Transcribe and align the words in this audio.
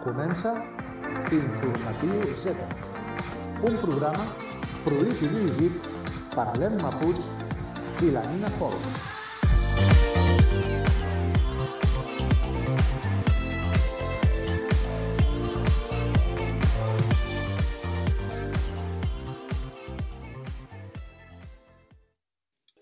Comença 0.00 0.54
Informatiu 1.30 2.22
Z, 2.40 2.54
un 3.68 3.74
programa 3.82 4.24
produït 4.86 5.20
i 5.20 5.28
dirigit 5.28 5.88
per 6.32 6.46
l'Emma 6.56 6.88
Puig 7.02 7.20
i 8.06 8.12
la 8.14 8.22
Nina 8.30 8.48
Folk. 8.56 8.86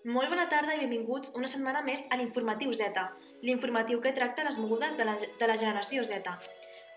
Molt 0.07 0.31
bona 0.31 0.47
tarda 0.47 0.73
i 0.73 0.79
benvinguts 0.85 1.35
una 1.35 1.51
setmana 1.51 1.83
més 1.83 1.99
a 2.07 2.15
l'Informatiu 2.15 2.71
Z, 2.79 3.03
l'informatiu 3.43 3.99
que 3.99 4.15
tracta 4.15 4.47
les 4.47 4.57
mogudes 4.63 4.95
de 4.95 5.11
la, 5.11 5.19
de 5.19 5.51
la 5.51 5.59
generació 5.59 6.07
Z. 6.07 6.39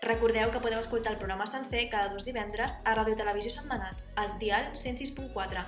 Recordeu 0.03 0.51
que 0.51 0.59
podeu 0.59 0.81
escoltar 0.83 1.13
el 1.13 1.17
programa 1.17 1.45
sencer 1.47 1.87
cada 1.87 2.09
dos 2.11 2.25
divendres 2.27 2.73
a 2.83 2.91
Ràdio 2.97 3.15
Televisió 3.15 3.53
Setmanat, 3.53 4.01
al 4.19 4.33
dial 4.41 4.65
106.4. 4.75 5.63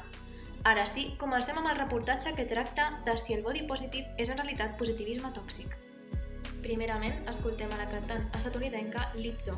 Ara 0.67 0.83
sí, 0.91 1.05
comencem 1.21 1.55
amb 1.61 1.71
el 1.71 1.79
reportatge 1.79 2.33
que 2.35 2.43
tracta 2.49 2.89
de 3.07 3.15
si 3.15 3.37
el 3.37 3.45
body 3.47 3.63
positive 3.69 4.11
és 4.19 4.27
en 4.27 4.41
realitat 4.41 4.75
positivisme 4.81 5.31
tòxic. 5.31 5.77
Primerament, 6.65 7.21
escoltem 7.31 7.71
a 7.71 7.79
la 7.79 7.87
cantant 7.87 8.27
estatunidenca 8.35 9.07
Lizzo, 9.15 9.55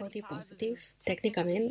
body 0.00 0.22
positive 0.28 0.80
tècnicament 1.08 1.70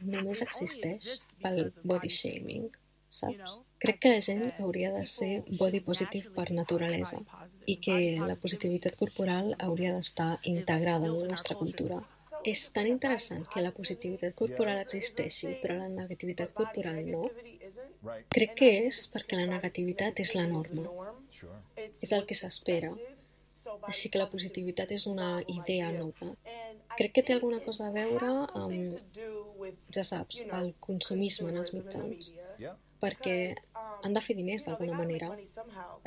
només 0.00 0.42
existeix 0.42 1.20
pel 1.42 1.68
body 1.82 2.10
shaming, 2.10 2.70
saps? 3.20 3.58
Crec 3.82 4.00
que 4.02 4.12
la 4.14 4.22
gent 4.24 4.44
hauria 4.58 4.90
de 4.94 5.04
ser 5.10 5.32
body 5.60 5.80
positive 5.88 6.32
per 6.36 6.50
naturalesa 6.50 7.20
i 7.66 7.78
que 7.84 7.96
la 8.20 8.36
positivitat 8.40 8.96
corporal 9.00 9.54
hauria 9.66 9.94
d'estar 9.94 10.34
integrada 10.50 11.08
en 11.08 11.16
la 11.20 11.30
nostra 11.32 11.56
cultura. 11.60 12.02
És 12.44 12.66
tan 12.76 12.86
interessant 12.90 13.46
que 13.52 13.62
la 13.64 13.72
positivitat 13.72 14.34
corporal 14.36 14.82
existeixi, 14.82 15.54
però 15.62 15.78
la 15.78 15.88
negativitat 15.88 16.52
corporal 16.52 17.00
no. 17.08 17.24
Crec 18.34 18.52
que 18.60 18.70
és 18.90 19.06
perquè 19.12 19.38
la 19.38 19.48
negativitat 19.54 20.20
és 20.20 20.34
la 20.36 20.44
norma. 20.50 20.84
És 22.04 22.12
el 22.12 22.26
que 22.28 22.36
s'espera. 22.36 22.92
Així 23.88 24.10
que 24.12 24.20
la 24.20 24.28
positivitat 24.32 24.92
és 24.92 25.06
una 25.08 25.30
idea 25.48 25.88
nova. 25.96 26.34
Crec 26.98 27.16
que 27.16 27.24
té 27.26 27.34
alguna 27.34 27.62
cosa 27.64 27.88
a 27.88 27.94
veure 27.94 28.28
amb, 28.60 29.00
ja 29.96 30.04
saps, 30.04 30.44
el 30.60 30.74
consumisme 30.84 31.48
en 31.50 31.62
els 31.62 31.72
mitjans. 31.74 32.34
Perquè 33.04 33.38
han 34.04 34.16
de 34.16 34.22
fer 34.24 34.36
diners 34.36 34.66
d'alguna 34.66 34.96
manera. 34.98 35.30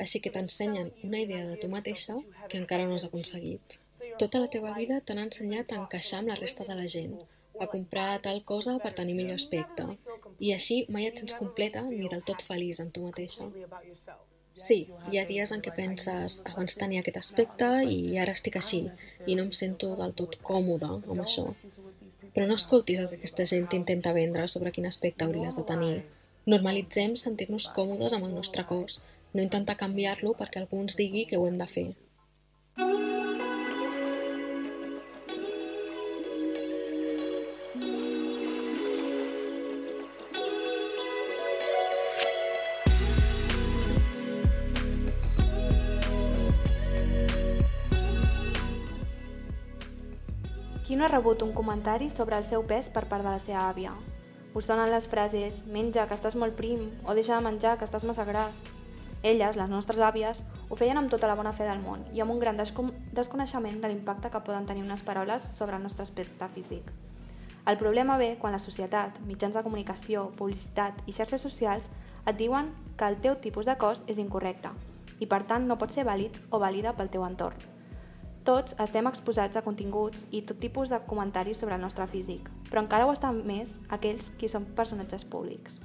Així 0.02 0.20
que 0.22 0.32
t'ensenyen 0.34 0.92
una 1.06 1.22
idea 1.24 1.46
de 1.46 1.56
tu 1.62 1.70
mateixa 1.70 2.18
que 2.48 2.58
encara 2.58 2.86
no 2.86 2.98
has 2.98 3.06
aconseguit. 3.08 3.78
Tota 4.18 4.40
la 4.42 4.50
teva 4.50 4.74
vida 4.76 5.00
t'han 5.00 5.20
ensenyat 5.24 5.72
a 5.72 5.82
encaixar 5.82 6.20
amb 6.20 6.32
la 6.32 6.38
resta 6.38 6.66
de 6.66 6.74
la 6.78 6.86
gent, 6.94 7.14
a 7.58 7.66
comprar 7.66 8.10
tal 8.22 8.40
cosa 8.50 8.78
per 8.82 8.94
tenir 9.00 9.14
millor 9.18 9.38
aspecte, 9.38 9.86
i 10.38 10.52
així 10.54 10.78
mai 10.94 11.08
et 11.08 11.18
sents 11.18 11.36
completa 11.38 11.82
ni 11.86 12.10
del 12.10 12.24
tot 12.26 12.42
feliç 12.46 12.82
amb 12.82 12.94
tu 12.94 13.06
mateixa. 13.06 13.46
Sí, 14.58 14.78
hi 15.10 15.18
ha 15.18 15.26
dies 15.26 15.52
en 15.54 15.60
què 15.62 15.70
penses 15.74 16.40
abans 16.50 16.74
tenia 16.78 17.02
aquest 17.02 17.18
aspecte 17.20 17.68
i 17.86 18.18
ara 18.18 18.34
estic 18.34 18.58
així 18.58 18.80
i 19.26 19.36
no 19.38 19.44
em 19.46 19.52
sento 19.58 19.92
del 20.00 20.14
tot 20.20 20.34
còmoda 20.48 20.90
amb 20.98 21.22
això. 21.26 21.46
Però 22.34 22.46
no 22.46 22.56
escoltis 22.58 22.98
el 23.02 23.06
que 23.10 23.20
aquesta 23.20 23.46
gent 23.52 23.68
intenta 23.78 24.14
vendre 24.16 24.48
sobre 24.50 24.72
quin 24.74 24.90
aspecte 24.90 25.26
hauries 25.26 25.58
de 25.58 25.66
tenir. 25.70 25.94
Normalitzem 26.48 27.12
sentir-nos 27.20 27.66
còmodes 27.76 28.14
amb 28.16 28.24
el 28.24 28.30
nostre 28.32 28.62
cos, 28.64 28.94
no 29.34 29.42
intentar 29.44 29.74
canviar-lo 29.76 30.30
perquè 30.38 30.62
algú 30.62 30.80
ens 30.80 30.96
digui 30.96 31.26
que 31.28 31.36
ho 31.36 31.44
hem 31.44 31.58
de 31.60 31.66
fer. 31.68 31.90
Qui 50.86 50.96
no 50.96 51.04
ha 51.04 51.12
rebut 51.12 51.44
un 51.44 51.52
comentari 51.52 52.08
sobre 52.08 52.40
el 52.40 52.48
seu 52.48 52.64
pes 52.64 52.88
per 52.88 53.04
part 53.04 53.20
de 53.20 53.34
la 53.34 53.42
seva 53.44 53.68
àvia? 53.68 53.92
Us 54.58 54.66
sonen 54.66 54.90
les 54.90 55.06
frases 55.06 55.60
menja, 55.70 56.08
que 56.10 56.16
estàs 56.16 56.34
molt 56.34 56.56
prim, 56.58 56.80
o 57.06 57.14
deixa 57.14 57.36
de 57.36 57.44
menjar, 57.44 57.76
que 57.78 57.86
estàs 57.86 58.02
massa 58.02 58.24
gras. 58.26 58.58
Elles, 59.22 59.54
les 59.54 59.70
nostres 59.70 60.02
àvies, 60.02 60.40
ho 60.66 60.78
feien 60.80 60.98
amb 60.98 61.12
tota 61.12 61.30
la 61.30 61.36
bona 61.38 61.52
fe 61.54 61.68
del 61.68 61.78
món 61.78 62.02
i 62.10 62.24
amb 62.24 62.34
un 62.34 62.40
gran 62.42 62.58
descon 62.58 62.90
desconeixement 63.14 63.78
de 63.78 63.92
l'impacte 63.92 64.32
que 64.34 64.42
poden 64.42 64.66
tenir 64.66 64.82
unes 64.82 65.06
paraules 65.06 65.46
sobre 65.60 65.78
el 65.78 65.86
nostre 65.86 66.02
aspecte 66.02 66.50
físic. 66.56 66.90
El 67.70 67.78
problema 67.78 68.18
ve 68.18 68.32
quan 68.42 68.56
la 68.56 68.58
societat, 68.58 69.22
mitjans 69.30 69.54
de 69.54 69.62
comunicació, 69.62 70.32
publicitat 70.34 71.06
i 71.06 71.14
xarxes 71.14 71.46
socials 71.46 71.86
et 72.26 72.34
diuen 72.42 72.74
que 72.98 73.06
el 73.06 73.22
teu 73.22 73.38
tipus 73.38 73.70
de 73.70 73.78
cos 73.78 74.02
és 74.08 74.18
incorrecte 74.18 74.74
i 75.22 75.30
per 75.30 75.44
tant 75.46 75.70
no 75.70 75.78
pot 75.78 75.94
ser 75.94 76.02
vàlid 76.02 76.34
o 76.50 76.58
vàlida 76.58 76.98
pel 76.98 77.14
teu 77.14 77.22
entorn. 77.30 77.77
Tots 78.48 78.72
estem 78.80 79.04
exposats 79.10 79.58
a 79.58 79.60
continguts 79.60 80.22
i 80.32 80.38
tot 80.48 80.56
tipus 80.56 80.88
de 80.88 80.96
comentaris 81.04 81.58
sobre 81.60 81.76
el 81.76 81.82
nostre 81.84 82.06
físic, 82.08 82.46
però 82.70 82.80
encara 82.80 83.04
ho 83.04 83.12
estan 83.12 83.42
més 83.44 83.74
aquells 83.92 84.30
qui 84.40 84.48
són 84.48 84.64
personatges 84.78 85.26
públics. 85.28 85.76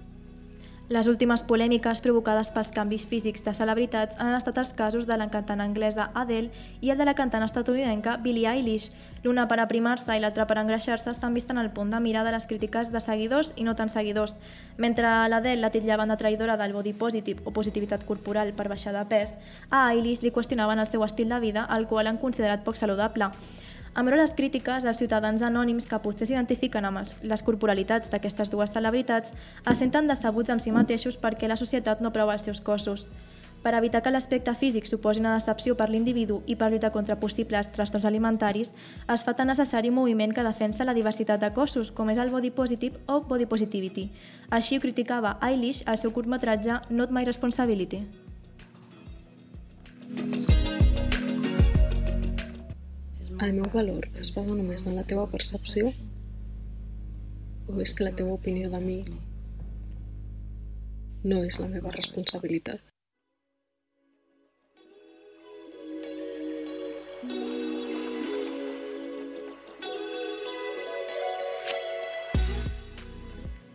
Les 0.88 1.10
últimes 1.12 1.44
polèmiques 1.44 2.00
provocades 2.06 2.54
pels 2.56 2.72
canvis 2.72 3.04
físics 3.08 3.44
de 3.44 3.52
celebritats 3.58 4.16
han 4.16 4.32
estat 4.38 4.62
els 4.64 4.72
casos 4.80 5.10
de 5.10 5.18
la 5.20 5.28
cantant 5.34 5.60
anglesa 5.60 6.10
Adele 6.16 6.56
i 6.80 6.94
el 6.94 7.04
de 7.04 7.10
la 7.10 7.18
cantant 7.20 7.44
estatunidenca 7.44 8.16
Billie 8.24 8.48
Eilish. 8.48 8.94
L'una 9.24 9.46
per 9.48 9.56
aprimar-se 9.64 10.18
i 10.18 10.20
l'altra 10.20 10.44
per 10.44 10.58
engreixar-se 10.60 11.08
estan 11.14 11.34
vist 11.34 11.52
en 11.54 11.58
el 11.62 11.70
punt 11.72 11.94
de 11.94 12.00
mirar 12.04 12.26
de 12.28 12.34
les 12.36 12.46
crítiques 12.46 12.90
de 12.92 13.00
seguidors 13.00 13.54
i 13.56 13.64
no 13.64 13.76
tan 13.80 13.88
seguidors. 13.88 14.36
Mentre 14.76 15.08
l'Adele 15.32 15.64
la 15.64 15.72
titllaven 15.72 16.12
de 16.12 16.18
traïdora 16.20 16.58
del 16.60 16.74
body 16.76 16.92
positive 16.92 17.40
o 17.48 17.54
positivitat 17.56 18.04
corporal 18.04 18.52
per 18.52 18.68
baixar 18.68 18.92
de 18.92 19.06
pes, 19.08 19.32
a 19.72 19.86
Eilish 19.94 20.26
li 20.26 20.34
qüestionaven 20.36 20.84
el 20.84 20.92
seu 20.92 21.08
estil 21.08 21.32
de 21.32 21.40
vida, 21.40 21.64
el 21.72 21.88
qual 21.88 22.12
han 22.12 22.20
considerat 22.20 22.68
poc 22.68 22.76
saludable. 22.76 23.32
Amb 23.94 24.10
veure 24.10 24.20
les 24.20 24.36
crítiques, 24.36 24.84
els 24.84 25.00
ciutadans 25.00 25.42
anònims 25.46 25.88
que 25.88 26.00
potser 26.04 26.28
s'identifiquen 26.28 26.84
amb 26.84 27.06
els, 27.06 27.16
les 27.24 27.44
corporalitats 27.48 28.12
d'aquestes 28.12 28.52
dues 28.52 28.76
celebritats 28.76 29.32
es 29.72 29.78
senten 29.80 30.10
decebuts 30.10 30.52
amb 30.52 30.64
si 30.66 30.74
mateixos 30.76 31.16
perquè 31.16 31.48
la 31.48 31.60
societat 31.60 32.02
no 32.02 32.12
aprova 32.12 32.36
els 32.36 32.44
seus 32.50 32.60
cossos. 32.60 33.08
Per 33.64 33.72
evitar 33.78 34.02
que 34.04 34.12
l'aspecte 34.12 34.52
físic 34.60 34.90
suposi 34.90 35.22
una 35.22 35.34
decepció 35.38 35.78
per 35.80 35.88
l'individu 35.90 36.42
i 36.52 36.58
per 36.60 36.68
lluitar 36.72 36.92
contra 36.92 37.16
possibles 37.22 37.70
trastorns 37.72 38.04
alimentaris, 38.10 38.74
es 39.14 39.24
fa 39.24 39.34
tan 39.40 39.48
necessari 39.48 39.88
un 39.88 39.96
moviment 39.96 40.36
que 40.36 40.44
defensa 40.44 40.84
la 40.84 40.96
diversitat 40.98 41.40
de 41.40 41.54
cossos, 41.56 41.92
com 41.92 42.12
és 42.12 42.20
el 42.20 42.34
body 42.34 42.52
positive 42.52 43.00
o 43.08 43.22
body 43.30 43.48
positivity. 43.48 44.10
Així 44.52 44.76
ho 44.76 44.84
criticava 44.84 45.38
Eilish 45.42 45.86
al 45.88 45.98
seu 45.98 46.12
curtmetratge 46.12 46.82
Not 46.90 47.16
My 47.16 47.24
Responsibility. 47.24 48.04
El 53.44 53.54
meu 53.56 53.68
valor 53.72 54.12
es 54.20 54.36
basa 54.36 54.54
només 54.56 54.88
en 54.88 55.00
la 55.00 55.08
teva 55.08 55.24
percepció? 55.32 55.96
O 57.72 57.80
és 57.80 57.96
que 57.96 58.04
la 58.04 58.12
teva 58.16 58.36
opinió 58.36 58.70
de 58.70 58.80
mi 58.84 59.04
no 61.24 61.44
és 61.48 61.60
la 61.64 61.72
meva 61.72 61.92
responsabilitat? 61.96 62.93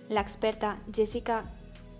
L'experta 0.08 0.78
Jessica 0.90 1.44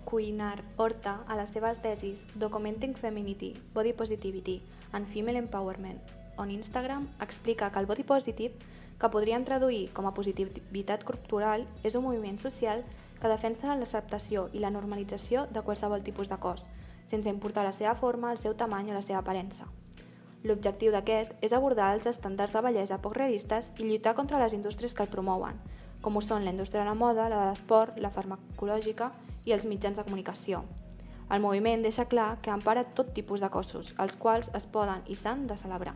Cuinar 0.03 0.63
Horta, 0.77 1.19
a 1.27 1.35
les 1.37 1.51
seves 1.53 1.77
tesis 1.83 2.23
Documenting 2.33 2.95
Femininity, 2.95 3.53
Body 3.75 3.93
Positivity 3.93 4.63
and 4.93 5.05
Female 5.05 5.37
Empowerment 5.37 5.99
on 6.35 6.49
Instagram, 6.49 7.07
explica 7.21 7.69
que 7.69 7.77
el 7.77 7.85
body 7.85 8.01
positive, 8.01 8.55
que 8.99 9.09
podríem 9.09 9.45
traduir 9.45 9.91
com 9.93 10.07
a 10.07 10.13
positivitat 10.15 11.03
corporal, 11.05 11.67
és 11.83 11.93
un 11.93 12.03
moviment 12.07 12.39
social 12.41 12.81
que 13.21 13.29
defensa 13.29 13.75
l'acceptació 13.75 14.47
i 14.53 14.63
la 14.63 14.71
normalització 14.73 15.45
de 15.53 15.61
qualsevol 15.61 16.01
tipus 16.01 16.31
de 16.33 16.39
cos, 16.41 16.65
sense 17.05 17.29
importar 17.29 17.67
la 17.67 17.75
seva 17.77 17.93
forma, 17.93 18.31
el 18.31 18.41
seu 18.41 18.55
tamany 18.57 18.89
o 18.89 18.97
la 18.97 19.05
seva 19.05 19.19
aparença. 19.21 19.67
L'objectiu 20.41 20.89
d'aquest 20.95 21.35
és 21.45 21.53
abordar 21.53 21.93
els 21.93 22.09
estàndards 22.09 22.57
de 22.57 22.65
bellesa 22.65 23.01
poc 23.03 23.13
realistes 23.19 23.69
i 23.77 23.83
lluitar 23.83 24.15
contra 24.15 24.39
les 24.41 24.57
indústries 24.57 24.95
que 24.95 25.05
el 25.05 25.13
promouen, 25.13 25.61
com 26.01 26.17
ho 26.17 26.21
són 26.21 26.45
la 26.45 26.51
indústria 26.51 26.83
de 26.83 26.89
la 26.89 26.97
moda, 26.97 27.29
la 27.29 27.43
de 27.43 27.49
l'esport, 27.51 27.97
la 27.99 28.11
farmacològica 28.13 29.11
i 29.45 29.55
els 29.55 29.65
mitjans 29.65 29.97
de 29.97 30.05
comunicació. 30.05 30.63
El 31.29 31.43
moviment 31.43 31.83
deixa 31.85 32.07
clar 32.09 32.37
que 32.41 32.53
empara 32.53 32.87
tot 32.97 33.11
tipus 33.13 33.41
de 33.43 33.49
cossos, 33.53 33.93
els 34.01 34.15
quals 34.17 34.49
es 34.57 34.65
poden 34.65 35.03
i 35.07 35.15
s'han 35.15 35.45
de 35.47 35.57
celebrar. 35.57 35.93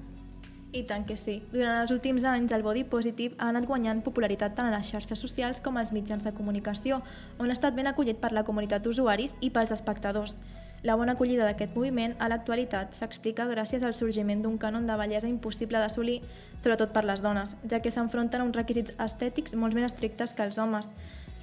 I 0.74 0.84
tant 0.90 1.06
que 1.06 1.16
sí. 1.22 1.36
Durant 1.52 1.84
els 1.84 1.92
últims 1.94 2.24
anys, 2.26 2.54
el 2.56 2.64
body 2.66 2.84
positive 2.90 3.38
ha 3.38 3.52
anat 3.52 3.68
guanyant 3.70 4.02
popularitat 4.06 4.56
tant 4.58 4.70
a 4.70 4.74
les 4.74 4.90
xarxes 4.90 5.22
socials 5.22 5.62
com 5.62 5.78
als 5.78 5.94
mitjans 5.94 6.26
de 6.26 6.34
comunicació, 6.34 7.02
on 7.38 7.50
ha 7.50 7.58
estat 7.58 7.78
ben 7.78 7.90
acollit 7.90 8.18
per 8.22 8.32
la 8.34 8.46
comunitat 8.46 8.82
d'usuaris 8.86 9.36
i 9.42 9.52
pels 9.54 9.74
espectadors. 9.76 10.38
La 10.84 10.98
bona 11.00 11.14
acollida 11.16 11.46
d'aquest 11.48 11.78
moviment 11.78 12.12
a 12.20 12.28
l'actualitat 12.28 12.98
s'explica 12.98 13.46
gràcies 13.48 13.86
al 13.88 13.94
sorgiment 13.96 14.42
d'un 14.44 14.58
cànon 14.60 14.84
de 14.90 14.98
bellesa 15.00 15.30
impossible 15.32 15.80
d'assolir, 15.80 16.18
sobretot 16.58 16.92
per 16.92 17.06
les 17.08 17.22
dones, 17.24 17.54
ja 17.72 17.80
que 17.80 17.92
s'enfronten 17.96 18.44
a 18.44 18.48
uns 18.50 18.58
requisits 18.60 18.92
estètics 19.06 19.56
molt 19.56 19.78
més 19.78 19.88
estrictes 19.88 20.36
que 20.36 20.44
els 20.44 20.60
homes. 20.60 20.92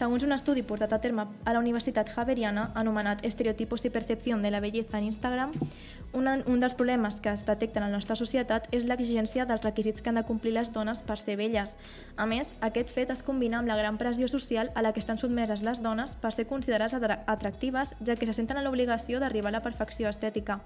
Segons 0.00 0.23
un 0.25 0.32
estudi 0.32 0.62
portat 0.64 0.94
a 0.97 0.99
terme 1.05 1.26
a 1.44 1.52
la 1.52 1.61
Universitat 1.61 2.08
Javeriana, 2.08 2.70
anomenat 2.75 3.23
Estereotipos 3.23 3.85
y 3.85 3.91
Percepción 3.91 4.41
de 4.41 4.50
la 4.50 4.61
Belleza 4.61 4.97
en 4.97 5.05
Instagram, 5.05 5.50
una, 6.14 6.38
un 6.47 6.58
dels 6.58 6.75
problemes 6.75 7.17
que 7.17 7.29
es 7.29 7.44
detecten 7.44 7.82
a 7.82 7.91
la 7.91 7.99
nostra 7.99 8.17
societat 8.17 8.70
és 8.73 8.87
l'exigència 8.88 9.44
dels 9.44 9.61
requisits 9.61 10.00
que 10.00 10.08
han 10.08 10.17
de 10.17 10.25
complir 10.25 10.55
les 10.56 10.73
dones 10.73 11.05
per 11.05 11.19
ser 11.20 11.37
belles. 11.37 11.75
A 12.17 12.25
més, 12.25 12.49
aquest 12.64 12.97
fet 12.97 13.12
es 13.12 13.20
combina 13.20 13.61
amb 13.61 13.69
la 13.69 13.76
gran 13.76 14.00
pressió 14.00 14.25
social 14.25 14.73
a 14.75 14.81
la 14.81 14.94
que 14.97 15.05
estan 15.05 15.20
sotmeses 15.20 15.61
les 15.61 15.85
dones 15.85 16.17
per 16.17 16.32
ser 16.32 16.49
considerades 16.49 16.96
atractives, 16.96 17.93
ja 18.00 18.17
que 18.17 18.25
se 18.25 18.32
senten 18.32 18.56
en 18.56 18.64
l'obligació 18.64 19.20
d'arribar 19.20 19.53
a 19.53 19.58
la 19.61 19.64
perfecció 19.69 20.08
estètica. 20.08 20.62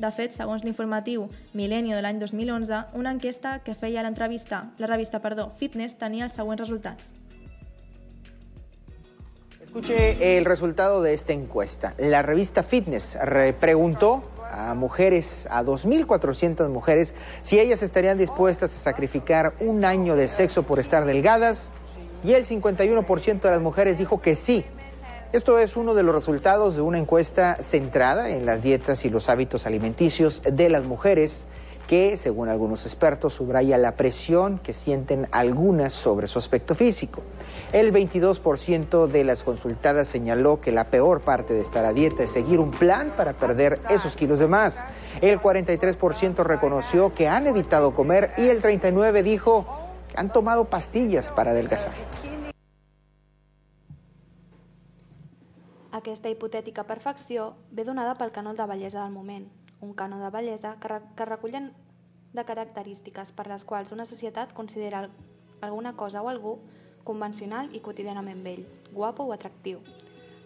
De 0.00 0.08
fet, 0.16 0.32
segons 0.32 0.64
l'informatiu 0.64 1.28
Milenio 1.52 2.00
de 2.00 2.08
l'any 2.08 2.24
2011, 2.24 2.86
una 2.96 3.12
enquesta 3.12 3.58
que 3.60 3.76
feia 3.76 4.00
l'entrevista, 4.00 4.70
la 4.78 4.88
revista 4.88 5.20
perdó, 5.20 5.50
Fitness 5.60 6.00
tenia 6.00 6.24
els 6.24 6.40
següents 6.40 6.64
resultats. 6.64 7.12
Escuche 9.74 10.36
el 10.36 10.44
resultado 10.44 11.00
de 11.00 11.14
esta 11.14 11.32
encuesta. 11.32 11.94
La 11.96 12.20
revista 12.20 12.62
Fitness 12.62 13.16
preguntó 13.58 14.22
a 14.50 14.74
mujeres, 14.74 15.48
a 15.50 15.62
2.400 15.62 16.68
mujeres, 16.68 17.14
si 17.40 17.58
ellas 17.58 17.82
estarían 17.82 18.18
dispuestas 18.18 18.76
a 18.76 18.78
sacrificar 18.78 19.54
un 19.60 19.86
año 19.86 20.14
de 20.14 20.28
sexo 20.28 20.64
por 20.64 20.78
estar 20.78 21.06
delgadas 21.06 21.72
y 22.22 22.34
el 22.34 22.44
51% 22.44 23.40
de 23.40 23.50
las 23.50 23.62
mujeres 23.62 23.96
dijo 23.96 24.20
que 24.20 24.34
sí. 24.34 24.66
Esto 25.32 25.58
es 25.58 25.74
uno 25.74 25.94
de 25.94 26.02
los 26.02 26.14
resultados 26.14 26.76
de 26.76 26.82
una 26.82 26.98
encuesta 26.98 27.56
centrada 27.62 28.28
en 28.28 28.44
las 28.44 28.62
dietas 28.62 29.06
y 29.06 29.08
los 29.08 29.30
hábitos 29.30 29.64
alimenticios 29.64 30.42
de 30.44 30.68
las 30.68 30.84
mujeres 30.84 31.46
que, 31.88 32.18
según 32.18 32.50
algunos 32.50 32.84
expertos, 32.84 33.32
subraya 33.32 33.78
la 33.78 33.96
presión 33.96 34.58
que 34.58 34.74
sienten 34.74 35.28
algunas 35.32 35.94
sobre 35.94 36.26
su 36.26 36.38
aspecto 36.38 36.74
físico. 36.74 37.22
El 37.72 37.90
22% 37.90 39.06
de 39.06 39.24
las 39.24 39.42
consultadas 39.42 40.06
señaló 40.06 40.60
que 40.60 40.72
la 40.72 40.90
peor 40.90 41.22
parte 41.22 41.54
de 41.54 41.62
estar 41.62 41.86
a 41.86 41.94
dieta 41.94 42.22
es 42.22 42.30
seguir 42.30 42.60
un 42.60 42.70
plan 42.70 43.14
para 43.16 43.32
perder 43.32 43.80
esos 43.88 44.14
kilos 44.14 44.40
de 44.40 44.46
más. 44.46 44.86
El 45.22 45.40
43% 45.40 46.44
reconoció 46.44 47.14
que 47.14 47.28
han 47.28 47.46
evitado 47.46 47.94
comer 47.94 48.32
y 48.36 48.48
el 48.48 48.60
39% 48.60 49.22
dijo 49.22 49.64
que 50.08 50.20
han 50.20 50.30
tomado 50.30 50.66
pastillas 50.66 51.30
para 51.30 51.52
adelgazar. 51.52 51.94
Aquesta 55.92 56.28
hipotètica 56.28 56.84
perfecció 56.84 57.56
ve 57.70 57.84
donada 57.84 58.16
pel 58.20 58.32
canó 58.32 58.52
de 58.52 58.66
bellesa 58.66 59.00
del 59.04 59.12
moment, 59.12 59.48
un 59.80 59.96
cànon 59.96 60.20
de 60.20 60.28
bellesa 60.28 60.76
que, 60.80 61.00
que 61.16 61.24
recullen 61.24 61.72
de 62.32 62.44
característiques 62.44 63.32
per 63.32 63.48
les 63.48 63.64
quals 63.64 63.92
una 63.92 64.04
societat 64.04 64.52
considera 64.52 65.08
alguna 65.60 65.96
cosa 65.96 66.20
o 66.20 66.28
algú 66.28 66.60
convencional 67.04 67.68
i 67.74 67.80
quotidianament 67.80 68.42
bell, 68.44 68.66
guapo 68.92 69.24
o 69.24 69.32
atractiu. 69.32 69.80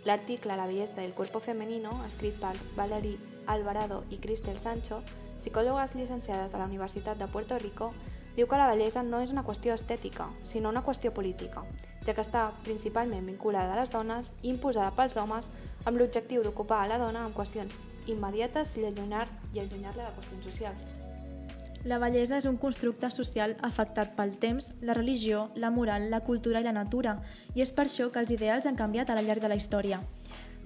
L'article 0.04 0.56
La 0.56 0.66
belleza 0.66 1.00
del 1.00 1.14
cuerpo 1.14 1.40
femenino, 1.40 2.04
escrit 2.06 2.38
per 2.40 2.54
Valerie 2.76 3.18
Alvarado 3.46 4.04
i 4.10 4.18
Cristel 4.18 4.58
Sancho, 4.58 5.02
psicòlogues 5.38 5.94
llicenciades 5.94 6.52
de 6.52 6.58
la 6.58 6.66
Universitat 6.66 7.18
de 7.18 7.26
Puerto 7.26 7.58
Rico, 7.58 7.92
diu 8.36 8.46
que 8.46 8.58
la 8.60 8.68
bellesa 8.68 9.02
no 9.02 9.22
és 9.24 9.32
una 9.32 9.44
qüestió 9.46 9.74
estètica, 9.74 10.28
sinó 10.44 10.68
una 10.68 10.84
qüestió 10.84 11.12
política, 11.16 11.64
ja 12.04 12.14
que 12.14 12.22
està 12.22 12.50
principalment 12.66 13.26
vinculada 13.26 13.72
a 13.74 13.80
les 13.80 13.90
dones 13.90 14.30
i 14.42 14.52
imposada 14.52 14.92
pels 14.94 15.16
homes 15.16 15.50
amb 15.84 15.98
l'objectiu 15.98 16.44
d'ocupar 16.44 16.84
a 16.84 16.92
la 16.92 17.00
dona 17.02 17.24
amb 17.24 17.36
qüestions 17.36 17.74
immediates 18.06 18.76
i 18.76 18.86
allunyar-la 18.86 19.62
allunyar 19.64 19.96
de 19.96 20.14
qüestions 20.20 20.50
socials. 20.50 21.05
La 21.86 22.00
bellesa 22.02 22.34
és 22.40 22.46
un 22.50 22.56
constructe 22.58 23.06
social 23.14 23.52
afectat 23.62 24.16
pel 24.16 24.32
temps, 24.42 24.72
la 24.82 24.94
religió, 24.96 25.44
la 25.54 25.68
moral, 25.70 26.08
la 26.10 26.18
cultura 26.26 26.58
i 26.58 26.64
la 26.64 26.72
natura, 26.74 27.12
i 27.54 27.62
és 27.62 27.70
per 27.70 27.84
això 27.86 28.08
que 28.10 28.18
els 28.18 28.32
ideals 28.34 28.66
han 28.66 28.78
canviat 28.80 29.12
a 29.12 29.14
la 29.14 29.22
llarg 29.22 29.44
de 29.44 29.50
la 29.52 29.58
història. 29.60 30.00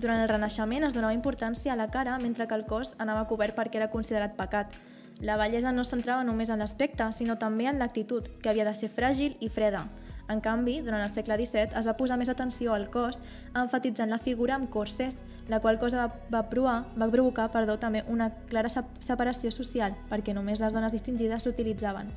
Durant 0.00 0.22
el 0.22 0.30
Renaixement 0.30 0.86
es 0.88 0.96
donava 0.96 1.12
importància 1.12 1.74
a 1.74 1.76
la 1.76 1.90
cara 1.92 2.16
mentre 2.22 2.46
que 2.48 2.56
el 2.56 2.64
cos 2.64 2.94
anava 2.96 3.26
cobert 3.28 3.52
perquè 3.58 3.82
era 3.82 3.90
considerat 3.92 4.32
pecat. 4.38 4.78
La 5.20 5.36
bellesa 5.36 5.74
no 5.76 5.84
centrava 5.84 6.24
només 6.24 6.48
en 6.48 6.64
l'aspecte, 6.64 7.12
sinó 7.12 7.36
també 7.36 7.68
en 7.68 7.84
l'actitud, 7.84 8.32
que 8.40 8.48
havia 8.48 8.64
de 8.64 8.72
ser 8.74 8.88
fràgil 8.88 9.36
i 9.44 9.52
freda. 9.52 9.84
En 10.30 10.40
canvi, 10.40 10.76
durant 10.86 11.02
el 11.02 11.10
segle 11.10 11.34
XVII 11.40 11.74
es 11.80 11.86
va 11.88 11.96
posar 11.98 12.16
més 12.20 12.28
atenció 12.30 12.74
al 12.74 12.86
cos, 12.94 13.18
enfatitzant 13.58 14.12
la 14.12 14.20
figura 14.22 14.54
amb 14.54 14.70
corsers, 14.70 15.18
la 15.50 15.58
qual 15.60 15.80
cosa 15.82 16.04
va, 16.04 16.20
va, 16.30 16.42
provar, 16.52 16.76
va 16.94 17.08
provocar 17.10 17.48
perdó, 17.50 17.80
també 17.82 18.04
una 18.06 18.30
clara 18.50 18.70
separació 18.70 19.50
social, 19.50 19.96
perquè 20.10 20.34
només 20.36 20.62
les 20.62 20.76
dones 20.76 20.94
distingides 20.94 21.48
l'utilitzaven. 21.48 22.12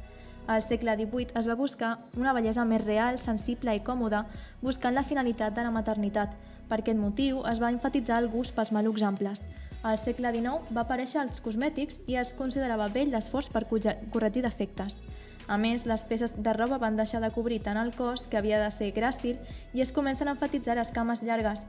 Al 0.46 0.62
segle 0.62 0.94
XVIII 1.00 1.40
es 1.40 1.48
va 1.48 1.56
buscar 1.56 1.94
una 2.20 2.34
bellesa 2.36 2.66
més 2.68 2.84
real, 2.84 3.18
sensible 3.18 3.74
i 3.74 3.82
còmoda, 3.82 4.26
buscant 4.62 4.94
la 4.94 5.06
finalitat 5.08 5.56
de 5.56 5.64
la 5.64 5.72
maternitat. 5.72 6.36
Per 6.70 6.82
aquest 6.82 7.00
motiu 7.00 7.42
es 7.50 7.62
va 7.64 7.72
enfatitzar 7.72 8.20
el 8.22 8.30
gust 8.30 8.54
pels 8.54 8.74
malucs 8.76 9.06
amples. 9.08 9.42
Al 9.84 9.98
segle 10.00 10.36
XIX 10.36 10.76
va 10.76 10.84
aparèixer 10.84 11.22
els 11.24 11.42
cosmètics 11.44 11.98
i 12.08 12.20
es 12.20 12.36
considerava 12.38 12.92
bell 12.92 13.12
l'esforç 13.12 13.50
per 13.52 13.66
corregir 13.68 14.44
defectes. 14.44 15.02
A 15.48 15.58
més, 15.58 15.86
les 15.86 16.04
peces 16.08 16.32
de 16.36 16.54
roba 16.54 16.78
van 16.80 16.96
deixar 16.96 17.20
de 17.22 17.32
cobrir 17.32 17.62
tant 17.64 17.78
el 17.78 17.92
cos, 17.96 18.28
que 18.28 18.38
havia 18.40 18.62
de 18.62 18.70
ser 18.72 18.94
gràcil, 18.96 19.40
i 19.74 19.82
es 19.82 19.92
comencen 19.92 20.28
a 20.28 20.38
enfatitzar 20.38 20.78
les 20.80 20.92
cames 20.96 21.24
llargues. 21.24 21.66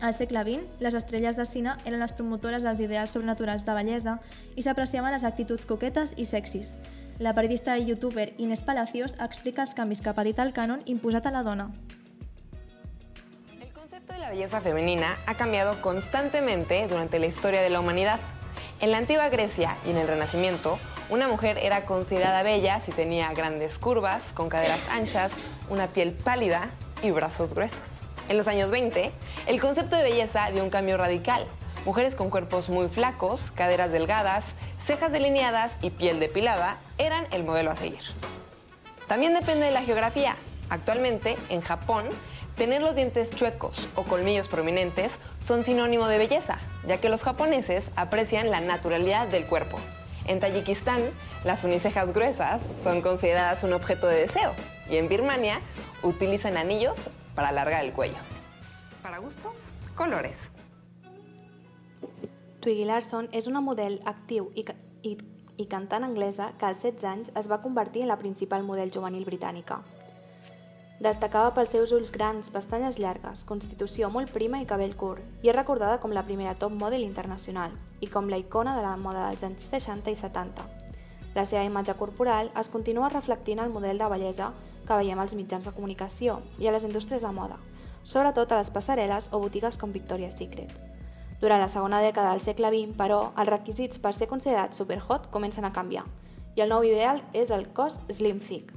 Al 0.00 0.14
segle 0.14 0.42
XX, 0.46 0.80
les 0.80 0.94
estrelles 0.94 1.36
de 1.36 1.46
cine 1.46 1.74
eren 1.84 1.98
les 1.98 2.12
promotores 2.14 2.62
dels 2.62 2.80
ideals 2.80 3.10
sobrenaturals 3.14 3.64
de 3.66 3.74
bellesa 3.74 4.18
i 4.54 4.62
s'apreciaven 4.62 5.14
les 5.14 5.26
actituds 5.26 5.66
coquetes 5.66 6.14
i 6.16 6.26
sexis. 6.26 6.76
La 7.18 7.32
periodista 7.34 7.74
i 7.78 7.88
youtuber 7.88 8.32
Inés 8.38 8.62
Palacios 8.62 9.16
explica 9.18 9.64
els 9.64 9.74
canvis 9.74 10.00
que 10.02 10.12
ha 10.12 10.14
patit 10.14 10.38
el 10.38 10.52
cànon 10.54 10.84
imposat 10.86 11.26
a 11.26 11.34
la 11.34 11.42
dona. 11.42 11.66
El 13.60 13.72
concepto 13.72 14.12
de 14.12 14.20
la 14.20 14.30
belleza 14.30 14.60
femenina 14.60 15.16
ha 15.26 15.34
cambiado 15.34 15.80
constantemente 15.82 16.86
durante 16.86 17.18
la 17.18 17.26
historia 17.26 17.60
de 17.60 17.70
la 17.70 17.80
humanidad. 17.80 18.20
En 18.80 18.92
la 18.92 18.98
antigua 18.98 19.28
Grecia 19.30 19.76
y 19.84 19.90
en 19.90 19.96
el 19.96 20.06
Renacimiento, 20.06 20.78
una 21.10 21.28
mujer 21.28 21.58
era 21.58 21.86
considerada 21.86 22.42
bella 22.42 22.80
si 22.80 22.92
tenía 22.92 23.32
grandes 23.32 23.78
curvas, 23.78 24.22
con 24.34 24.48
caderas 24.48 24.80
anchas, 24.90 25.32
una 25.70 25.88
piel 25.88 26.12
pálida 26.12 26.68
y 27.02 27.10
brazos 27.10 27.54
gruesos. 27.54 27.78
En 28.28 28.36
los 28.36 28.46
años 28.46 28.70
20, 28.70 29.10
el 29.46 29.60
concepto 29.60 29.96
de 29.96 30.02
belleza 30.02 30.50
dio 30.50 30.62
un 30.62 30.68
cambio 30.68 30.98
radical. 30.98 31.46
Mujeres 31.86 32.14
con 32.14 32.28
cuerpos 32.28 32.68
muy 32.68 32.88
flacos, 32.88 33.50
caderas 33.52 33.90
delgadas, 33.90 34.52
cejas 34.84 35.10
delineadas 35.10 35.76
y 35.80 35.90
piel 35.90 36.20
depilada 36.20 36.76
eran 36.98 37.26
el 37.30 37.44
modelo 37.44 37.70
a 37.70 37.76
seguir. 37.76 38.02
También 39.06 39.32
depende 39.32 39.64
de 39.64 39.72
la 39.72 39.82
geografía. 39.82 40.36
Actualmente, 40.68 41.38
en 41.48 41.62
Japón, 41.62 42.04
tener 42.58 42.82
los 42.82 42.94
dientes 42.94 43.30
chuecos 43.30 43.88
o 43.94 44.02
colmillos 44.02 44.48
prominentes 44.48 45.12
son 45.46 45.64
sinónimo 45.64 46.06
de 46.08 46.18
belleza, 46.18 46.58
ya 46.86 46.98
que 46.98 47.08
los 47.08 47.22
japoneses 47.22 47.84
aprecian 47.96 48.50
la 48.50 48.60
naturalidad 48.60 49.26
del 49.28 49.46
cuerpo. 49.46 49.78
En 50.28 50.40
Tayikistán, 50.40 51.10
las 51.42 51.64
unicejas 51.64 52.12
gruesas 52.12 52.68
son 52.82 53.00
consideradas 53.00 53.64
un 53.64 53.72
objeto 53.72 54.06
de 54.06 54.20
deseo 54.20 54.52
y 54.90 54.98
en 54.98 55.08
Birmania 55.08 55.58
utilizan 56.02 56.58
anillos 56.58 57.06
para 57.34 57.48
alargar 57.48 57.82
el 57.82 57.92
cuello. 57.94 58.18
Para 59.02 59.18
gustos, 59.18 59.54
colores. 59.94 60.36
Twiggy 62.60 62.84
Larson 62.84 63.30
és 63.32 63.46
una 63.46 63.62
model 63.62 64.02
actiu 64.04 64.50
i, 64.54 64.66
i, 65.02 65.16
i 65.56 65.66
cantant 65.66 66.04
que 66.12 66.66
als 66.66 66.82
16 66.82 67.04
anys 67.04 67.32
es 67.34 67.48
va 67.48 67.62
convertir 67.62 68.02
en 68.02 68.08
la 68.08 68.18
principal 68.18 68.64
model 68.64 68.92
juvenil 68.92 69.24
britànica. 69.24 69.80
Destacava 70.98 71.52
pels 71.54 71.70
seus 71.70 71.92
ulls 71.94 72.10
grans, 72.10 72.48
pestanyes 72.50 72.96
llargues, 72.98 73.44
constitució 73.46 74.08
molt 74.10 74.32
prima 74.34 74.58
i 74.58 74.64
cabell 74.66 74.96
curt, 74.98 75.22
i 75.46 75.50
és 75.52 75.54
recordada 75.54 76.00
com 76.02 76.10
la 76.10 76.24
primera 76.26 76.56
top 76.58 76.72
model 76.74 77.04
internacional 77.06 77.76
i 78.02 78.08
com 78.10 78.26
la 78.26 78.40
icona 78.40 78.74
de 78.74 78.82
la 78.82 78.96
moda 78.98 79.28
dels 79.28 79.44
anys 79.46 79.68
60 79.70 80.10
i 80.10 80.18
70. 80.18 80.64
La 81.36 81.44
seva 81.46 81.62
imatge 81.62 81.94
corporal 81.94 82.50
es 82.58 82.70
continua 82.72 83.12
reflectint 83.14 83.62
al 83.62 83.70
model 83.70 84.02
de 84.02 84.08
bellesa 84.10 84.48
que 84.88 84.98
veiem 84.98 85.22
als 85.22 85.36
mitjans 85.38 85.70
de 85.70 85.74
comunicació 85.76 86.40
i 86.58 86.66
a 86.66 86.74
les 86.74 86.88
indústries 86.88 87.22
de 87.22 87.30
moda, 87.30 87.60
sobretot 88.02 88.50
a 88.50 88.58
les 88.58 88.74
passarel·les 88.74 89.30
o 89.30 89.38
botigues 89.38 89.78
com 89.78 89.94
Victoria's 89.94 90.34
Secret. 90.34 90.74
Durant 91.38 91.62
la 91.62 91.70
segona 91.70 92.02
dècada 92.02 92.34
del 92.34 92.42
segle 92.42 92.74
XX, 92.74 92.98
però, 92.98 93.20
els 93.38 93.52
requisits 93.54 94.02
per 94.02 94.16
ser 94.18 94.26
considerat 94.26 94.74
superhot 94.74 95.30
comencen 95.30 95.64
a 95.64 95.70
canviar, 95.70 96.08
i 96.58 96.66
el 96.66 96.74
nou 96.74 96.82
ideal 96.82 97.22
és 97.38 97.54
el 97.54 97.68
cos 97.70 98.00
slim 98.10 98.42
thick, 98.42 98.74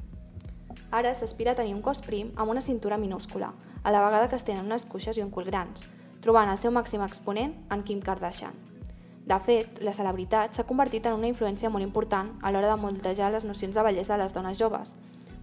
Ara 0.92 1.14
s'aspira 1.14 1.54
a 1.54 1.60
tenir 1.60 1.76
un 1.76 1.82
cos 1.82 2.02
prim 2.06 2.32
amb 2.36 2.52
una 2.52 2.62
cintura 2.62 2.98
minúscula, 2.98 3.54
a 3.84 3.92
la 3.92 4.04
vegada 4.06 4.30
que 4.30 4.36
es 4.36 4.44
tenen 4.44 4.66
unes 4.66 4.86
cuixes 4.86 5.18
i 5.18 5.24
un 5.24 5.32
cul 5.32 5.46
grans, 5.46 5.88
trobant 6.22 6.50
el 6.50 6.60
seu 6.60 6.72
màxim 6.72 7.02
exponent 7.06 7.56
en 7.70 7.84
Kim 7.84 8.02
Kardashian. 8.02 8.54
De 9.26 9.38
fet, 9.40 9.82
la 9.86 9.94
celebritat 9.94 10.54
s'ha 10.54 10.68
convertit 10.68 11.06
en 11.06 11.18
una 11.18 11.30
influència 11.30 11.70
molt 11.70 11.86
important 11.86 12.34
a 12.42 12.52
l'hora 12.52 12.72
de 12.72 12.82
moltejar 12.82 13.32
les 13.32 13.46
nocions 13.46 13.76
de 13.76 13.84
bellesa 13.86 14.18
de 14.18 14.24
les 14.24 14.34
dones 14.34 14.58
joves, 14.58 14.96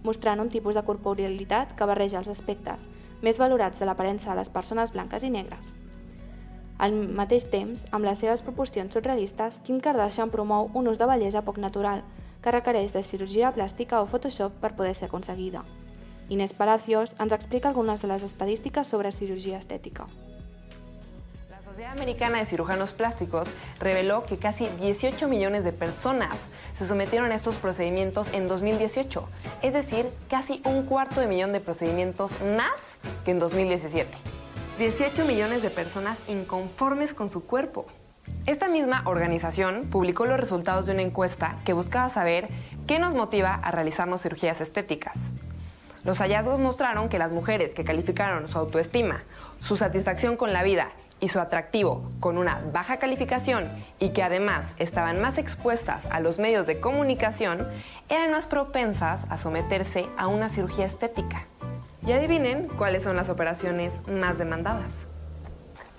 mostrant 0.03 0.39
un 0.39 0.49
tipus 0.49 0.75
de 0.75 0.83
corporealitat 0.83 1.75
que 1.75 1.87
barreja 1.87 2.19
els 2.19 2.31
aspectes 2.31 2.87
més 3.21 3.39
valorats 3.39 3.79
de 3.79 3.85
l'aparença 3.87 4.31
de 4.31 4.37
les 4.39 4.49
persones 4.49 4.93
blanques 4.95 5.23
i 5.23 5.29
negres. 5.29 5.75
Al 6.79 6.93
mateix 6.95 7.43
temps, 7.51 7.83
amb 7.91 8.07
les 8.07 8.21
seves 8.23 8.41
proporcions 8.41 8.93
surrealistes, 8.95 9.59
Kim 9.67 9.81
Kardashian 9.83 10.31
promou 10.31 10.69
un 10.73 10.87
ús 10.87 10.99
de 10.99 11.07
bellesa 11.09 11.43
poc 11.43 11.59
natural, 11.59 12.05
que 12.41 12.51
requereix 12.51 12.93
de 12.93 13.03
cirurgia 13.03 13.51
plàstica 13.51 14.01
o 14.01 14.07
Photoshop 14.07 14.59
per 14.61 14.75
poder 14.75 14.95
ser 14.95 15.09
aconseguida. 15.09 15.63
Inés 16.29 16.53
Palacios 16.53 17.15
ens 17.19 17.33
explica 17.33 17.69
algunes 17.69 18.01
de 18.01 18.07
les 18.07 18.23
estadístiques 18.23 18.87
sobre 18.87 19.11
cirugía 19.11 19.57
estètica. 19.57 20.05
La 21.49 21.61
Sociedad 21.63 21.91
Americana 21.91 22.37
de 22.37 22.45
Cirujanos 22.45 22.93
Plásticos 22.93 23.47
reveló 23.79 24.25
que 24.25 24.37
casi 24.37 24.67
18 24.79 25.27
millones 25.27 25.63
de 25.63 25.73
personas 25.73 26.37
se 26.77 26.87
sometieron 26.87 27.31
a 27.31 27.35
estos 27.35 27.55
procedimientos 27.55 28.27
en 28.31 28.47
2018, 28.47 29.27
es 29.63 29.73
decir, 29.73 30.05
casi 30.29 30.61
un 30.65 30.83
cuarto 30.83 31.19
de 31.19 31.27
millón 31.27 31.51
de 31.51 31.61
procedimientos 31.61 32.31
más 32.55 32.79
que 33.25 33.31
en 33.31 33.39
2017. 33.39 34.07
18 34.77 35.25
millones 35.25 35.61
de 35.61 35.71
personas 35.71 36.17
inconformes 36.27 37.13
con 37.13 37.29
su 37.29 37.43
cuerpo. 37.43 37.85
Esta 38.45 38.67
misma 38.67 39.03
organización 39.05 39.87
publicó 39.91 40.25
los 40.25 40.39
resultados 40.39 40.85
de 40.85 40.93
una 40.93 41.03
encuesta 41.03 41.55
que 41.65 41.73
buscaba 41.73 42.09
saber 42.09 42.47
qué 42.87 42.97
nos 42.97 43.13
motiva 43.13 43.53
a 43.53 43.71
realizarnos 43.71 44.23
cirugías 44.23 44.59
estéticas. 44.61 45.17
Los 46.03 46.19
hallazgos 46.19 46.59
mostraron 46.59 47.09
que 47.09 47.19
las 47.19 47.31
mujeres 47.31 47.73
que 47.73 47.83
calificaron 47.83 48.47
su 48.47 48.57
autoestima, 48.57 49.23
su 49.59 49.77
satisfacción 49.77 50.37
con 50.37 50.53
la 50.53 50.63
vida 50.63 50.91
y 51.19 51.27
su 51.27 51.39
atractivo 51.39 52.09
con 52.19 52.37
una 52.37 52.61
baja 52.73 52.97
calificación 52.97 53.69
y 53.99 54.09
que 54.09 54.23
además 54.23 54.65
estaban 54.77 55.21
más 55.21 55.37
expuestas 55.37 56.05
a 56.09 56.19
los 56.19 56.39
medios 56.39 56.65
de 56.65 56.79
comunicación, 56.79 57.67
eran 58.07 58.31
más 58.31 58.45
propensas 58.45 59.21
a 59.29 59.37
someterse 59.37 60.05
a 60.17 60.27
una 60.27 60.49
cirugía 60.49 60.85
estética. 60.85 61.45
Y 62.05 62.13
adivinen 62.13 62.67
cuáles 62.69 63.03
son 63.03 63.17
las 63.17 63.29
operaciones 63.29 63.91
más 64.07 64.37
demandadas. 64.37 65.08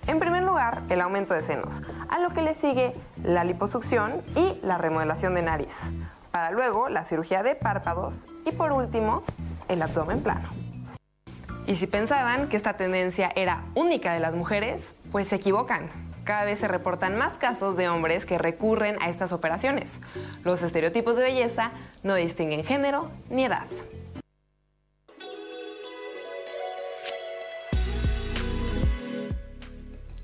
En 0.06 0.18
primer 0.18 0.42
lugar, 0.42 0.82
el 0.88 1.00
aumento 1.00 1.34
de 1.34 1.42
senos, 1.42 1.72
a 2.08 2.18
lo 2.18 2.30
que 2.30 2.42
le 2.42 2.54
sigue 2.54 2.92
la 3.22 3.44
liposucción 3.44 4.22
y 4.34 4.58
la 4.62 4.78
remodelación 4.78 5.34
de 5.34 5.42
nariz. 5.42 5.74
Para 6.30 6.50
luego, 6.50 6.88
la 6.88 7.04
cirugía 7.04 7.42
de 7.42 7.54
párpados 7.54 8.14
y 8.44 8.52
por 8.52 8.72
último, 8.72 9.22
el 9.68 9.82
abdomen 9.82 10.22
plano. 10.22 10.48
Y 11.66 11.76
si 11.76 11.86
pensaban 11.86 12.48
que 12.48 12.56
esta 12.56 12.74
tendencia 12.74 13.30
era 13.36 13.62
única 13.74 14.12
de 14.12 14.20
las 14.20 14.34
mujeres, 14.34 14.82
pues 15.12 15.28
se 15.28 15.36
equivocan. 15.36 15.88
Cada 16.24 16.44
vez 16.44 16.58
se 16.58 16.68
reportan 16.68 17.16
más 17.16 17.34
casos 17.34 17.76
de 17.76 17.88
hombres 17.88 18.24
que 18.24 18.38
recurren 18.38 18.96
a 19.00 19.08
estas 19.08 19.32
operaciones. 19.32 19.90
Los 20.44 20.62
estereotipos 20.62 21.16
de 21.16 21.22
belleza 21.22 21.72
no 22.02 22.14
distinguen 22.14 22.64
género 22.64 23.10
ni 23.30 23.44
edad. 23.44 23.66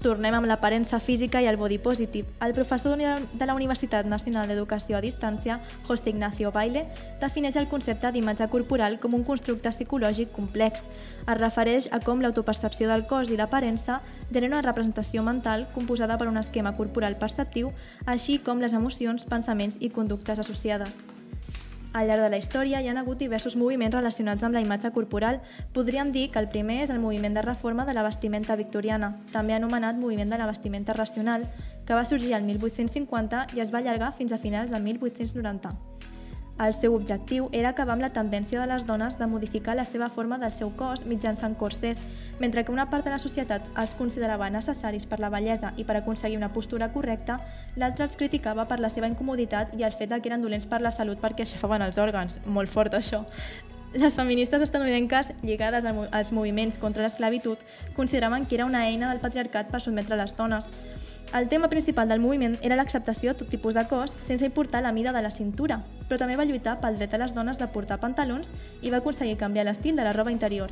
Tornem 0.06 0.36
amb 0.38 0.46
l'aparença 0.46 1.00
física 1.02 1.40
i 1.42 1.48
el 1.50 1.56
body 1.58 1.80
positive. 1.82 2.28
El 2.46 2.52
professor 2.54 2.94
de 2.94 3.46
la 3.48 3.54
Universitat 3.58 4.06
Nacional 4.06 4.46
d'Educació 4.46 4.94
a 4.94 5.00
Distància, 5.02 5.56
José 5.88 6.12
Ignacio 6.12 6.52
Baile, 6.54 6.84
defineix 7.18 7.58
el 7.58 7.66
concepte 7.66 8.12
d'imatge 8.14 8.46
corporal 8.52 9.00
com 9.02 9.18
un 9.18 9.26
constructe 9.26 9.74
psicològic 9.74 10.30
complex. 10.30 10.86
Es 11.26 11.40
refereix 11.42 11.90
a 11.90 11.98
com 12.06 12.22
l'autopercepció 12.22 12.86
del 12.86 13.02
cos 13.10 13.34
i 13.34 13.40
l'aparença 13.40 13.98
genera 14.30 14.60
una 14.60 14.64
representació 14.68 15.26
mental 15.26 15.66
composada 15.74 16.22
per 16.22 16.30
un 16.30 16.38
esquema 16.38 16.76
corporal 16.78 17.18
perceptiu, 17.18 17.74
així 18.06 18.38
com 18.38 18.62
les 18.62 18.78
emocions, 18.78 19.26
pensaments 19.26 19.82
i 19.82 19.90
conductes 19.90 20.38
associades. 20.38 21.02
Al 21.96 22.10
llarg 22.10 22.26
de 22.26 22.28
la 22.28 22.36
història 22.36 22.82
hi 22.84 22.90
ha 22.90 22.94
hagut 23.00 23.22
diversos 23.22 23.54
moviments 23.56 23.96
relacionats 23.96 24.44
amb 24.44 24.58
la 24.58 24.60
imatge 24.60 24.90
corporal. 24.92 25.38
Podríem 25.72 26.10
dir 26.12 26.26
que 26.34 26.42
el 26.42 26.50
primer 26.52 26.82
és 26.84 26.92
el 26.92 27.00
moviment 27.00 27.38
de 27.38 27.46
reforma 27.46 27.88
de 27.88 27.96
la 27.96 28.04
vestimenta 28.04 28.58
victoriana, 28.60 29.14
també 29.32 29.56
anomenat 29.56 29.96
moviment 29.96 30.28
de 30.28 30.42
la 30.44 30.52
vestimenta 30.52 30.92
racional, 31.00 31.48
que 31.86 31.96
va 31.96 32.04
sorgir 32.04 32.36
al 32.36 32.44
1850 32.44 33.46
i 33.56 33.64
es 33.64 33.72
va 33.72 33.80
allargar 33.80 34.12
fins 34.20 34.36
a 34.36 34.42
finals 34.44 34.76
de 34.76 34.86
1890. 34.92 35.85
El 36.56 36.72
seu 36.72 36.94
objectiu 36.96 37.50
era 37.52 37.68
acabar 37.74 37.92
amb 37.92 38.00
la 38.00 38.08
tendència 38.16 38.62
de 38.62 38.66
les 38.70 38.86
dones 38.88 39.18
de 39.20 39.26
modificar 39.28 39.74
la 39.76 39.84
seva 39.84 40.08
forma 40.08 40.38
del 40.40 40.54
seu 40.56 40.70
cos 40.78 41.02
mitjançant 41.04 41.52
corsers, 41.60 42.00
mentre 42.40 42.64
que 42.64 42.72
una 42.72 42.86
part 42.88 43.04
de 43.04 43.12
la 43.12 43.18
societat 43.20 43.66
els 43.76 43.92
considerava 43.98 44.48
necessaris 44.48 45.04
per 45.04 45.20
la 45.20 45.28
bellesa 45.28 45.74
i 45.76 45.84
per 45.84 45.98
aconseguir 46.00 46.40
una 46.40 46.52
postura 46.54 46.88
correcta, 46.94 47.42
l'altra 47.76 48.08
els 48.08 48.16
criticava 48.16 48.64
per 48.64 48.80
la 48.80 48.88
seva 48.88 49.10
incomoditat 49.12 49.76
i 49.76 49.84
el 49.84 49.92
fet 49.92 50.16
que 50.16 50.32
eren 50.32 50.40
dolents 50.40 50.64
per 50.64 50.80
la 50.80 50.94
salut 50.94 51.20
perquè 51.20 51.44
aixafaven 51.44 51.84
els 51.84 52.00
òrgans. 52.00 52.40
Molt 52.46 52.72
fort, 52.72 52.96
això. 52.96 53.26
Les 53.92 54.16
feministes 54.16 54.62
estadounidenques, 54.62 55.34
lligades 55.42 55.84
als 55.86 56.32
moviments 56.32 56.78
contra 56.78 57.04
l'esclavitud, 57.04 57.60
consideraven 57.94 58.46
que 58.46 58.56
era 58.56 58.64
una 58.64 58.86
eina 58.88 59.10
del 59.12 59.20
patriarcat 59.20 59.68
per 59.68 59.80
sotmetre 59.84 60.16
les 60.16 60.36
dones. 60.36 60.68
El 61.34 61.48
tema 61.48 61.68
principal 61.68 62.08
del 62.08 62.20
moviment 62.20 62.54
era 62.62 62.76
l'acceptació 62.78 63.32
de 63.32 63.40
tot 63.40 63.48
tipus 63.50 63.74
de 63.74 63.82
cos 63.90 64.14
sense 64.22 64.46
importar 64.46 64.82
la 64.82 64.92
mida 64.92 65.12
de 65.12 65.22
la 65.22 65.30
cintura, 65.34 65.82
però 66.08 66.20
també 66.22 66.36
va 66.38 66.46
lluitar 66.46 66.78
pel 66.80 66.96
dret 66.96 67.14
a 67.14 67.18
les 67.18 67.34
dones 67.34 67.58
de 67.58 67.66
portar 67.66 67.98
pantalons 68.00 68.52
i 68.80 68.92
va 68.94 69.02
aconseguir 69.02 69.36
canviar 69.36 69.66
l'estil 69.66 69.98
de 69.98 70.06
la 70.06 70.14
roba 70.14 70.32
interior. 70.32 70.70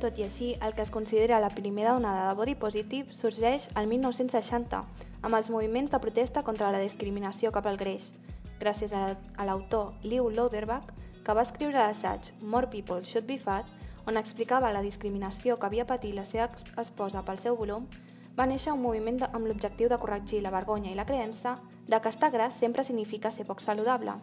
Tot 0.00 0.16
i 0.16 0.24
així, 0.24 0.54
el 0.64 0.72
que 0.72 0.80
es 0.80 0.90
considera 0.90 1.40
la 1.40 1.50
primera 1.52 1.92
onada 1.96 2.28
de 2.28 2.36
body 2.38 2.54
positive 2.56 3.12
sorgeix 3.12 3.68
al 3.74 3.88
1960, 3.88 4.84
amb 5.20 5.36
els 5.36 5.50
moviments 5.52 5.92
de 5.92 6.00
protesta 6.00 6.42
contra 6.42 6.70
la 6.72 6.80
discriminació 6.80 7.52
cap 7.52 7.66
al 7.68 7.76
greix. 7.76 8.06
Gràcies 8.60 8.94
a, 8.96 9.16
l'autor 9.44 9.92
Lew 10.02 10.30
Loderbach, 10.32 10.88
que 11.24 11.34
va 11.36 11.44
escriure 11.46 11.78
l'assaig 11.78 12.32
More 12.40 12.68
People 12.72 13.04
Should 13.04 13.26
Be 13.26 13.38
Fat, 13.38 13.66
on 14.06 14.16
explicava 14.16 14.72
la 14.72 14.82
discriminació 14.82 15.58
que 15.58 15.68
havia 15.68 15.86
patit 15.86 16.14
la 16.16 16.24
seva 16.24 16.48
esposa 16.80 17.22
pel 17.26 17.38
seu 17.38 17.56
volum, 17.56 17.86
va 18.38 18.46
néixer 18.46 18.72
un 18.72 18.82
moviment 18.82 19.20
amb 19.28 19.46
l'objectiu 19.46 19.90
de 19.90 19.98
corregir 20.00 20.40
la 20.42 20.52
vergonya 20.54 20.92
i 20.92 20.96
la 20.98 21.06
creença 21.06 21.58
de 21.86 22.00
que 22.00 22.08
estar 22.08 22.30
gras 22.30 22.54
sempre 22.54 22.84
significa 22.84 23.30
ser 23.30 23.46
poc 23.46 23.60
saludable. 23.60 24.14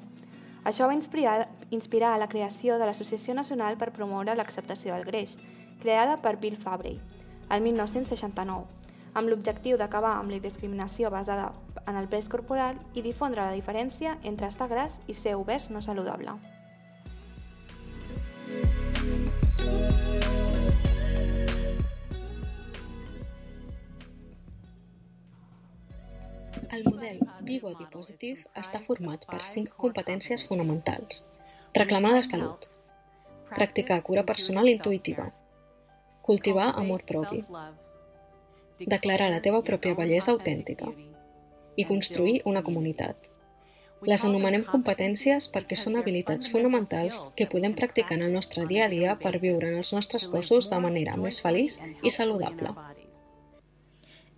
Això 0.65 0.87
va 0.87 0.95
inspirar, 0.95 1.47
inspirar 1.71 2.17
la 2.19 2.27
creació 2.27 2.77
de 2.77 2.87
l'Associació 2.89 3.35
Nacional 3.37 3.77
per 3.77 3.93
promoure 3.93 4.35
l'acceptació 4.35 4.95
del 4.95 5.05
greix, 5.05 5.37
creada 5.79 6.17
per 6.17 6.37
Bill 6.41 6.57
Fabrey, 6.57 6.99
el 7.49 7.61
1969, 7.61 8.65
amb 9.13 9.29
l'objectiu 9.29 9.77
d'acabar 9.77 10.17
amb 10.17 10.33
la 10.33 10.41
discriminació 10.43 11.11
basada 11.13 11.51
en 11.85 11.95
el 11.95 12.09
pes 12.11 12.27
corporal 12.29 12.81
i 12.93 13.05
difondre 13.05 13.45
la 13.45 13.55
diferència 13.55 14.17
entre 14.23 14.49
estar 14.51 14.67
gras 14.67 15.01
i 15.07 15.13
ser 15.13 15.37
obès 15.39 15.69
no 15.69 15.81
saludable. 15.81 16.35
El 26.77 26.83
model 26.83 27.19
B-Body 27.41 27.86
Positive 27.91 28.43
està 28.59 28.79
format 28.83 29.24
per 29.31 29.39
cinc 29.45 29.71
competències 29.81 30.43
fonamentals. 30.50 31.24
Reclamar 31.77 32.12
la 32.15 32.25
salut. 32.27 32.67
Practicar 33.50 34.01
cura 34.03 34.25
personal 34.27 34.67
intuïtiva. 34.69 35.29
Cultivar 36.27 36.67
amor 36.81 37.05
propi. 37.07 37.39
Declarar 38.83 39.31
la 39.31 39.39
teva 39.45 39.63
pròpia 39.69 39.95
bellesa 39.95 40.36
autèntica. 40.36 40.91
I 41.77 41.88
construir 41.88 42.41
una 42.51 42.62
comunitat. 42.67 43.31
Les 44.05 44.23
anomenem 44.27 44.61
competències 44.67 45.47
perquè 45.49 45.75
són 45.79 45.95
habilitats 45.97 46.51
fonamentals 46.53 47.23
que 47.37 47.47
podem 47.49 47.73
practicar 47.73 48.17
en 48.19 48.27
el 48.27 48.35
nostre 48.35 48.67
dia 48.69 48.85
a 48.85 48.91
dia 48.91 49.15
per 49.17 49.39
viure 49.41 49.71
en 49.71 49.79
els 49.81 49.93
nostres 49.93 50.27
cossos 50.29 50.69
de 50.69 50.77
manera 50.83 51.15
més 51.17 51.41
feliç 51.41 51.79
i 52.03 52.11
saludable. 52.13 52.75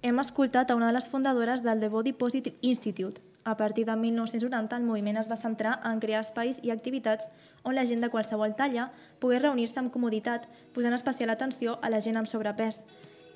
Hem 0.01 0.21
escoltat 0.23 0.71
a 0.71 0.77
una 0.79 0.87
de 0.87 0.95
les 0.95 1.09
fundadores 1.11 1.61
del 1.65 1.81
The 1.81 1.89
Body 1.89 2.13
Positive 2.13 2.55
Institute. 2.61 3.19
A 3.43 3.57
partir 3.57 3.85
de 3.85 3.95
1990, 3.95 4.77
el 4.77 4.83
moviment 4.83 5.17
es 5.19 5.27
va 5.27 5.35
centrar 5.35 5.79
en 5.83 5.99
crear 5.99 6.21
espais 6.23 6.61
i 6.63 6.71
activitats 6.71 7.27
on 7.63 7.75
la 7.75 7.83
gent 7.83 7.99
de 7.99 8.09
qualsevol 8.13 8.55
talla 8.55 8.91
pogués 9.19 9.41
reunir-se 9.43 9.79
amb 9.79 9.91
comoditat, 9.91 10.47
posant 10.71 10.95
especial 10.95 11.35
atenció 11.35 11.79
a 11.81 11.91
la 11.91 11.99
gent 11.99 12.15
amb 12.15 12.31
sobrepès 12.31 12.79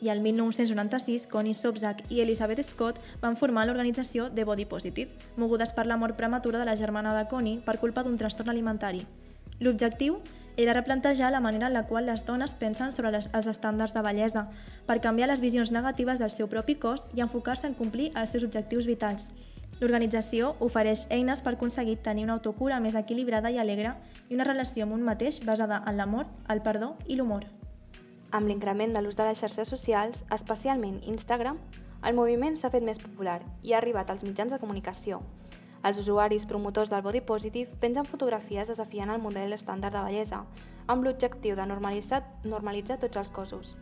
i 0.01 0.09
el 0.09 0.21
1996 0.21 1.27
Connie 1.27 1.53
Sobzak 1.53 2.03
i 2.09 2.21
Elizabeth 2.21 2.63
Scott 2.63 2.99
van 3.21 3.37
formar 3.37 3.65
l'organització 3.67 4.29
The 4.33 4.45
Body 4.45 4.65
Positive, 4.65 5.11
mogudes 5.37 5.73
per 5.73 5.85
la 5.87 5.97
mort 5.97 6.17
prematura 6.17 6.59
de 6.59 6.65
la 6.65 6.75
germana 6.75 7.15
de 7.17 7.27
Connie 7.29 7.61
per 7.65 7.79
culpa 7.79 8.03
d'un 8.03 8.17
trastorn 8.17 8.49
alimentari. 8.49 9.05
L'objectiu 9.59 10.19
era 10.57 10.73
replantejar 10.73 11.31
la 11.31 11.39
manera 11.39 11.67
en 11.67 11.73
la 11.73 11.87
qual 11.87 12.05
les 12.05 12.25
dones 12.25 12.53
pensen 12.53 12.93
sobre 12.93 13.11
les, 13.11 13.29
els 13.33 13.47
estàndards 13.47 13.93
de 13.93 14.03
bellesa, 14.05 14.47
per 14.85 14.99
canviar 15.01 15.29
les 15.31 15.41
visions 15.41 15.71
negatives 15.71 16.19
del 16.19 16.31
seu 16.31 16.47
propi 16.47 16.75
cos 16.75 17.05
i 17.15 17.23
enfocar-se 17.25 17.67
en 17.67 17.73
complir 17.73 18.11
els 18.15 18.35
seus 18.35 18.45
objectius 18.45 18.85
vitals. 18.85 19.29
L'organització 19.81 20.53
ofereix 20.61 21.07
eines 21.09 21.41
per 21.41 21.55
aconseguir 21.55 21.97
tenir 22.05 22.27
una 22.27 22.37
autocura 22.37 22.79
més 22.79 22.95
equilibrada 22.95 23.51
i 23.51 23.57
alegre 23.57 23.95
i 24.29 24.37
una 24.37 24.47
relació 24.47 24.85
amb 24.85 24.99
un 24.99 25.03
mateix 25.03 25.41
basada 25.43 25.81
en 25.87 25.97
l'amor, 25.97 26.29
el 26.49 26.61
perdó 26.61 26.95
i 27.07 27.17
l'humor. 27.17 27.49
Amb 28.33 28.49
l'increment 28.49 28.95
de 28.95 29.01
l'ús 29.05 29.13
de 29.13 29.25
les 29.27 29.37
xarxes 29.37 29.69
socials, 29.69 30.23
especialment 30.33 30.95
Instagram, 31.05 31.59
el 32.01 32.15
moviment 32.17 32.55
s'ha 32.57 32.71
fet 32.73 32.81
més 32.81 32.97
popular 32.97 33.35
i 33.61 33.73
ha 33.73 33.77
arribat 33.77 34.09
als 34.09 34.23
mitjans 34.25 34.49
de 34.49 34.57
comunicació. 34.57 35.19
Els 35.85 35.99
usuaris 36.01 36.47
promotors 36.49 36.89
del 36.89 37.03
body 37.05 37.21
positive 37.21 37.77
pengen 37.83 38.09
fotografies 38.09 38.71
desafiant 38.71 39.11
el 39.13 39.21
model 39.21 39.53
estàndard 39.53 39.93
de 39.93 40.01
bellesa, 40.07 40.39
amb 40.87 41.05
l'objectiu 41.05 41.53
de 41.59 41.67
normalitzar, 41.69 42.23
normalitzar 42.43 42.97
tots 43.03 43.21
els 43.21 43.29
cossos. 43.35 43.75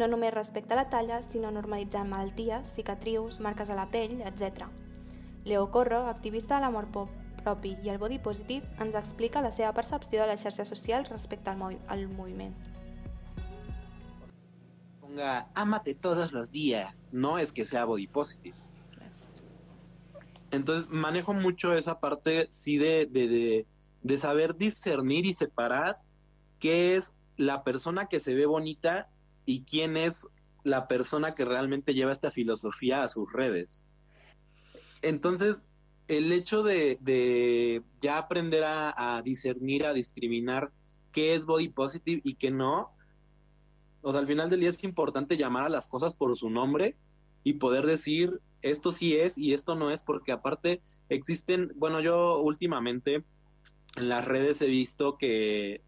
No 0.00 0.08
només 0.08 0.32
respecte 0.32 0.72
a 0.72 0.80
la 0.80 0.88
talla, 0.88 1.20
sinó 1.26 1.52
normalitzar 1.52 2.06
malalties, 2.08 2.72
cicatrius, 2.78 3.42
marques 3.44 3.68
a 3.68 3.76
la 3.76 3.90
pell, 3.92 4.22
etc. 4.22 4.70
Leo 5.44 5.68
Corro, 5.70 6.06
activista 6.06 6.56
de 6.56 6.64
l'amor 6.64 6.88
propi 7.44 7.76
i 7.84 7.92
el 7.92 8.00
body 8.00 8.22
positive, 8.24 8.72
ens 8.80 8.96
explica 8.96 9.44
la 9.44 9.52
seva 9.52 9.76
percepció 9.76 10.24
de 10.24 10.32
les 10.32 10.40
xarxes 10.40 10.72
socials 10.72 11.12
respecte 11.12 11.52
al, 11.52 11.60
mov 11.60 11.76
al 11.92 12.08
moviment. 12.08 12.56
Ponga, 15.08 15.50
ámate 15.54 15.94
todos 15.94 16.32
los 16.32 16.50
días, 16.50 17.02
no 17.12 17.38
es 17.38 17.50
que 17.52 17.64
sea 17.64 17.86
body 17.86 18.06
positive. 18.06 18.56
Entonces 20.50 20.90
manejo 20.90 21.32
mucho 21.32 21.74
esa 21.74 21.98
parte, 21.98 22.48
sí, 22.50 22.76
de, 22.76 23.06
de, 23.06 23.66
de, 24.02 24.18
saber 24.18 24.54
discernir 24.54 25.24
y 25.24 25.32
separar 25.32 25.98
qué 26.58 26.96
es 26.96 27.14
la 27.38 27.64
persona 27.64 28.06
que 28.06 28.20
se 28.20 28.34
ve 28.34 28.44
bonita 28.44 29.08
y 29.46 29.64
quién 29.64 29.96
es 29.96 30.26
la 30.62 30.88
persona 30.88 31.34
que 31.34 31.46
realmente 31.46 31.94
lleva 31.94 32.12
esta 32.12 32.30
filosofía 32.30 33.02
a 33.02 33.08
sus 33.08 33.32
redes. 33.32 33.86
Entonces, 35.00 35.56
el 36.08 36.32
hecho 36.32 36.62
de, 36.62 36.98
de 37.00 37.82
ya 38.00 38.18
aprender 38.18 38.64
a, 38.64 39.16
a, 39.16 39.22
discernir, 39.22 39.86
a 39.86 39.94
discriminar 39.94 40.70
qué 41.12 41.34
es 41.34 41.46
body 41.46 41.68
positive 41.68 42.20
y 42.24 42.34
qué 42.34 42.50
no, 42.50 42.92
o 44.02 44.12
sea, 44.12 44.20
al 44.20 44.26
final 44.26 44.50
del 44.50 44.60
día 44.60 44.70
es 44.70 44.84
importante 44.84 45.36
llamar 45.36 45.66
a 45.66 45.70
las 45.70 45.88
cosas 45.88 46.14
por 46.14 46.36
su 46.36 46.50
nombre 46.50 46.96
y 47.44 47.54
poder 47.54 47.86
decir 47.86 48.40
esto 48.62 48.92
sí 48.92 49.16
es 49.16 49.38
y 49.38 49.54
esto 49.54 49.74
no 49.74 49.90
es, 49.90 50.02
porque 50.02 50.32
aparte 50.32 50.82
existen, 51.08 51.72
bueno, 51.76 52.00
yo 52.00 52.40
últimamente 52.40 53.24
en 53.96 54.08
las 54.08 54.24
redes 54.24 54.60
he 54.62 54.66
visto 54.66 55.16
que 55.16 55.82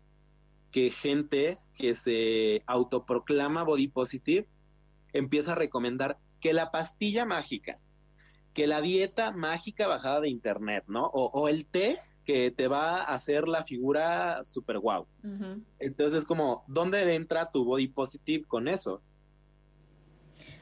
que 0.70 0.90
gente 0.90 1.58
que 1.76 1.94
se 1.94 2.62
autoproclama 2.66 3.62
body 3.62 3.88
positive 3.88 4.46
empieza 5.12 5.52
a 5.52 5.56
recomendar 5.56 6.18
que 6.40 6.52
la 6.52 6.70
pastilla 6.70 7.26
mágica, 7.26 7.78
que 8.54 8.66
la 8.66 8.80
dieta 8.80 9.32
mágica 9.32 9.88
bajada 9.88 10.20
de 10.20 10.28
internet, 10.28 10.84
¿no? 10.86 11.06
O, 11.06 11.30
o 11.32 11.48
el 11.48 11.66
té 11.66 11.98
que 12.30 12.50
te 12.50 12.68
va 12.68 13.02
a 13.02 13.14
hacer 13.14 13.48
la 13.48 13.64
figura 13.64 14.44
super 14.44 14.78
guau. 14.78 15.06
Uh 15.24 15.28
-huh. 15.28 15.64
Entonces 15.78 16.18
es 16.18 16.24
como, 16.24 16.64
¿dónde 16.68 17.14
entra 17.14 17.50
tu 17.50 17.64
body 17.64 17.88
positive 17.88 18.44
con 18.46 18.68
eso? 18.68 19.02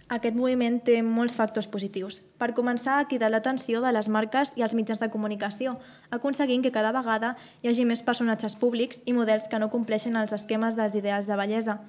Aquest 0.09 0.37
moviment 0.37 0.79
té 0.85 1.03
molts 1.03 1.35
factors 1.37 1.67
positius. 1.67 2.23
Per 2.39 2.55
començar, 2.55 2.95
ha 2.99 3.09
cridat 3.09 3.31
l'atenció 3.31 3.83
de 3.83 3.93
les 3.93 4.09
marques 4.09 4.53
i 4.57 4.63
els 4.63 4.75
mitjans 4.75 5.01
de 5.01 5.11
comunicació, 5.11 5.79
aconseguint 6.11 6.63
que 6.63 6.73
cada 6.73 6.93
vegada 6.93 7.37
hi 7.61 7.69
hagi 7.69 7.85
més 7.85 8.03
personatges 8.03 8.57
públics 8.57 9.03
i 9.05 9.13
models 9.13 9.49
que 9.49 9.59
no 9.59 9.69
compleixen 9.69 10.17
els 10.17 10.33
esquemes 10.33 10.77
dels 10.77 10.95
ideals 10.95 11.27
de 11.27 11.37
bellesa, 11.37 11.81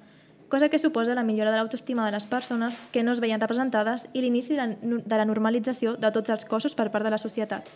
cosa 0.49 0.67
que 0.67 0.79
suposa 0.79 1.15
la 1.15 1.23
millora 1.23 1.51
de 1.51 1.57
l'autoestima 1.57 2.05
de 2.05 2.11
les 2.11 2.25
persones 2.25 2.77
que 2.91 3.03
no 3.03 3.11
es 3.11 3.21
veien 3.21 3.39
representades 3.39 4.09
i 4.11 4.19
l'inici 4.21 4.53
de, 4.53 4.67
la, 4.67 4.75
de 5.05 5.17
la 5.17 5.25
normalització 5.25 5.95
de 5.95 6.11
tots 6.11 6.29
els 6.29 6.45
cossos 6.45 6.75
per 6.75 6.91
part 6.91 7.05
de 7.05 7.15
la 7.15 7.23
societat. 7.23 7.71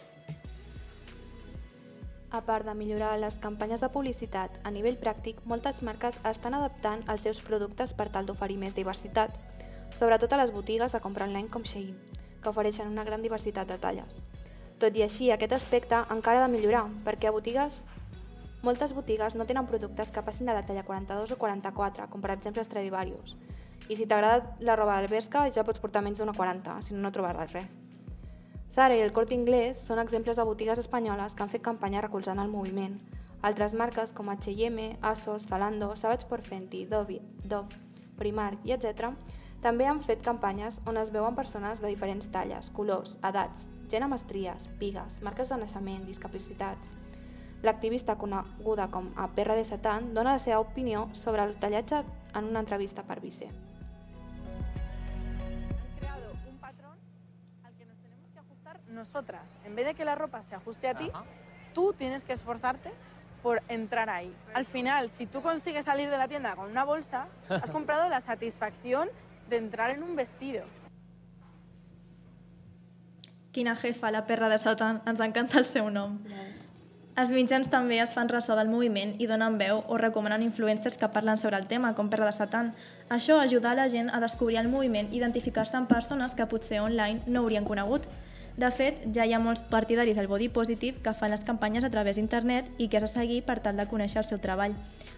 A 2.34 2.42
part 2.42 2.66
de 2.66 2.74
millorar 2.74 3.20
les 3.22 3.36
campanyes 3.38 3.82
de 3.84 3.88
publicitat 3.94 4.56
a 4.66 4.72
nivell 4.74 4.96
pràctic, 4.98 5.44
moltes 5.46 5.84
marques 5.86 6.16
estan 6.26 6.56
adaptant 6.58 7.04
els 7.14 7.22
seus 7.28 7.38
productes 7.46 7.92
per 7.94 8.08
tal 8.16 8.26
d'oferir 8.26 8.56
més 8.58 8.74
diversitat, 8.74 9.36
sobretot 10.00 10.34
a 10.34 10.40
les 10.42 10.54
botigues 10.56 10.96
de 10.98 11.02
compra 11.04 11.28
online 11.30 11.52
com 11.54 11.62
Shein, 11.62 11.92
que 12.42 12.50
ofereixen 12.50 12.90
una 12.90 13.06
gran 13.06 13.22
diversitat 13.22 13.70
de 13.70 13.78
talles. 13.78 14.18
Tot 14.82 14.98
i 14.98 15.06
així, 15.06 15.30
aquest 15.30 15.54
aspecte 15.60 16.02
encara 16.18 16.42
ha 16.42 16.48
de 16.48 16.56
millorar, 16.56 16.88
perquè 17.06 17.30
a 17.30 17.36
botigues 17.38 17.84
moltes 18.66 18.98
botigues 18.98 19.38
no 19.38 19.46
tenen 19.46 19.70
productes 19.70 20.10
que 20.10 20.26
passin 20.26 20.50
de 20.50 20.58
la 20.58 20.66
talla 20.66 20.88
42 20.90 21.38
o 21.38 21.38
44, 21.38 22.10
com 22.10 22.26
per 22.26 22.34
exemple 22.34 22.66
Stradivarius. 22.66 23.38
I 23.94 24.00
si 24.00 24.10
t'agrada 24.10 24.58
la 24.60 24.80
roba 24.80 24.98
del 24.98 25.12
Berska, 25.14 25.46
ja 25.54 25.70
pots 25.70 25.78
portar 25.78 26.02
menys 26.02 26.18
d'una 26.18 26.34
40, 26.34 26.82
si 26.82 26.98
no, 26.98 27.06
no 27.06 27.14
trobaràs 27.14 27.54
res. 27.54 27.83
Zara 28.74 28.96
i 28.98 29.04
el 29.06 29.14
Corte 29.14 29.36
Inglés 29.38 29.78
són 29.86 30.02
exemples 30.02 30.40
de 30.40 30.48
botigues 30.48 30.80
espanyoles 30.82 31.36
que 31.36 31.44
han 31.46 31.52
fet 31.52 31.62
campanya 31.62 32.02
recolzant 32.02 32.40
el 32.42 32.50
moviment. 32.50 32.98
Altres 33.46 33.76
marques 33.78 34.14
com 34.18 34.32
H&M, 34.34 34.98
ASOS, 35.02 35.46
Zalando, 35.46 35.96
Savage 35.96 36.26
por 36.30 36.42
Fenty, 36.42 36.86
Dove, 36.90 37.20
Dove 37.44 37.82
Primark 38.18 38.66
i 38.66 38.74
etc 38.74 39.14
també 39.64 39.86
han 39.88 40.02
fet 40.04 40.20
campanyes 40.26 40.82
on 40.90 40.98
es 41.00 41.10
veuen 41.14 41.38
persones 41.38 41.80
de 41.80 41.88
diferents 41.88 42.28
talles, 42.34 42.68
colors, 42.76 43.14
edats, 43.24 43.70
gent 43.88 44.04
amb 44.04 44.18
estries, 44.18 44.68
pigues, 44.80 45.14
marques 45.24 45.54
de 45.54 45.58
naixement, 45.62 46.02
discapacitats. 46.04 46.92
L'activista 47.64 48.18
coneguda 48.20 48.90
com 48.92 49.14
a 49.16 49.30
Perra 49.38 49.56
de 49.56 49.64
Satan 49.64 50.12
dona 50.18 50.36
la 50.36 50.44
seva 50.44 50.60
opinió 50.60 51.06
sobre 51.14 51.46
el 51.48 51.56
tallatge 51.62 52.02
en 52.36 52.50
una 52.50 52.60
entrevista 52.60 53.08
per 53.08 53.22
Vice. 53.24 53.48
Nosotras. 59.04 59.60
En 59.66 59.76
vez 59.76 59.86
de 59.86 59.94
que 59.94 60.06
la 60.06 60.16
ropa 60.16 60.42
se 60.44 60.56
ajuste 60.56 60.88
a 60.88 60.96
ti, 60.96 61.10
Ajá. 61.14 61.24
tú 61.74 61.94
tienes 61.94 62.24
que 62.24 62.34
esforzarte 62.34 62.92
por 63.42 63.62
entrar 63.68 64.10
ahí. 64.10 64.34
Al 64.54 64.66
final, 64.66 65.10
si 65.10 65.26
tú 65.26 65.42
consigues 65.42 65.86
salir 65.86 66.10
de 66.10 66.18
la 66.18 66.30
tienda 66.30 66.56
con 66.56 66.72
una 66.72 66.86
bolsa, 66.86 67.28
has 67.50 67.70
comprado 67.78 68.08
la 68.08 68.22
satisfacción 68.22 69.10
de 69.50 69.58
entrar 69.58 69.90
en 69.92 70.04
un 70.04 70.16
vestido. 70.16 70.64
Quina 73.52 73.76
jefa, 73.76 74.10
la 74.10 74.26
perra 74.26 74.48
de 74.50 74.58
Satan. 74.58 75.02
Ens 75.06 75.20
encanta 75.20 75.60
el 75.60 75.66
seu 75.66 75.92
nom. 75.92 76.18
Yes. 76.26 76.64
Els 77.14 77.30
mitjans 77.30 77.68
també 77.70 78.00
es 78.02 78.16
fan 78.18 78.32
ressò 78.32 78.56
del 78.58 78.72
moviment 78.72 79.12
i 79.22 79.28
donen 79.30 79.60
veu 79.60 79.84
o 79.86 80.00
recomanen 80.02 80.42
influencers 80.42 80.96
que 80.98 81.12
parlen 81.14 81.38
sobre 81.38 81.60
el 81.62 81.68
tema, 81.70 81.92
com 81.94 82.10
Perra 82.10 82.26
de 82.26 82.34
Satan. 82.34 82.72
Això 83.14 83.38
ajuda 83.38 83.70
a 83.70 83.78
la 83.78 83.86
gent 83.94 84.10
a 84.10 84.22
descobrir 84.24 84.58
el 84.58 84.72
moviment 84.72 85.12
i 85.12 85.20
identificar-se 85.20 85.78
amb 85.78 85.92
persones 85.92 86.34
que 86.34 86.48
potser 86.50 86.82
online 86.82 87.22
no 87.28 87.44
haurien 87.44 87.70
conegut. 87.70 88.08
De 88.58 88.70
fet, 88.70 89.00
ja 89.16 89.26
hi 89.26 89.34
ha 89.34 89.42
molts 89.42 89.64
partidaris 89.66 90.18
del 90.18 90.28
body 90.30 90.48
positive 90.54 91.02
que 91.02 91.14
fan 91.18 91.32
les 91.34 91.42
campanyes 91.42 91.84
a 91.84 91.90
través 91.90 92.20
d'internet 92.20 92.68
i 92.78 92.88
que 92.88 93.00
has 93.00 93.08
de 93.08 93.10
seguir 93.10 93.42
per 93.48 93.58
tal 93.66 93.80
de 93.80 93.88
conèixer 93.90 94.22
el 94.22 94.28
seu 94.30 94.38
treball. 94.38 94.76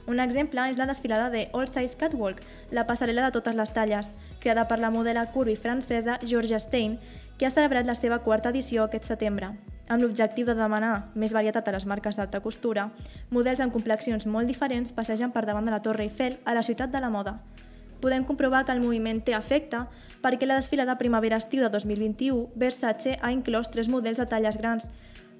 Un 0.07 0.21
exemple 0.23 0.63
és 0.69 0.77
la 0.79 0.87
desfilada 0.87 1.29
de 1.33 1.49
All 1.51 1.67
Size 1.67 1.97
Catwalk, 1.99 2.39
la 2.71 2.85
passarel·la 2.87 3.25
de 3.25 3.35
totes 3.35 3.57
les 3.57 3.73
talles, 3.75 4.07
creada 4.39 4.67
per 4.69 4.79
la 4.79 4.91
modela 4.93 5.25
curvy 5.33 5.57
francesa 5.59 6.19
Georgia 6.23 6.59
Stein, 6.59 6.99
que 7.37 7.47
ha 7.47 7.51
celebrat 7.51 7.85
la 7.85 7.97
seva 7.99 8.21
quarta 8.23 8.53
edició 8.55 8.85
aquest 8.85 9.09
setembre. 9.11 9.51
Amb 9.89 10.01
l'objectiu 10.01 10.47
de 10.47 10.55
demanar 10.55 11.11
més 11.13 11.33
varietat 11.35 11.67
a 11.67 11.75
les 11.75 11.85
marques 11.85 12.15
d'alta 12.15 12.39
costura, 12.39 12.87
models 13.29 13.59
amb 13.59 13.73
complexions 13.73 14.25
molt 14.25 14.47
diferents 14.47 14.95
passegen 14.95 15.35
per 15.35 15.43
davant 15.45 15.67
de 15.67 15.75
la 15.75 15.81
Torre 15.83 16.07
Eiffel 16.07 16.39
a 16.45 16.55
la 16.55 16.63
ciutat 16.63 16.93
de 16.93 17.03
la 17.03 17.11
moda. 17.11 17.41
Podem 18.01 18.23
comprovar 18.23 18.63
que 18.65 18.71
el 18.71 18.81
moviment 18.81 19.21
té 19.25 19.35
efecte 19.35 19.83
perquè 20.25 20.47
la 20.49 20.57
desfilada 20.57 20.97
primavera-estiu 20.97 21.61
de 21.61 21.69
2021 21.69 22.47
Versace 22.57 23.19
ha 23.21 23.29
inclòs 23.35 23.69
tres 23.69 23.91
models 23.93 24.17
de 24.17 24.25
talles 24.25 24.57
grans. 24.57 24.87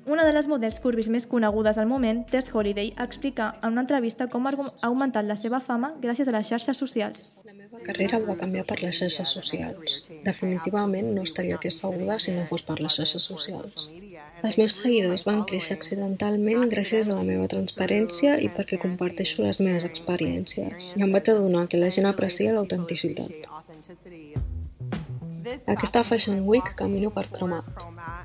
Una 0.06 0.22
de 0.22 0.34
les 0.36 0.46
models 0.46 0.78
curvis 0.84 1.08
més 1.10 1.26
conegudes 1.26 1.80
al 1.82 1.88
moment, 1.90 2.20
Tess 2.30 2.52
Holiday, 2.54 2.92
explica 3.02 3.48
en 3.64 3.74
una 3.74 3.82
entrevista 3.82 4.28
com 4.30 4.46
ha 4.46 4.54
augmentat 4.86 5.26
la 5.26 5.38
seva 5.40 5.58
fama 5.58 5.96
gràcies 6.04 6.30
a 6.30 6.36
les 6.36 6.52
xarxes 6.52 6.78
socials. 6.78 7.32
La 7.48 7.56
meva 7.58 7.82
carrera 7.88 8.20
va 8.22 8.38
canviar 8.38 8.68
per 8.70 8.78
les 8.84 9.00
xarxes 9.02 9.34
socials. 9.40 10.04
Definitivament 10.28 11.10
no 11.16 11.26
estaria 11.26 11.58
aquí 11.58 11.74
asseguda 11.74 12.20
si 12.20 12.38
no 12.38 12.46
fos 12.46 12.62
per 12.70 12.78
les 12.78 13.00
xarxes 13.00 13.26
socials. 13.26 13.90
Els 14.46 14.60
meus 14.62 14.78
seguidors 14.78 15.26
van 15.26 15.42
créixer 15.50 15.80
accidentalment 15.80 16.70
gràcies 16.70 17.10
a 17.10 17.18
la 17.18 17.26
meva 17.26 17.50
transparència 17.50 18.38
i 18.38 18.52
perquè 18.54 18.78
comparteixo 18.78 19.42
les 19.42 19.58
meves 19.64 19.90
experiències. 19.90 20.94
I 20.94 21.02
em 21.02 21.18
vaig 21.18 21.34
adonar 21.34 21.66
que 21.72 21.82
la 21.82 21.90
gent 21.90 22.06
aprecia 22.12 22.54
l'autenticitat. 22.54 23.50
Aquesta 25.68 26.04
Fashion 26.04 26.48
Week 26.48 26.76
camino 26.76 27.12
per 27.14 27.28
Cromat. 27.30 27.66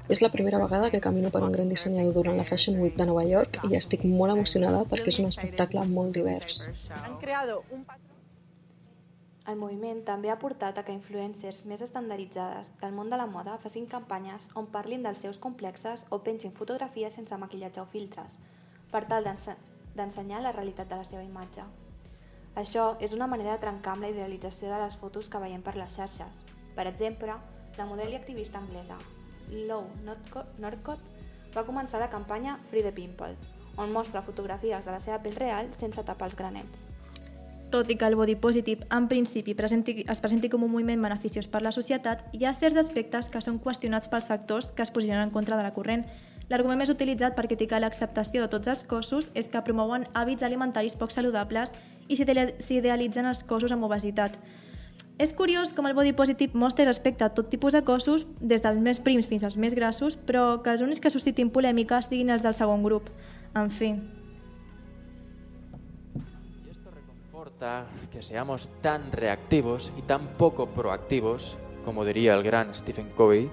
És 0.09 0.23
la 0.25 0.31
primera 0.33 0.59
vegada 0.63 0.91
que 0.91 1.01
camino 1.01 1.31
per 1.31 1.43
un 1.45 1.53
gran 1.53 1.69
dissenyador 1.69 2.15
durant 2.15 2.37
la 2.37 2.45
Fashion 2.45 2.81
Week 2.81 2.97
de 2.97 3.07
Nova 3.07 3.25
York 3.29 3.61
i 3.69 3.77
estic 3.77 4.05
molt 4.05 4.33
emocionada 4.37 4.87
perquè 4.89 5.13
és 5.13 5.21
un 5.21 5.29
espectacle 5.29 5.85
molt 5.91 6.17
divers. 6.17 6.63
Han 7.03 7.19
creado 7.21 7.65
un 7.71 7.85
patrón 7.85 8.11
el 9.51 9.57
moviment 9.59 10.03
també 10.07 10.31
ha 10.31 10.39
portat 10.39 10.77
a 10.79 10.83
que 10.87 10.93
influencers 10.95 11.65
més 11.67 11.81
estandarditzades 11.83 12.69
del 12.83 12.93
món 12.95 13.09
de 13.11 13.19
la 13.19 13.27
moda 13.27 13.57
facin 13.63 13.89
campanyes 13.91 14.47
on 14.55 14.69
parlin 14.75 15.03
dels 15.03 15.25
seus 15.25 15.41
complexes 15.47 16.05
o 16.11 16.21
pengin 16.27 16.53
fotografies 16.53 17.17
sense 17.19 17.39
maquillatge 17.41 17.81
o 17.83 17.89
filtres, 17.91 18.37
per 18.93 19.07
tal 19.11 19.27
d'ensenyar 19.27 20.45
la 20.45 20.53
realitat 20.53 20.93
de 20.93 21.01
la 21.01 21.09
seva 21.09 21.25
imatge. 21.25 21.67
Això 22.63 22.95
és 23.01 23.17
una 23.17 23.27
manera 23.27 23.57
de 23.57 23.65
trencar 23.67 23.97
amb 23.97 24.07
la 24.07 24.15
idealització 24.15 24.71
de 24.71 24.81
les 24.85 24.97
fotos 25.03 25.29
que 25.33 25.43
veiem 25.43 25.67
per 25.67 25.75
les 25.81 25.99
xarxes. 25.99 26.60
Per 26.77 26.87
exemple, 26.87 27.35
la 27.79 27.87
model 27.87 28.13
i 28.13 28.19
activista 28.19 28.59
anglesa 28.59 28.99
Lou 29.51 29.89
Northcott 30.05 31.01
va 31.55 31.67
començar 31.67 31.99
la 31.99 32.11
campanya 32.11 32.59
Free 32.71 32.85
the 32.87 32.93
Pimple, 32.95 33.35
on 33.77 33.93
mostra 33.93 34.23
fotografies 34.23 34.87
de 34.87 34.95
la 34.95 35.01
seva 35.01 35.19
pell 35.23 35.37
real 35.39 35.71
sense 35.79 36.03
tapar 36.07 36.31
els 36.31 36.39
granets. 36.39 36.87
Tot 37.71 37.91
i 37.91 37.95
que 37.95 38.07
el 38.07 38.17
body 38.19 38.35
positive 38.35 38.87
en 38.91 39.07
principi 39.09 39.55
presenti, 39.55 40.01
es 40.11 40.21
presenti 40.23 40.49
com 40.51 40.65
un 40.67 40.73
moviment 40.73 41.03
beneficiós 41.07 41.47
per 41.47 41.63
la 41.63 41.71
societat, 41.71 42.25
hi 42.35 42.45
ha 42.45 42.55
certs 42.55 42.81
aspectes 42.83 43.31
que 43.31 43.43
són 43.43 43.61
qüestionats 43.63 44.11
pels 44.11 44.27
sectors 44.27 44.73
que 44.75 44.83
es 44.83 44.91
posicionen 44.91 45.29
en 45.29 45.31
contra 45.31 45.57
de 45.57 45.63
la 45.63 45.75
corrent. 45.75 46.03
L'argument 46.51 46.81
més 46.83 46.91
utilitzat 46.91 47.37
per 47.37 47.47
criticar 47.47 47.79
l'acceptació 47.79 48.43
de 48.43 48.51
tots 48.51 48.67
els 48.73 48.83
cossos 48.83 49.31
és 49.39 49.47
que 49.47 49.63
promouen 49.63 50.09
hàbits 50.19 50.43
alimentaris 50.43 50.99
poc 50.99 51.15
saludables 51.15 51.71
i 52.11 52.19
s'idealitzen 52.19 53.31
els 53.31 53.45
cossos 53.47 53.71
amb 53.71 53.87
obesitat. 53.87 54.35
És 55.21 55.35
curiós 55.37 55.75
com 55.77 55.85
el 55.85 55.93
body 55.93 56.15
positive 56.17 56.57
mostra 56.57 56.87
respecte 56.87 57.27
a 57.27 57.35
tot 57.37 57.51
tipus 57.53 57.75
de 57.77 57.83
cossos, 57.85 58.23
des 58.41 58.63
dels 58.65 58.79
més 58.81 59.03
prims 59.05 59.27
fins 59.29 59.43
als 59.45 59.59
més 59.61 59.75
grassos, 59.77 60.15
però 60.17 60.63
que 60.65 60.73
els 60.73 60.81
únics 60.81 61.03
que 61.05 61.13
suscitin 61.13 61.51
polèmica 61.53 61.99
siguin 62.01 62.33
els 62.33 62.47
del 62.47 62.57
segon 62.57 62.81
grup. 62.81 63.11
En 63.53 63.69
fi, 63.69 63.91
que 68.11 68.23
seamos 68.23 68.71
tan 68.81 69.13
reactivos 69.13 69.93
y 69.99 70.03
tan 70.09 70.27
poco 70.39 70.71
proactivos, 70.71 71.59
como 71.85 72.07
diría 72.07 72.33
el 72.33 72.43
gran 72.43 72.75
Stephen 72.75 73.11
Covey, 73.15 73.51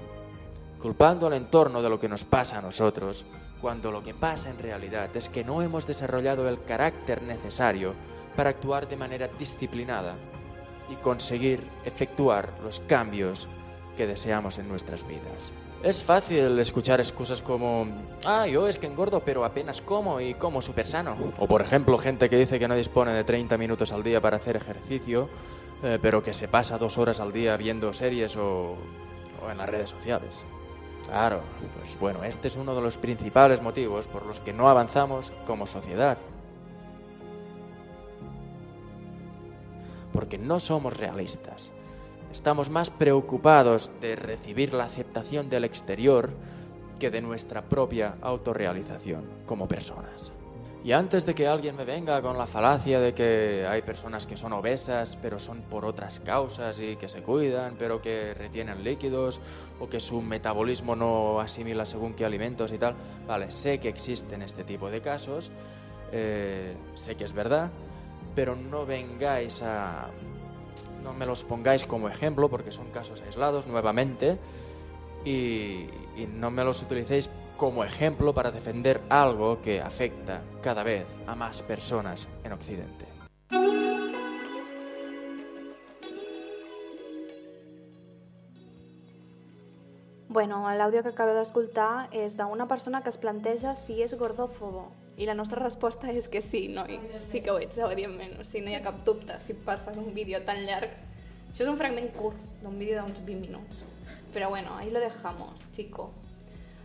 culpando 0.81 1.27
al 1.27 1.33
entorno 1.33 1.81
de 1.81 1.89
lo 1.89 1.99
que 1.99 2.07
nos 2.07 2.23
pasa 2.23 2.59
a 2.59 2.61
nosotros, 2.61 3.25
cuando 3.59 3.91
lo 3.91 4.05
que 4.05 4.13
pasa 4.13 4.49
en 4.49 4.59
realidad 4.59 5.09
es 5.17 5.27
que 5.27 5.43
no 5.43 5.61
hemos 5.61 5.85
desarrollado 5.85 6.47
el 6.47 6.63
carácter 6.63 7.23
necesario 7.23 7.93
para 8.37 8.51
actuar 8.51 8.87
de 8.87 8.95
manera 8.95 9.27
disciplinada 9.37 10.15
y 10.89 10.95
conseguir 10.95 11.61
efectuar 11.85 12.53
los 12.63 12.79
cambios 12.81 13.47
que 13.95 14.07
deseamos 14.07 14.57
en 14.59 14.67
nuestras 14.67 15.07
vidas. 15.07 15.51
Es 15.83 16.03
fácil 16.03 16.57
escuchar 16.59 16.99
excusas 16.99 17.41
como, 17.41 17.87
ah, 18.25 18.47
yo 18.47 18.67
es 18.67 18.79
que 18.79 18.87
engordo 18.87 19.19
pero 19.19 19.45
apenas 19.45 19.81
como 19.81 20.19
y 20.19 20.33
como 20.33 20.61
súper 20.61 20.87
sano. 20.87 21.15
O 21.37 21.47
por 21.47 21.61
ejemplo, 21.61 21.97
gente 21.97 22.29
que 22.29 22.37
dice 22.37 22.57
que 22.57 22.67
no 22.67 22.75
dispone 22.75 23.11
de 23.11 23.23
30 23.23 23.57
minutos 23.57 23.91
al 23.91 24.03
día 24.03 24.19
para 24.19 24.37
hacer 24.37 24.55
ejercicio, 24.55 25.29
eh, 25.83 25.99
pero 26.01 26.23
que 26.23 26.33
se 26.33 26.47
pasa 26.47 26.79
dos 26.79 26.97
horas 26.97 27.19
al 27.19 27.31
día 27.31 27.55
viendo 27.57 27.93
series 27.93 28.35
o, 28.37 28.75
o 29.45 29.51
en 29.51 29.57
las 29.57 29.69
redes 29.69 29.91
sociales. 29.91 30.43
Claro, 31.05 31.41
pues 31.77 31.97
bueno, 31.99 32.23
este 32.23 32.47
es 32.47 32.55
uno 32.55 32.75
de 32.75 32.81
los 32.81 32.97
principales 32.97 33.61
motivos 33.61 34.07
por 34.07 34.25
los 34.25 34.39
que 34.39 34.53
no 34.53 34.69
avanzamos 34.69 35.31
como 35.45 35.67
sociedad. 35.67 36.17
Porque 40.17 40.39
no 40.39 40.59
somos 40.59 40.97
realistas. 40.97 41.69
Estamos 42.31 42.71
más 42.71 42.89
preocupados 42.89 43.91
de 44.01 44.15
recibir 44.15 44.73
la 44.73 44.85
aceptación 44.85 45.47
del 45.47 45.63
exterior 45.63 46.31
que 46.97 47.11
de 47.11 47.21
nuestra 47.21 47.61
propia 47.61 48.15
autorrealización 48.21 49.25
como 49.45 49.67
personas. 49.67 50.31
Y 50.83 50.93
antes 50.93 51.23
de 51.27 51.35
que 51.35 51.45
alguien 51.45 51.75
me 51.75 51.85
venga 51.85 52.19
con 52.23 52.35
la 52.35 52.47
falacia 52.47 52.99
de 52.99 53.13
que 53.13 53.67
hay 53.69 53.83
personas 53.83 54.25
que 54.25 54.35
son 54.35 54.53
obesas 54.53 55.15
pero 55.21 55.37
son 55.37 55.61
por 55.61 55.85
otras 55.85 56.19
causas 56.21 56.79
y 56.79 56.95
que 56.95 57.09
se 57.09 57.21
cuidan 57.21 57.75
pero 57.77 58.01
que 58.01 58.33
retienen 58.33 58.83
líquidos 58.83 59.39
o 59.79 59.87
que 59.87 59.99
su 59.99 60.23
metabolismo 60.23 60.95
no 60.95 61.39
asimila 61.39 61.85
según 61.85 62.15
qué 62.15 62.25
alimentos 62.25 62.71
y 62.71 62.79
tal, 62.79 62.95
vale, 63.27 63.51
sé 63.51 63.79
que 63.79 63.89
existen 63.89 64.41
este 64.41 64.63
tipo 64.63 64.89
de 64.89 64.99
casos, 64.99 65.51
eh, 66.11 66.73
sé 66.95 67.13
que 67.13 67.25
es 67.25 67.33
verdad, 67.33 67.69
pero 68.37 68.55
no 68.55 68.85
vengáis 68.85 69.63
a 69.63 70.09
no 71.03 71.11
me 71.11 71.25
los 71.25 71.43
pongáis 71.43 71.85
como 71.85 72.07
ejemplo 72.07 72.49
porque 72.49 72.71
son 72.71 72.91
casos 72.91 73.19
aislados 73.23 73.65
nuevamente 73.65 74.37
y, 75.25 75.87
no 76.35 76.51
me 76.51 76.63
los 76.63 76.83
utilicéis 76.83 77.31
como 77.57 77.83
ejemplo 77.83 78.35
para 78.35 78.51
defender 78.51 79.01
algo 79.09 79.59
que 79.63 79.81
afecta 79.81 80.43
cada 80.61 80.83
vez 80.83 81.07
a 81.25 81.33
más 81.33 81.63
personas 81.63 82.27
en 82.43 82.53
Occidente. 82.53 83.05
Bueno, 90.29 90.61
l'àudio 90.77 91.01
que 91.01 91.09
acabeu 91.09 91.33
d'escoltar 91.33 92.13
és 92.13 92.37
d'una 92.37 92.69
persona 92.69 93.01
que 93.01 93.09
es 93.09 93.17
planteja 93.17 93.73
si 93.73 93.97
és 94.05 94.13
gordòfobo. 94.13 95.06
I 95.17 95.25
la 95.25 95.33
nostra 95.33 95.63
resposta 95.63 96.11
és 96.13 96.27
que 96.29 96.43
sí, 96.45 96.67
noi, 96.69 96.99
sí 97.17 97.41
que 97.41 97.49
ho 97.49 97.57
ets, 97.57 97.79
evidentment. 97.81 98.35
O 98.37 98.45
sigui, 98.45 98.67
no 98.67 98.71
hi 98.71 98.77
ha 98.77 98.83
cap 98.85 98.99
dubte 99.05 99.39
si 99.41 99.55
passes 99.65 99.97
un 99.97 100.11
vídeo 100.13 100.43
tan 100.45 100.61
llarg. 100.67 100.93
Això 101.49 101.65
és 101.65 101.71
un 101.71 101.79
fragment 101.79 102.11
curt 102.13 102.43
d'un 102.61 102.77
vídeo 102.77 103.01
d'uns 103.01 103.23
20 103.25 103.41
minuts. 103.41 103.81
Però 104.33 104.49
bueno, 104.53 104.75
ahí 104.77 104.91
lo 104.91 105.01
dejamos, 105.01 105.57
chico. 105.73 106.11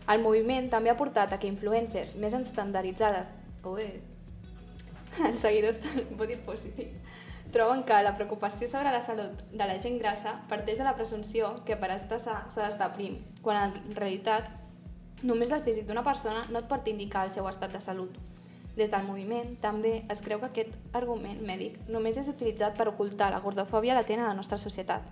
El 0.08 0.22
moviment 0.22 0.70
també 0.72 0.90
ha 0.90 0.96
portat 0.96 1.34
a 1.34 1.38
que 1.38 1.50
influències 1.50 2.16
més 2.16 2.32
estandarditzades, 2.34 3.28
ui, 3.68 3.84
els 5.28 5.44
seguidors 5.44 5.78
del 5.84 6.08
body 6.16 6.38
positive, 6.46 7.02
troben 7.52 7.84
que 7.84 8.00
la 8.02 8.14
preocupació 8.16 8.66
sobre 8.68 8.90
la 8.90 9.02
salut 9.04 9.44
de 9.52 9.68
la 9.68 9.76
gent 9.78 10.00
grassa 10.00 10.38
parteix 10.48 10.80
de 10.80 10.88
la 10.88 10.96
presumpció 10.96 11.52
que 11.68 11.76
per 11.76 11.92
estar 11.92 12.18
sa 12.18 12.40
s'ha 12.48 12.64
d'estar 12.64 12.94
prim, 12.96 13.20
quan 13.44 13.60
en 13.68 13.94
realitat 13.94 14.48
només 15.22 15.52
el 15.52 15.62
físic 15.62 15.86
d'una 15.86 16.04
persona 16.04 16.44
no 16.50 16.60
et 16.60 16.68
pot 16.68 16.88
indicar 16.90 17.26
el 17.26 17.32
seu 17.32 17.48
estat 17.48 17.72
de 17.72 17.80
salut. 17.80 18.16
Des 18.76 18.90
del 18.90 19.04
moviment 19.04 19.56
també 19.60 19.98
es 20.10 20.22
creu 20.24 20.40
que 20.40 20.48
aquest 20.48 20.96
argument 20.96 21.42
mèdic 21.46 21.76
només 21.88 22.16
és 22.16 22.30
utilitzat 22.32 22.78
per 22.78 22.88
ocultar 22.88 23.30
la 23.30 23.42
gordofòbia 23.44 23.98
latent 23.98 24.22
a 24.22 24.30
la 24.30 24.38
nostra 24.38 24.58
societat. 24.58 25.02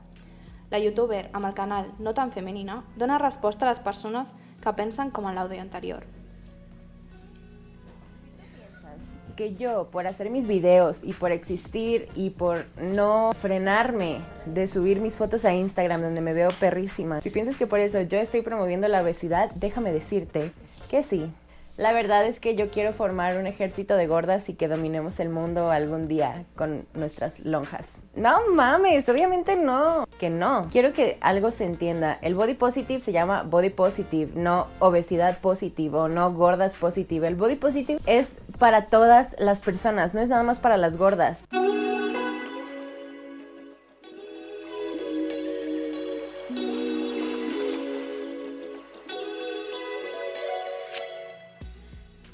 La 0.71 0.79
youtuber 0.79 1.29
amb 1.33 1.47
el 1.47 1.55
canal 1.55 1.91
No 1.99 2.15
tan 2.15 2.31
femenina 2.33 2.83
dona 2.97 3.19
resposta 3.19 3.67
a 3.67 3.71
les 3.71 3.83
persones 3.83 4.35
que 4.63 4.73
pensen 4.73 5.11
com 5.11 5.27
en 5.27 5.35
l'àudio 5.35 5.61
anterior. 5.61 6.07
Que 9.31 9.55
yo, 9.55 9.89
por 9.91 10.07
hacer 10.07 10.31
mis 10.31 10.47
videos 10.47 11.03
y 11.05 11.13
por 11.13 11.33
existir 11.33 12.09
y 12.15 12.31
por 12.31 12.65
no 12.81 13.33
frenarme 13.41 14.21
de 14.47 14.67
subir 14.67 15.01
mis 15.01 15.17
fotos 15.17 15.45
a 15.45 15.55
Instagram 15.55 16.03
donde 16.03 16.21
me 16.21 16.33
veo 16.33 16.51
perrísima, 16.59 17.21
si 17.21 17.31
piensas 17.31 17.57
que 17.57 17.67
por 17.67 17.81
eso 17.81 18.01
yo 18.03 18.19
estoy 18.19 18.43
promoviendo 18.43 18.89
la 18.89 19.03
obesidad, 19.03 19.51
déjame 19.55 19.93
decirte 19.93 20.53
que 20.91 21.03
sí. 21.03 21.31
La 21.81 21.95
verdad 21.95 22.27
es 22.27 22.41
que 22.41 22.57
yo 22.57 22.69
quiero 22.69 22.93
formar 22.93 23.39
un 23.39 23.47
ejército 23.47 23.97
de 23.97 24.07
gordas 24.07 24.51
y 24.51 24.53
que 24.53 24.69
dominemos 24.69 25.19
el 25.19 25.31
mundo 25.31 25.71
algún 25.71 26.09
día 26.09 26.45
con 26.55 26.85
nuestras 26.93 27.41
lonjas. 27.41 27.97
No 28.15 28.51
mames, 28.53 29.09
obviamente 29.09 29.57
no. 29.57 30.07
Que 30.19 30.29
no. 30.29 30.69
Quiero 30.71 30.93
que 30.93 31.17
algo 31.23 31.51
se 31.51 31.65
entienda. 31.65 32.19
El 32.21 32.35
body 32.35 32.53
positive 32.53 33.01
se 33.01 33.13
llama 33.13 33.45
body 33.45 33.71
positive, 33.71 34.33
no 34.35 34.67
obesidad 34.79 35.39
positivo, 35.39 36.09
no 36.09 36.35
gordas 36.35 36.75
positive. 36.75 37.27
El 37.27 37.37
body 37.37 37.57
positive 37.57 37.99
es 38.05 38.37
para 38.59 38.89
todas 38.89 39.35
las 39.39 39.63
personas, 39.63 40.13
no 40.13 40.21
es 40.21 40.29
nada 40.29 40.43
más 40.43 40.59
para 40.59 40.77
las 40.77 40.99
gordas. 40.99 41.47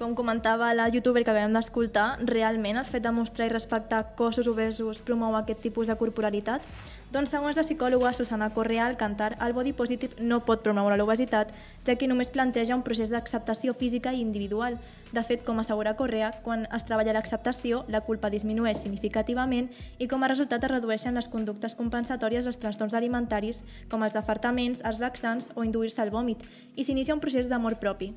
Com 0.07 0.15
comentava 0.15 0.69
la 0.71 0.85
youtuber 0.87 1.25
que 1.25 1.33
acabem 1.33 1.57
d'escoltar, 1.57 2.21
realment 2.29 2.77
el 2.79 2.85
fet 2.87 3.03
de 3.03 3.11
mostrar 3.11 3.49
i 3.49 3.51
respectar 3.51 4.13
cossos 4.15 4.47
obesos 4.47 5.01
promou 5.03 5.35
aquest 5.35 5.65
tipus 5.65 5.89
de 5.91 5.97
corporalitat? 5.99 6.63
Doncs 7.11 7.33
segons 7.35 7.59
la 7.59 7.65
psicòloga 7.67 8.13
Susana 8.15 8.53
Correa, 8.55 8.85
al 8.87 8.95
cantar, 9.01 9.33
el 9.43 9.57
body 9.57 9.73
positive 9.75 10.23
no 10.23 10.39
pot 10.47 10.63
promoure 10.63 10.95
l'obesitat, 11.01 11.51
ja 11.83 11.99
que 11.99 12.07
només 12.07 12.31
planteja 12.31 12.79
un 12.79 12.87
procés 12.87 13.11
d'acceptació 13.11 13.75
física 13.75 14.15
i 14.15 14.23
individual. 14.23 14.79
De 15.11 15.27
fet, 15.27 15.43
com 15.43 15.59
assegura 15.59 15.97
Correa, 15.99 16.31
quan 16.47 16.69
es 16.71 16.87
treballa 16.87 17.19
l'acceptació, 17.19 17.83
la 17.91 18.05
culpa 18.07 18.31
disminueix 18.31 18.79
significativament 18.85 19.73
i 19.99 20.07
com 20.07 20.23
a 20.23 20.31
resultat 20.31 20.71
es 20.71 20.75
redueixen 20.77 21.19
les 21.19 21.33
conductes 21.35 21.75
compensatòries 21.75 22.47
dels 22.47 22.63
trastorns 22.63 22.95
alimentaris, 22.95 23.65
com 23.91 24.07
els 24.07 24.15
afartaments, 24.15 24.87
els 24.87 25.03
laxants 25.03 25.51
o 25.57 25.67
induir-se 25.67 25.99
al 26.07 26.15
vòmit, 26.15 26.47
i 26.77 26.87
s'inicia 26.87 27.19
un 27.19 27.27
procés 27.27 27.51
d'amor 27.51 27.81
propi. 27.83 28.15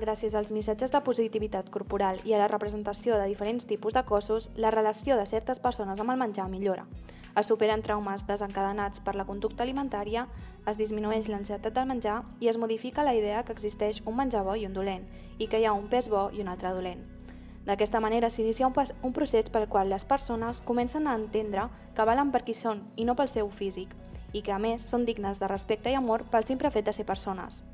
Gràcies 0.00 0.34
als 0.36 0.50
missatges 0.52 0.92
de 0.92 1.00
positivitat 1.00 1.70
corporal 1.72 2.18
i 2.28 2.34
a 2.34 2.38
la 2.42 2.48
representació 2.50 3.16
de 3.16 3.28
diferents 3.30 3.64
tipus 3.64 3.94
de 3.96 4.02
cossos, 4.04 4.50
la 4.54 4.70
relació 4.70 5.16
de 5.16 5.24
certes 5.24 5.58
persones 5.58 6.00
amb 6.00 6.12
el 6.12 6.18
menjar 6.20 6.50
millora. 6.52 6.84
Es 7.36 7.48
superen 7.48 7.80
traumes 7.80 8.26
desencadenats 8.28 9.00
per 9.00 9.14
la 9.16 9.24
conducta 9.24 9.64
alimentària, 9.64 10.26
es 10.68 10.76
disminueix 10.76 11.30
l'ansietat 11.32 11.72
del 11.72 11.88
menjar 11.88 12.18
i 12.40 12.50
es 12.52 12.58
modifica 12.60 13.04
la 13.08 13.14
idea 13.16 13.42
que 13.42 13.56
existeix 13.56 14.02
un 14.04 14.18
menjar 14.18 14.42
bo 14.44 14.56
i 14.56 14.66
un 14.68 14.76
dolent, 14.76 15.06
i 15.38 15.48
que 15.48 15.60
hi 15.60 15.64
ha 15.64 15.72
un 15.72 15.88
pes 15.88 16.10
bo 16.12 16.28
i 16.32 16.44
un 16.44 16.52
altre 16.52 16.74
dolent. 16.76 17.00
D'aquesta 17.64 18.00
manera 18.00 18.28
s'inicia 18.28 18.68
un, 18.68 18.74
un 19.02 19.12
procés 19.16 19.48
pel 19.48 19.66
qual 19.68 19.88
les 19.88 20.04
persones 20.04 20.60
comencen 20.60 21.08
a 21.08 21.16
entendre 21.16 21.70
que 21.96 22.04
valen 22.04 22.30
per 22.32 22.44
qui 22.44 22.54
són 22.54 22.84
i 22.96 23.08
no 23.08 23.16
pel 23.16 23.32
seu 23.32 23.48
físic, 23.48 23.96
i 24.32 24.44
que 24.44 24.52
a 24.52 24.60
més 24.60 24.84
són 24.84 25.08
dignes 25.08 25.40
de 25.40 25.48
respecte 25.48 25.90
i 25.90 25.96
amor 25.96 26.28
pel 26.30 26.44
simple 26.44 26.70
fet 26.70 26.84
de 26.84 26.92
ser 26.92 27.08
persones. 27.08 27.64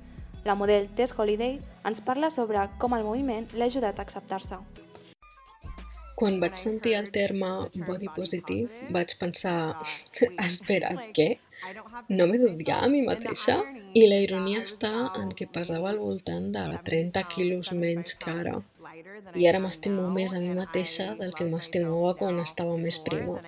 La 0.45 0.55
model 0.55 0.89
Tess 0.97 1.15
Holiday 1.17 1.61
ens 1.89 2.01
parla 2.03 2.31
sobre 2.31 2.65
com 2.83 2.97
el 2.97 3.05
moviment 3.07 3.47
l'ha 3.55 3.71
ajudat 3.71 3.99
a 3.99 4.07
acceptar-se. 4.07 4.59
Quan 6.19 6.41
vaig 6.43 6.59
sentir 6.61 6.97
el 6.99 7.11
terme 7.15 7.51
body 7.87 8.11
positive, 8.17 8.85
vaig 8.95 9.17
pensar, 9.19 9.57
espera, 10.49 10.93
què? 11.17 11.31
no 12.17 12.27
m'he 12.27 12.39
d'odiar 12.43 12.79
a 12.85 12.89
mi 12.93 13.01
mateixa 13.07 13.55
i 13.99 14.03
la 14.11 14.19
ironia 14.25 14.63
està 14.67 14.91
en 15.21 15.31
que 15.39 15.47
pesava 15.57 15.91
al 15.93 16.01
voltant 16.03 16.49
de 16.57 16.65
30 16.89 17.23
quilos 17.35 17.71
menys 17.83 18.17
que 18.23 18.35
ara. 18.43 18.57
I 19.39 19.47
ara 19.51 19.61
m'estimo 19.65 20.09
més 20.17 20.35
a 20.35 20.41
mi 20.43 20.57
mateixa 20.59 21.13
del 21.21 21.33
que 21.39 21.47
m'estimava 21.53 22.17
quan 22.19 22.41
estava 22.43 22.75
més 22.87 22.99
prima, 23.07 23.39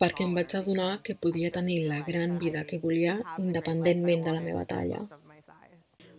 perquè 0.00 0.24
em 0.24 0.34
vaig 0.38 0.56
adonar 0.58 0.90
que 1.04 1.18
podia 1.26 1.52
tenir 1.58 1.78
la 1.92 2.00
gran 2.08 2.38
vida 2.42 2.64
que 2.70 2.80
volia 2.86 3.18
independentment 3.36 4.26
de 4.26 4.36
la 4.38 4.44
meva 4.48 4.64
talla. 4.72 5.04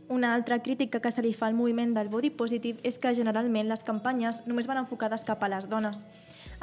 Una 0.10 0.34
altra 0.34 0.62
crítica 0.64 1.02
que 1.02 1.12
se 1.12 1.22
li 1.22 1.34
fa 1.36 1.48
al 1.48 1.56
moviment 1.56 1.94
del 1.94 2.08
body 2.08 2.30
positive 2.30 2.80
és 2.88 2.96
que 2.98 3.12
generalment 3.14 3.68
les 3.68 3.84
campanyes 3.84 4.40
només 4.48 4.68
van 4.70 4.80
enfocades 4.80 5.26
cap 5.28 5.44
a 5.44 5.50
les 5.52 5.68
dones. 5.68 6.04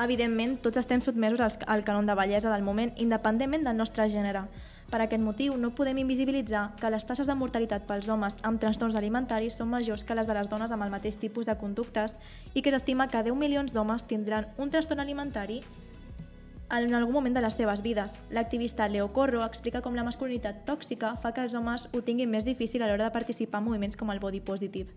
Evidentment, 0.00 0.56
tots 0.64 0.80
estem 0.80 1.02
sotmesos 1.04 1.58
al 1.66 1.84
canon 1.84 2.08
de 2.08 2.16
bellesa 2.16 2.50
del 2.50 2.64
moment, 2.64 2.94
independentment 2.96 3.68
del 3.68 3.76
nostre 3.76 4.08
gènere. 4.08 4.46
Per 4.90 5.00
aquest 5.00 5.22
motiu, 5.22 5.56
no 5.60 5.74
podem 5.76 6.00
invisibilitzar 6.00 6.64
que 6.80 6.90
les 6.92 7.04
tasses 7.04 7.28
de 7.28 7.36
mortalitat 7.36 7.84
pels 7.88 8.08
homes 8.08 8.36
amb 8.48 8.60
trastorns 8.62 8.96
alimentaris 8.96 9.56
són 9.60 9.70
majors 9.72 10.04
que 10.04 10.16
les 10.16 10.28
de 10.28 10.36
les 10.36 10.48
dones 10.48 10.72
amb 10.72 10.84
el 10.86 10.92
mateix 10.92 11.16
tipus 11.20 11.44
de 11.48 11.56
conductes 11.60 12.16
i 12.54 12.62
que 12.62 12.72
s'estima 12.72 13.08
que 13.08 13.22
10 13.28 13.36
milions 13.36 13.76
d'homes 13.76 14.04
tindran 14.08 14.48
un 14.56 14.70
trastorn 14.70 15.04
alimentari 15.04 15.60
en 16.70 16.94
algun 16.94 17.12
moment 17.12 17.34
de 17.34 17.42
les 17.44 17.54
seves 17.54 17.82
vides. 17.82 18.14
L'activista 18.30 18.88
Leo 18.88 19.12
Corro 19.12 19.44
explica 19.44 19.82
com 19.82 19.94
la 19.94 20.04
masculinitat 20.04 20.64
tòxica 20.68 21.14
fa 21.22 21.32
que 21.34 21.44
els 21.44 21.54
homes 21.54 21.88
ho 21.92 22.02
tinguin 22.02 22.30
més 22.30 22.44
difícil 22.44 22.82
a 22.82 22.88
l'hora 22.88 23.08
de 23.08 23.14
participar 23.14 23.60
en 23.60 23.68
moviments 23.68 23.96
com 23.96 24.10
el 24.10 24.20
body 24.20 24.40
positive. 24.40 24.92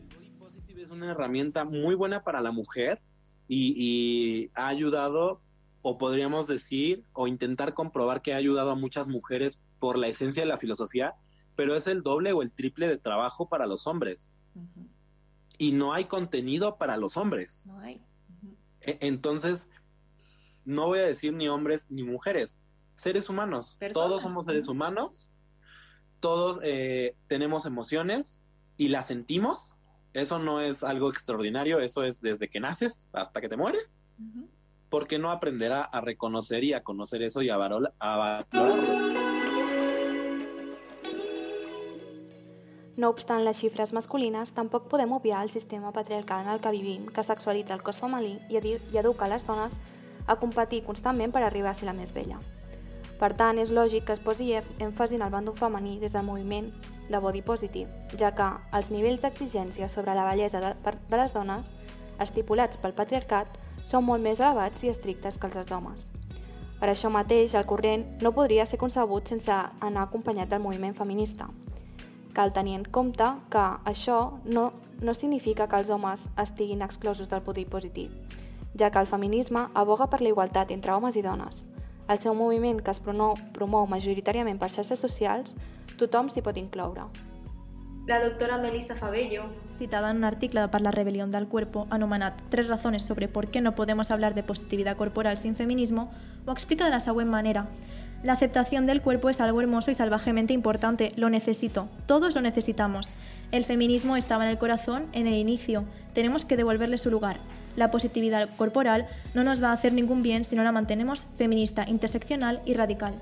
El 0.00 0.16
body 0.16 0.30
positive 0.38 0.82
es 0.82 0.90
una 0.90 1.10
herramienta 1.12 1.64
muy 1.64 1.94
buena 1.94 2.22
para 2.24 2.40
la 2.40 2.52
mujer 2.52 3.00
y, 3.48 3.74
y 3.76 4.50
ha 4.54 4.68
ayudado 4.68 5.40
o 5.82 5.98
podríamos 5.98 6.48
decir 6.48 7.04
o 7.12 7.28
intentar 7.28 7.74
comprobar 7.74 8.22
que 8.22 8.34
ha 8.34 8.36
ayudado 8.36 8.72
a 8.72 8.74
muchas 8.74 9.08
mujeres 9.08 9.60
por 9.78 9.98
la 9.98 10.08
esencia 10.08 10.42
de 10.42 10.48
la 10.48 10.58
filosofía, 10.58 11.14
pero 11.54 11.76
es 11.76 11.86
el 11.86 12.02
doble 12.02 12.32
o 12.32 12.42
el 12.42 12.52
triple 12.52 12.88
de 12.88 12.98
trabajo 12.98 13.48
para 13.48 13.66
los 13.66 13.86
hombres. 13.86 14.32
Uh 14.54 14.62
-huh. 14.62 14.88
Y 15.58 15.72
no 15.72 15.92
hay 15.92 16.06
contenido 16.06 16.76
para 16.76 16.96
los 16.96 17.16
hombres. 17.16 17.64
No 17.66 17.78
hay. 17.78 18.00
-huh. 18.86 18.98
Entonces, 19.00 19.68
no 20.64 20.86
voy 20.86 20.98
a 21.00 21.06
decir 21.06 21.32
ni 21.32 21.48
hombres 21.48 21.86
ni 21.90 22.02
mujeres, 22.02 22.58
seres 22.94 23.28
humanos. 23.28 23.76
Personas. 23.78 24.08
Todos 24.08 24.22
somos 24.22 24.46
seres 24.46 24.68
humanos, 24.68 25.30
todos 26.20 26.60
eh, 26.62 27.14
tenemos 27.26 27.66
emociones 27.66 28.42
y 28.76 28.88
las 28.88 29.06
sentimos. 29.06 29.74
Eso 30.12 30.38
no 30.38 30.60
es 30.60 30.82
algo 30.82 31.10
extraordinario, 31.10 31.78
eso 31.78 32.02
es 32.02 32.20
desde 32.20 32.48
que 32.48 32.58
naces 32.58 33.10
hasta 33.12 33.40
que 33.40 33.48
te 33.48 33.56
mueres. 33.56 34.04
Uh 34.18 34.22
-huh. 34.22 34.48
¿por 34.88 35.06
qué 35.06 35.18
no 35.18 35.30
aprender 35.30 35.72
a, 35.72 36.00
reconocer 36.00 36.64
y 36.64 36.72
a 36.72 36.82
conocer 36.82 37.22
eso 37.22 37.42
y 37.42 37.50
a, 37.50 37.54
a 37.54 37.58
valorarlo? 37.58 39.35
No 42.96 43.10
obstant 43.12 43.44
les 43.44 43.58
xifres 43.60 43.92
masculines, 43.92 44.54
tampoc 44.56 44.86
podem 44.88 45.10
obviar 45.12 45.42
el 45.44 45.50
sistema 45.50 45.92
patriarcal 45.92 46.46
en 46.46 46.48
el 46.48 46.60
que 46.64 46.70
vivim, 46.72 47.06
que 47.06 47.22
sexualitza 47.22 47.74
el 47.74 47.82
cos 47.84 48.00
femení 48.00 48.38
i, 48.48 48.56
i 48.56 48.96
educa 48.96 49.28
les 49.28 49.44
dones 49.44 49.76
a 50.26 50.36
competir 50.40 50.80
constantment 50.86 51.32
per 51.32 51.42
arribar 51.44 51.74
a 51.74 51.76
ser 51.76 51.90
la 51.90 51.92
més 51.92 52.14
bella. 52.16 52.40
Per 53.20 53.32
tant, 53.36 53.60
és 53.60 53.72
lògic 53.72 54.06
que 54.08 54.16
es 54.16 54.24
posi 54.24 54.48
èmfasi 54.56 55.16
en 55.16 55.26
el 55.26 55.32
bàndol 55.32 55.56
femení 55.56 55.98
des 56.00 56.16
del 56.16 56.24
moviment 56.24 56.72
de 57.10 57.20
body 57.20 57.42
positive, 57.42 57.92
ja 58.16 58.32
que 58.32 58.48
els 58.72 58.90
nivells 58.90 59.20
d'exigència 59.20 59.88
sobre 59.88 60.16
la 60.16 60.24
bellesa 60.24 60.64
de, 60.64 60.72
de 60.80 61.20
les 61.20 61.36
dones, 61.36 61.68
estipulats 62.20 62.80
pel 62.80 62.96
patriarcat, 62.96 63.60
són 63.84 64.08
molt 64.08 64.24
més 64.24 64.40
elevats 64.40 64.84
i 64.84 64.92
estrictes 64.92 65.36
que 65.36 65.48
els 65.48 65.60
dels 65.60 65.72
homes. 65.72 66.08
Per 66.80 66.88
això 66.88 67.12
mateix, 67.12 67.54
el 67.54 67.68
corrent 67.68 68.08
no 68.24 68.32
podria 68.32 68.66
ser 68.66 68.80
concebut 68.80 69.28
sense 69.28 69.52
anar 69.52 70.08
acompanyat 70.08 70.48
del 70.48 70.64
moviment 70.64 70.96
feminista. 70.96 71.48
Cal 72.36 72.52
tenir 72.52 72.74
en 72.76 72.84
compte 72.84 73.24
que 73.48 73.62
això 73.88 74.16
no, 74.44 74.66
no 75.00 75.14
significa 75.14 75.70
que 75.72 75.78
els 75.80 75.88
homes 75.88 76.26
estiguin 76.36 76.82
exclosos 76.84 77.30
del 77.30 77.40
body 77.40 77.64
positiu, 77.64 78.10
ja 78.76 78.90
que 78.90 79.00
el 79.00 79.08
feminisme 79.08 79.62
aboga 79.72 80.10
per 80.12 80.20
la 80.20 80.28
igualtat 80.28 80.74
entre 80.74 80.92
homes 80.92 81.16
i 81.16 81.22
dones. 81.24 81.64
Al 82.12 82.20
seu 82.20 82.36
moviment, 82.36 82.82
que 82.84 82.92
es 82.92 83.00
promou, 83.00 83.32
promou 83.56 83.88
majoritàriament 83.88 84.60
per 84.60 84.68
xarxes 84.68 85.00
socials, 85.00 85.56
tothom 85.96 86.28
s'hi 86.28 86.44
pot 86.44 86.60
incloure. 86.60 87.08
La 88.06 88.20
doctora 88.22 88.58
Melissa 88.58 88.94
Fabello, 88.94 89.48
citada 89.78 90.10
en 90.10 90.18
un 90.18 90.24
article 90.24 90.68
per 90.68 90.82
la 90.82 90.92
rebelión 90.92 91.32
del 91.32 91.48
cuerpo 91.48 91.88
anomenat 91.90 92.40
Tres 92.50 92.68
razones 92.68 93.02
sobre 93.02 93.28
por 93.28 93.48
qué 93.48 93.62
no 93.62 93.74
podemos 93.74 94.10
hablar 94.10 94.34
de 94.34 94.44
positividad 94.44 94.98
corporal 94.98 95.38
sin 95.38 95.56
feminismo, 95.56 96.12
ho 96.46 96.52
explica 96.52 96.84
de 96.84 96.90
la 96.90 97.00
següent 97.00 97.30
manera. 97.30 97.66
La 98.26 98.32
aceptación 98.32 98.86
del 98.86 99.02
cuerpo 99.02 99.30
es 99.30 99.40
algo 99.40 99.60
hermoso 99.60 99.92
y 99.92 99.94
salvajemente 99.94 100.52
importante, 100.52 101.12
lo 101.14 101.30
necesito, 101.30 101.88
todos 102.06 102.34
lo 102.34 102.40
necesitamos. 102.40 103.08
El 103.52 103.64
feminismo 103.64 104.16
estaba 104.16 104.42
en 104.42 104.50
el 104.50 104.58
corazón 104.58 105.06
en 105.12 105.28
el 105.28 105.34
inicio, 105.34 105.84
tenemos 106.12 106.44
que 106.44 106.56
devolverle 106.56 106.98
su 106.98 107.08
lugar. 107.08 107.38
La 107.76 107.92
positividad 107.92 108.48
corporal 108.56 109.06
no 109.34 109.44
nos 109.44 109.62
va 109.62 109.68
a 109.68 109.74
hacer 109.74 109.92
ningún 109.92 110.24
bien 110.24 110.44
si 110.44 110.56
no 110.56 110.64
la 110.64 110.72
mantenemos 110.72 111.24
feminista, 111.38 111.84
interseccional 111.86 112.62
y 112.64 112.74
radical. 112.74 113.14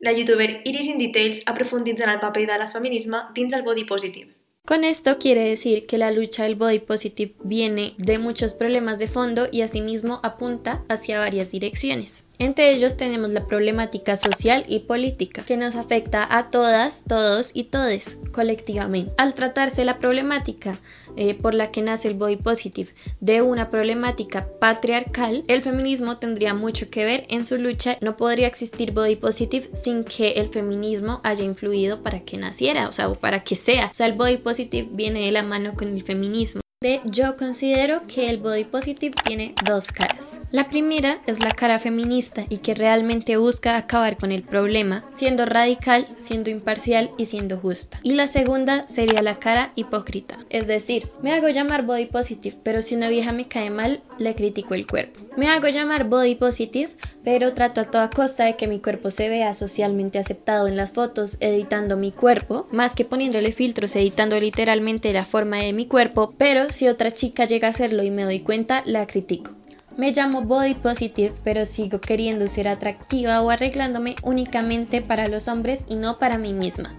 La 0.00 0.10
youtuber 0.14 0.62
Iris 0.64 0.88
in 0.88 0.98
Details 0.98 1.44
aprofunditza 1.46 2.02
en 2.02 2.10
el 2.10 2.18
paper 2.18 2.48
de 2.48 2.58
la 2.58 2.72
feminisme 2.72 3.18
dins 3.36 3.52
el 3.52 3.62
body 3.62 3.84
positive. 3.84 4.34
Con 4.66 4.82
esto 4.82 5.16
quiere 5.18 5.42
decir 5.42 5.86
que 5.86 5.96
la 5.96 6.10
lucha 6.10 6.42
del 6.42 6.56
body 6.56 6.80
positive 6.80 7.36
viene 7.44 7.94
de 7.98 8.18
muchos 8.18 8.54
problemas 8.54 8.98
de 8.98 9.06
fondo 9.06 9.46
y 9.52 9.60
asimismo 9.60 10.18
apunta 10.24 10.82
hacia 10.88 11.20
varias 11.20 11.52
direcciones. 11.52 12.29
Entre 12.40 12.70
ellos 12.72 12.96
tenemos 12.96 13.28
la 13.28 13.46
problemática 13.46 14.16
social 14.16 14.64
y 14.66 14.78
política 14.78 15.44
que 15.44 15.58
nos 15.58 15.76
afecta 15.76 16.26
a 16.26 16.48
todas, 16.48 17.04
todos 17.04 17.50
y 17.52 17.64
todes 17.64 18.16
colectivamente. 18.32 19.12
Al 19.18 19.34
tratarse 19.34 19.84
la 19.84 19.98
problemática 19.98 20.80
eh, 21.18 21.34
por 21.34 21.52
la 21.52 21.70
que 21.70 21.82
nace 21.82 22.08
el 22.08 22.14
body 22.14 22.38
positive 22.38 22.88
de 23.20 23.42
una 23.42 23.68
problemática 23.68 24.48
patriarcal, 24.58 25.44
el 25.48 25.60
feminismo 25.60 26.16
tendría 26.16 26.54
mucho 26.54 26.88
que 26.88 27.04
ver 27.04 27.26
en 27.28 27.44
su 27.44 27.58
lucha. 27.58 27.98
No 28.00 28.16
podría 28.16 28.46
existir 28.46 28.92
body 28.92 29.16
positive 29.16 29.68
sin 29.74 30.04
que 30.04 30.28
el 30.30 30.48
feminismo 30.48 31.20
haya 31.22 31.44
influido 31.44 32.02
para 32.02 32.20
que 32.20 32.38
naciera, 32.38 32.88
o 32.88 32.92
sea, 32.92 33.12
para 33.12 33.44
que 33.44 33.54
sea. 33.54 33.88
O 33.90 33.94
sea, 33.94 34.06
el 34.06 34.14
body 34.14 34.38
positive 34.38 34.88
viene 34.90 35.26
de 35.26 35.30
la 35.30 35.42
mano 35.42 35.74
con 35.74 35.88
el 35.88 36.02
feminismo. 36.02 36.62
Yo 37.04 37.36
considero 37.36 38.06
que 38.06 38.30
el 38.30 38.38
body 38.38 38.64
positive 38.64 39.14
tiene 39.22 39.54
dos 39.66 39.88
caras. 39.88 40.40
La 40.50 40.70
primera 40.70 41.18
es 41.26 41.44
la 41.44 41.50
cara 41.50 41.78
feminista 41.78 42.46
y 42.48 42.56
que 42.56 42.74
realmente 42.74 43.36
busca 43.36 43.76
acabar 43.76 44.16
con 44.16 44.32
el 44.32 44.42
problema, 44.42 45.04
siendo 45.12 45.44
radical, 45.44 46.08
siendo 46.16 46.48
imparcial 46.48 47.10
y 47.18 47.26
siendo 47.26 47.58
justa. 47.58 48.00
Y 48.02 48.14
la 48.14 48.26
segunda 48.26 48.88
sería 48.88 49.20
la 49.20 49.38
cara 49.38 49.72
hipócrita, 49.74 50.38
es 50.48 50.68
decir, 50.68 51.06
me 51.20 51.32
hago 51.32 51.50
llamar 51.50 51.84
body 51.84 52.06
positive, 52.06 52.56
pero 52.62 52.80
si 52.80 52.96
una 52.96 53.10
vieja 53.10 53.32
me 53.32 53.46
cae 53.46 53.68
mal, 53.68 54.02
le 54.18 54.34
critico 54.34 54.72
el 54.72 54.86
cuerpo. 54.86 55.20
Me 55.36 55.48
hago 55.48 55.68
llamar 55.68 56.04
body 56.04 56.36
positive, 56.36 56.90
pero 57.22 57.52
trato 57.52 57.82
a 57.82 57.90
toda 57.90 58.08
costa 58.08 58.46
de 58.46 58.56
que 58.56 58.66
mi 58.66 58.80
cuerpo 58.80 59.10
se 59.10 59.28
vea 59.28 59.52
socialmente 59.52 60.18
aceptado 60.18 60.66
en 60.66 60.78
las 60.78 60.92
fotos, 60.92 61.36
editando 61.40 61.98
mi 61.98 62.10
cuerpo, 62.10 62.66
más 62.72 62.94
que 62.94 63.04
poniéndole 63.04 63.52
filtros, 63.52 63.94
editando 63.96 64.40
literalmente 64.40 65.12
la 65.12 65.26
forma 65.26 65.58
de 65.58 65.74
mi 65.74 65.84
cuerpo, 65.84 66.32
pero 66.38 66.69
si 66.70 66.88
otra 66.88 67.10
chica 67.10 67.44
llega 67.46 67.68
a 67.68 67.70
hacerlo 67.70 68.02
y 68.02 68.10
me 68.10 68.24
doy 68.24 68.40
cuenta, 68.40 68.82
la 68.86 69.06
critico. 69.06 69.52
Me 69.96 70.12
llamo 70.12 70.42
body 70.42 70.74
positive, 70.74 71.32
pero 71.44 71.64
sigo 71.66 72.00
queriendo 72.00 72.48
ser 72.48 72.68
atractiva 72.68 73.42
o 73.42 73.50
arreglándome 73.50 74.16
únicamente 74.22 75.02
para 75.02 75.28
los 75.28 75.48
hombres 75.48 75.86
y 75.88 75.96
no 75.96 76.18
para 76.18 76.38
mí 76.38 76.52
misma. 76.52 76.94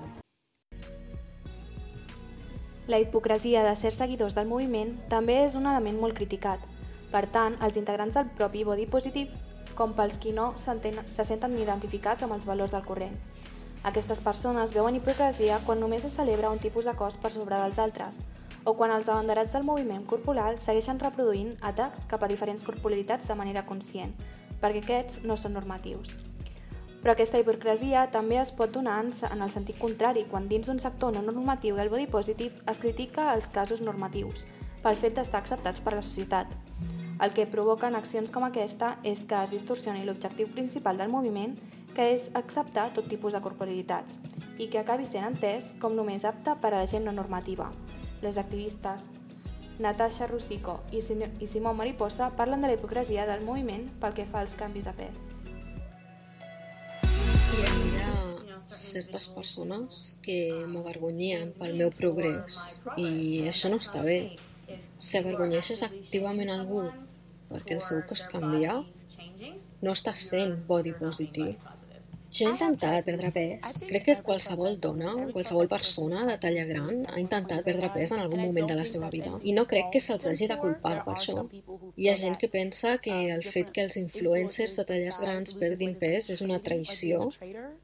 La 2.87 2.99
hipocresia 2.99 3.63
de 3.63 3.75
ser 3.75 3.93
seguidors 3.93 4.35
del 4.35 4.49
moviment 4.49 4.91
també 5.07 5.37
és 5.45 5.55
un 5.55 5.65
element 5.65 5.97
molt 6.01 6.17
criticat. 6.17 6.59
Per 7.11 7.23
tant, 7.31 7.55
els 7.63 7.77
integrants 7.79 8.17
del 8.17 8.27
propi 8.35 8.65
body 8.67 8.85
positive, 8.85 9.31
com 9.75 9.95
pels 9.95 10.17
qui 10.19 10.33
no 10.35 10.53
se 10.59 11.23
senten 11.23 11.55
identificats 11.57 12.27
amb 12.27 12.35
els 12.35 12.43
valors 12.45 12.75
del 12.75 12.83
corrent. 12.83 13.15
Aquestes 13.87 14.19
persones 14.19 14.75
veuen 14.75 14.99
hipocresia 14.99 15.61
quan 15.65 15.79
només 15.79 16.03
es 16.05 16.19
celebra 16.19 16.51
un 16.51 16.59
tipus 16.59 16.85
de 16.85 16.93
cos 16.99 17.15
per 17.17 17.31
sobre 17.31 17.57
dels 17.63 17.79
altres, 17.79 18.19
o 18.63 18.75
quan 18.77 18.91
els 18.93 19.09
abanderats 19.09 19.53
del 19.55 19.65
moviment 19.65 20.03
corporal 20.05 20.59
segueixen 20.59 20.99
reproduint 21.01 21.55
atacs 21.61 22.05
cap 22.09 22.23
a 22.23 22.29
diferents 22.29 22.63
corporalitats 22.63 23.27
de 23.27 23.37
manera 23.37 23.65
conscient, 23.65 24.13
perquè 24.61 24.83
aquests 24.83 25.23
no 25.25 25.37
són 25.37 25.57
normatius. 25.57 26.13
Però 27.01 27.15
aquesta 27.15 27.39
hipocresia 27.41 28.05
també 28.13 28.37
es 28.37 28.51
pot 28.53 28.69
donar 28.69 28.99
en 29.01 29.41
el 29.41 29.49
sentit 29.49 29.79
contrari, 29.81 30.27
quan 30.29 30.47
dins 30.47 30.67
d'un 30.69 30.79
sector 30.79 31.15
no 31.15 31.23
normatiu 31.25 31.75
del 31.75 31.89
body 31.89 32.05
positive 32.05 32.61
es 32.69 32.77
critica 32.77 33.33
els 33.33 33.49
casos 33.49 33.81
normatius, 33.81 34.45
pel 34.83 34.99
fet 35.01 35.17
d'estar 35.17 35.41
acceptats 35.41 35.81
per 35.81 35.95
la 35.95 36.05
societat. 36.05 36.53
El 37.21 37.33
que 37.33 37.47
provoquen 37.49 37.95
accions 37.97 38.31
com 38.33 38.45
aquesta 38.45 38.95
és 39.03 39.25
que 39.25 39.37
es 39.45 39.51
distorsioni 39.53 40.05
l'objectiu 40.05 40.49
principal 40.53 40.97
del 40.97 41.09
moviment, 41.09 41.57
que 41.95 42.13
és 42.13 42.29
acceptar 42.37 42.91
tot 42.93 43.09
tipus 43.09 43.33
de 43.33 43.41
corporalitats, 43.41 44.17
i 44.57 44.69
que 44.69 44.79
acabi 44.81 45.09
sent 45.09 45.25
entès 45.25 45.73
com 45.81 45.97
només 45.97 46.25
apte 46.25 46.53
per 46.61 46.73
a 46.73 46.79
la 46.79 46.87
gent 46.89 47.05
no 47.05 47.13
normativa, 47.13 47.69
les 48.21 48.37
activistes 48.37 49.07
Natasha 49.81 50.27
Rusico 50.27 50.79
i, 50.91 51.01
i 51.39 51.47
Simó 51.47 51.73
Mariposa 51.73 52.29
parlen 52.37 52.61
de 52.61 52.67
la 52.69 52.75
hipocresia 52.77 53.25
del 53.25 53.43
moviment 53.45 53.87
pel 54.01 54.13
que 54.13 54.27
fa 54.29 54.43
als 54.45 54.53
canvis 54.59 54.85
de 54.85 54.93
pes. 54.93 55.21
Hi 57.51 57.65
havia 57.65 58.11
certes 58.71 59.27
persones 59.33 60.03
que 60.23 60.37
m'avergonyien 60.69 61.51
pel 61.57 61.75
meu 61.81 61.91
progrés 61.97 62.81
i 62.95 63.47
això 63.49 63.73
no 63.73 63.81
està 63.81 64.05
bé. 64.05 64.37
Si 65.01 65.17
avergonyeixes 65.17 65.81
activament 65.87 66.53
algú 66.53 66.85
perquè 67.49 67.75
el 67.79 67.83
seu 67.83 68.05
cos 68.07 68.23
canvia, 68.31 68.77
no 69.81 69.97
estàs 69.97 70.29
sent 70.29 70.59
body 70.69 70.93
positive. 70.99 71.57
Jo 72.31 72.47
he 72.47 72.51
intentat 72.53 73.03
perdre 73.03 73.29
pes. 73.35 73.81
Crec 73.89 74.05
que 74.05 74.13
qualsevol 74.23 74.77
dona, 74.79 75.11
qualsevol 75.33 75.67
persona 75.71 76.23
de 76.29 76.37
talla 76.39 76.63
gran 76.69 77.01
ha 77.11 77.19
intentat 77.19 77.65
perdre 77.65 77.89
pes 77.91 78.13
en 78.15 78.21
algun 78.23 78.39
moment 78.45 78.69
de 78.69 78.77
la 78.77 78.85
seva 78.87 79.09
vida. 79.11 79.33
I 79.43 79.51
no 79.57 79.65
crec 79.67 79.89
que 79.91 79.99
se'ls 79.99 80.29
hagi 80.29 80.47
de 80.47 80.57
culpar 80.61 81.01
per 81.03 81.17
això. 81.17 81.43
Hi 81.99 82.07
ha 82.07 82.15
gent 82.21 82.37
que 82.39 82.47
pensa 82.47 82.95
que 83.03 83.17
el 83.35 83.43
fet 83.43 83.73
que 83.75 83.83
els 83.83 83.99
influencers 83.99 84.77
de 84.79 84.87
talles 84.87 85.19
grans 85.19 85.57
perdin 85.59 85.97
pes 85.99 86.31
és 86.31 86.43
una 86.45 86.61
traïció 86.63 87.27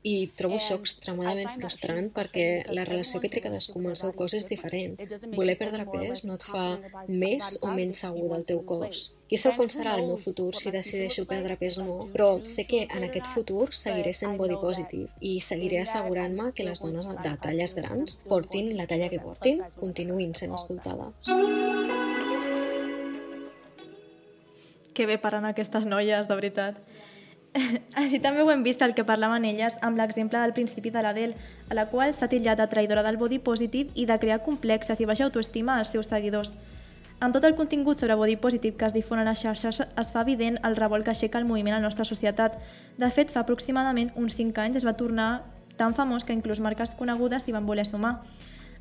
i 0.04 0.16
trobo 0.40 0.62
això 0.62 0.80
extremadament 0.80 1.52
frustrant 1.60 2.08
perquè 2.16 2.48
la 2.72 2.88
relació 2.88 3.20
que 3.20 3.34
té 3.34 3.44
cadascú 3.44 3.82
amb 3.82 3.92
el 3.92 4.00
seu 4.00 4.16
cos 4.16 4.38
és 4.40 4.48
diferent. 4.48 4.96
Voler 5.36 5.60
perdre 5.60 5.90
pes 5.92 6.24
no 6.24 6.40
et 6.40 6.48
fa 6.48 6.68
més 7.10 7.58
o 7.62 7.76
menys 7.76 8.06
segur 8.08 8.32
del 8.32 8.48
teu 8.48 8.64
cos. 8.64 9.10
Qui 9.28 9.36
sap 9.36 9.58
com 9.60 9.68
serà 9.68 9.98
el 9.98 10.06
meu 10.08 10.16
futur 10.16 10.54
si 10.56 10.72
decideixo 10.72 11.26
perdre 11.28 11.58
pes 11.60 11.82
o 11.82 11.84
no, 11.84 11.96
però 12.14 12.28
sé 12.48 12.64
que 12.64 12.86
en 12.86 13.04
aquest 13.04 13.28
futur 13.34 13.66
seguiré 13.76 14.14
sent 14.16 14.38
body 14.40 14.56
positive 14.62 15.10
i 15.20 15.34
seguiré 15.44 15.82
assegurant-me 15.82 16.54
que 16.56 16.64
les 16.64 16.80
dones 16.80 17.10
de 17.26 17.34
talles 17.44 17.76
grans, 17.76 18.16
portin 18.32 18.70
la 18.78 18.86
talla 18.88 19.10
que 19.12 19.20
portin, 19.20 19.60
continuïn 19.82 20.32
sent 20.32 20.56
escoltades. 20.56 21.12
Que 24.96 25.10
bé 25.12 25.20
parlant 25.20 25.50
aquestes 25.52 25.90
noies, 25.92 26.32
de 26.32 26.40
veritat. 26.40 26.80
Així 28.00 28.24
també 28.24 28.48
ho 28.48 28.54
hem 28.56 28.64
vist 28.64 28.82
el 28.82 28.96
que 28.96 29.04
parlaven 29.12 29.44
elles 29.52 29.76
amb 29.84 30.00
l'exemple 30.00 30.40
del 30.40 30.56
principi 30.56 30.96
de 30.96 31.04
l'Adel, 31.04 31.36
a 31.68 31.76
la 31.76 31.90
qual 31.92 32.16
s'ha 32.16 32.32
titllat 32.32 32.64
de 32.64 32.72
traïdora 32.72 33.04
del 33.04 33.20
body 33.20 33.44
positive 33.44 33.92
i 33.94 34.08
de 34.08 34.20
crear 34.24 34.40
complexes 34.48 35.04
i 35.04 35.12
baixa 35.12 35.28
autoestima 35.28 35.76
als 35.76 35.92
seus 35.92 36.08
seguidors. 36.16 36.56
Amb 37.20 37.34
tot 37.34 37.46
el 37.48 37.56
contingut 37.58 37.98
sobre 37.98 38.14
body 38.14 38.36
positive 38.38 38.78
que 38.78 38.86
es 38.86 38.94
difon 38.94 39.18
a 39.18 39.24
les 39.26 39.40
xarxes, 39.42 39.80
es 39.82 40.10
fa 40.14 40.22
evident 40.22 40.60
el 40.68 40.76
revolt 40.78 41.04
que 41.04 41.16
aixeca 41.16 41.40
el 41.42 41.48
moviment 41.50 41.74
a 41.74 41.80
la 41.80 41.88
nostra 41.88 42.06
societat. 42.06 42.60
De 43.02 43.10
fet, 43.10 43.32
fa 43.34 43.42
aproximadament 43.42 44.12
uns 44.14 44.36
5 44.38 44.62
anys 44.62 44.78
es 44.78 44.86
va 44.86 44.94
tornar 45.00 45.30
tan 45.80 45.96
famós 45.98 46.28
que 46.28 46.36
inclús 46.38 46.62
marques 46.62 46.94
conegudes 47.00 47.48
s'hi 47.48 47.56
van 47.56 47.66
voler 47.66 47.88
sumar. 47.90 48.20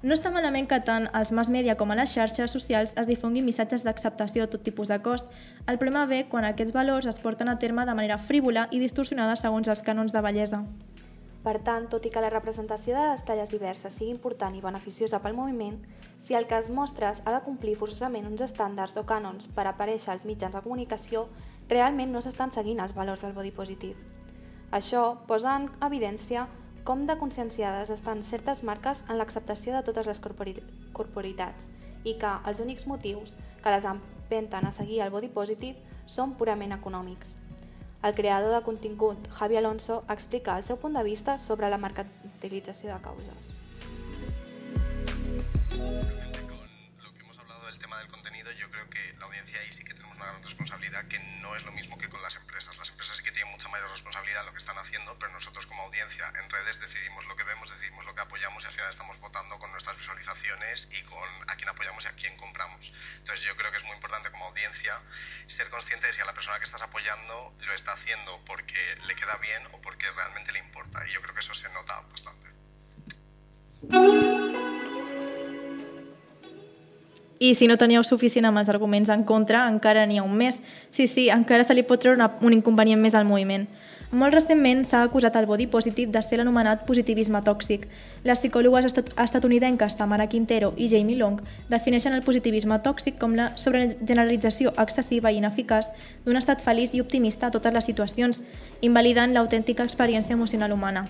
No 0.02 0.12
està 0.12 0.28
malament 0.28 0.68
que 0.68 0.76
tant 0.84 1.08
als 1.16 1.32
mass 1.32 1.48
media 1.48 1.78
com 1.80 1.90
a 1.90 1.96
les 1.96 2.12
xarxes 2.12 2.52
socials 2.52 2.92
es 3.00 3.08
difonguin 3.08 3.46
missatges 3.48 3.86
d'acceptació 3.86 4.44
de 4.44 4.52
tot 4.52 4.66
tipus 4.68 4.92
de 4.92 5.00
cost. 5.00 5.32
El 5.66 5.80
problema 5.80 6.04
ve 6.04 6.26
quan 6.28 6.44
aquests 6.44 6.76
valors 6.76 7.08
es 7.08 7.22
porten 7.24 7.48
a 7.48 7.56
terme 7.58 7.88
de 7.88 7.94
manera 7.96 8.18
frívola 8.18 8.68
i 8.70 8.82
distorsionada 8.84 9.40
segons 9.40 9.72
els 9.72 9.80
cànons 9.82 10.12
de 10.12 10.20
bellesa. 10.20 10.60
Per 11.46 11.60
tant, 11.62 11.84
tot 11.86 12.02
i 12.02 12.10
que 12.10 12.18
la 12.18 12.30
representació 12.32 12.96
de 12.96 13.02
les 13.06 13.20
talles 13.22 13.52
diverses 13.52 13.94
sigui 13.94 14.10
important 14.10 14.54
i 14.58 14.62
beneficiosa 14.64 15.20
pel 15.22 15.36
moviment, 15.38 15.76
si 16.18 16.34
el 16.34 16.48
que 16.50 16.58
es 16.58 16.72
mostres 16.74 17.20
ha 17.22 17.34
de 17.36 17.42
complir 17.44 17.76
forçosament 17.78 18.26
uns 18.26 18.42
estàndards 18.42 18.96
o 18.98 19.04
cànons 19.06 19.46
per 19.54 19.68
aparèixer 19.70 20.10
als 20.16 20.26
mitjans 20.26 20.56
de 20.58 20.64
comunicació, 20.64 21.28
realment 21.70 22.10
no 22.10 22.24
s'estan 22.24 22.50
seguint 22.50 22.82
els 22.82 22.96
valors 22.98 23.22
del 23.22 23.38
body 23.38 23.54
positive. 23.54 23.94
Això 24.74 25.04
posa 25.30 25.54
en 25.54 25.70
evidència 25.86 26.48
com 26.82 27.06
de 27.06 27.18
conscienciades 27.22 27.94
estan 27.94 28.26
certes 28.26 28.64
marques 28.66 29.06
en 29.06 29.14
l'acceptació 29.22 29.78
de 29.78 29.86
totes 29.86 30.10
les 30.10 30.22
corpori 30.22 30.58
corporitats 30.98 31.70
i 32.02 32.18
que 32.18 32.36
els 32.50 32.58
únics 32.58 32.90
motius 32.90 33.34
que 33.62 33.70
les 33.70 33.86
empenten 33.86 34.66
a 34.66 34.74
seguir 34.74 35.04
el 35.06 35.14
body 35.14 35.30
positive 35.30 35.78
són 36.10 36.34
purament 36.34 36.74
econòmics. 36.74 37.45
El 38.06 38.14
creador 38.14 38.54
de 38.54 38.62
contingut, 38.62 39.18
Javi 39.32 39.56
Alonso, 39.56 40.04
explica 40.08 40.56
el 40.56 40.62
seu 40.62 40.76
punt 40.78 40.94
de 40.94 41.02
vista 41.02 41.32
sobre 41.42 41.66
la 41.66 41.76
mercantilització 41.76 42.94
de 42.94 43.00
causes. 43.02 43.48
Lo 47.02 47.10
que 47.10 47.20
hemos 47.24 47.36
hablado 47.36 47.66
del 47.66 47.80
tema 47.80 47.98
del 47.98 48.06
contenido, 48.06 48.52
yo 48.52 48.70
creo 48.70 48.88
que 48.90 49.00
la 49.18 49.26
audiencia 49.26 49.58
ahí 49.58 49.72
sí 49.72 49.82
que 49.82 49.92
tenemos 49.92 50.14
una 50.14 50.26
gran 50.26 50.40
responsabilidad 50.40 51.04
que 51.08 51.18
no 51.42 51.56
es 51.56 51.64
lo 51.64 51.72
mismo 51.72 51.98
que 51.98 52.08
con 52.08 52.22
las 52.22 52.36
empresas. 52.36 52.78
Las 52.78 52.90
empresas 52.90 53.16
sí 53.16 53.24
que 53.24 53.32
tienen 53.32 53.50
mucha 53.50 53.65
mayor 53.76 53.90
responsabilidad 53.90 54.46
lo 54.46 54.52
que 54.52 54.58
están 54.58 54.78
haciendo, 54.78 55.18
pero 55.18 55.30
nosotros 55.32 55.66
como 55.66 55.82
audiencia 55.82 56.32
en 56.42 56.48
redes 56.48 56.80
decidimos 56.80 57.26
lo 57.26 57.36
que 57.36 57.44
vemos, 57.44 57.70
decidimos 57.70 58.06
lo 58.06 58.14
que 58.14 58.22
apoyamos 58.22 58.64
y 58.64 58.66
al 58.68 58.72
final 58.72 58.90
estamos 58.90 59.20
votando 59.20 59.58
con 59.58 59.70
nuestras 59.70 59.98
visualizaciones 59.98 60.88
y 60.90 61.02
con 61.02 61.28
a 61.46 61.56
quién 61.56 61.68
apoyamos 61.68 62.04
y 62.04 62.08
a 62.08 62.12
quién 62.12 62.34
compramos. 62.38 62.90
Entonces 63.18 63.44
yo 63.44 63.54
creo 63.54 63.70
que 63.70 63.76
es 63.76 63.84
muy 63.84 63.94
importante 63.94 64.30
como 64.30 64.46
audiencia 64.46 64.98
ser 65.46 65.68
consciente 65.68 66.06
de 66.06 66.14
si 66.14 66.22
a 66.22 66.24
la 66.24 66.32
persona 66.32 66.58
que 66.58 66.64
estás 66.64 66.80
apoyando 66.80 67.54
lo 67.60 67.72
está 67.74 67.92
haciendo 67.92 68.42
porque 68.46 68.96
le 69.04 69.14
queda 69.14 69.36
bien 69.36 69.62
o 69.72 69.80
porque 69.82 70.10
realmente 70.12 70.52
le 70.52 70.60
importa. 70.60 71.06
Y 71.06 71.12
yo 71.12 71.20
creo 71.20 71.34
que 71.34 71.40
eso 71.40 71.54
se 71.54 71.68
nota 71.68 72.00
bastante. 72.00 72.48
I 77.38 77.54
si 77.54 77.66
no 77.68 77.76
teníeu 77.76 78.04
suficient 78.04 78.46
amb 78.48 78.56
els 78.56 78.70
arguments 78.72 79.10
en 79.12 79.24
contra, 79.28 79.66
encara 79.68 80.06
n'hi 80.08 80.16
ha 80.16 80.24
un 80.24 80.36
més. 80.36 80.56
Sí, 80.90 81.04
sí, 81.06 81.28
encara 81.28 81.66
se 81.68 81.74
li 81.76 81.84
pot 81.84 82.00
treure 82.00 82.16
una, 82.16 82.30
un 82.40 82.56
inconvenient 82.56 83.02
més 83.02 83.14
al 83.14 83.28
moviment. 83.28 83.66
Molt 84.14 84.32
recentment 84.32 84.84
s'ha 84.86 85.02
acusat 85.02 85.34
el 85.36 85.48
body 85.50 85.66
positive 85.66 86.12
de 86.14 86.22
ser 86.22 86.38
l'anomenat 86.38 86.86
positivisme 86.86 87.40
tòxic. 87.44 87.88
Les 88.24 88.38
psicòlogues 88.40 88.86
estat 88.86 89.10
estatunidenques 89.20 89.98
Tamara 89.98 90.28
Quintero 90.30 90.72
i 90.76 90.88
Jamie 90.88 91.18
Long 91.18 91.42
defineixen 91.68 92.14
el 92.14 92.22
positivisme 92.22 92.78
tòxic 92.86 93.18
com 93.18 93.34
la 93.34 93.50
sobregeneralització 93.58 94.72
excessiva 94.78 95.32
i 95.32 95.42
ineficaç 95.42 95.90
d'un 96.24 96.38
estat 96.38 96.62
feliç 96.62 96.94
i 96.94 97.02
optimista 97.02 97.50
a 97.50 97.50
totes 97.50 97.74
les 97.74 97.90
situacions, 97.90 98.44
invalidant 98.80 99.34
l'autèntica 99.34 99.84
experiència 99.84 100.38
emocional 100.38 100.72
humana. 100.72 101.08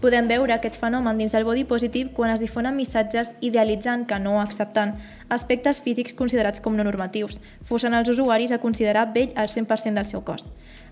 Podem 0.00 0.30
veure 0.30 0.54
aquest 0.54 0.78
fenomen 0.80 1.18
dins 1.20 1.34
del 1.36 1.44
body 1.44 1.66
positive 1.68 2.14
quan 2.16 2.30
es 2.32 2.40
difonen 2.40 2.72
missatges 2.72 3.34
idealitzant 3.44 4.06
que 4.08 4.16
no 4.18 4.38
acceptant 4.40 4.94
aspectes 5.28 5.82
físics 5.84 6.16
considerats 6.16 6.62
com 6.64 6.72
no 6.72 6.86
normatius, 6.88 7.36
forçant 7.68 7.92
els 7.98 8.08
usuaris 8.08 8.54
a 8.56 8.58
considerar 8.62 9.10
vell 9.12 9.34
el 9.36 9.52
100% 9.52 10.00
del 10.00 10.08
seu 10.08 10.24
cos. 10.24 10.46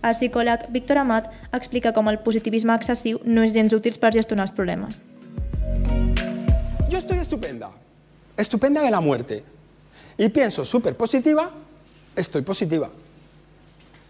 El 0.04 0.12
psicòleg 0.12 0.68
Víctor 0.76 1.00
Amat 1.00 1.32
explica 1.56 1.94
com 1.96 2.12
el 2.12 2.20
positivisme 2.20 2.76
excessiu 2.76 3.22
no 3.24 3.48
és 3.48 3.56
gens 3.56 3.72
útil 3.72 3.96
per 3.96 4.12
gestionar 4.12 4.44
els 4.44 4.52
problemes. 4.52 5.00
Yo 6.90 6.98
estoy 6.98 7.18
estupenda, 7.18 7.70
estupenda 8.36 8.82
de 8.82 8.90
la 8.90 9.00
muerte. 9.00 9.42
Y 10.18 10.28
pienso 10.28 10.66
súper 10.66 10.96
positiva, 10.96 11.50
estoy 12.14 12.42
positiva. 12.42 12.90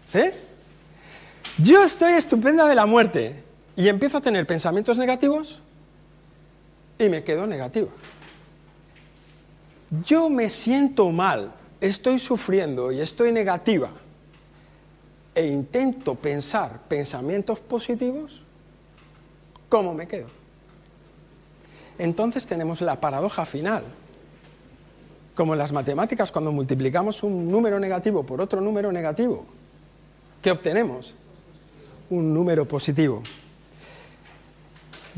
¿Sí? 0.05 0.23
Yo 1.57 1.83
estoy 1.83 2.13
estupenda 2.13 2.67
de 2.67 2.75
la 2.75 2.85
muerte 2.85 3.48
y 3.79 3.87
empiezo 3.87 4.17
a 4.17 4.21
tener 4.21 4.45
pensamientos 4.45 4.97
negativos 4.97 5.61
y 6.99 7.07
me 7.07 7.23
quedo 7.23 7.47
negativa. 7.47 7.87
Yo 10.05 10.29
me 10.29 10.49
siento 10.49 11.09
mal, 11.11 11.53
estoy 11.79 12.19
sufriendo 12.19 12.91
y 12.91 12.99
estoy 12.99 13.31
negativa 13.31 13.89
e 15.33 15.47
intento 15.47 16.15
pensar 16.15 16.81
pensamientos 16.89 17.61
positivos, 17.61 18.43
¿cómo 19.69 19.93
me 19.93 20.09
quedo? 20.09 20.27
Entonces 21.97 22.45
tenemos 22.45 22.81
la 22.81 22.99
paradoja 22.99 23.45
final. 23.45 23.83
Como 25.35 25.53
en 25.53 25.59
las 25.59 25.71
matemáticas, 25.71 26.33
cuando 26.33 26.51
multiplicamos 26.51 27.23
un 27.23 27.49
número 27.49 27.79
negativo 27.79 28.23
por 28.25 28.41
otro 28.41 28.59
número 28.59 28.91
negativo, 28.91 29.45
¿qué 30.41 30.51
obtenemos? 30.51 31.15
Un 32.09 32.33
número 32.33 32.67
positivo. 32.67 33.23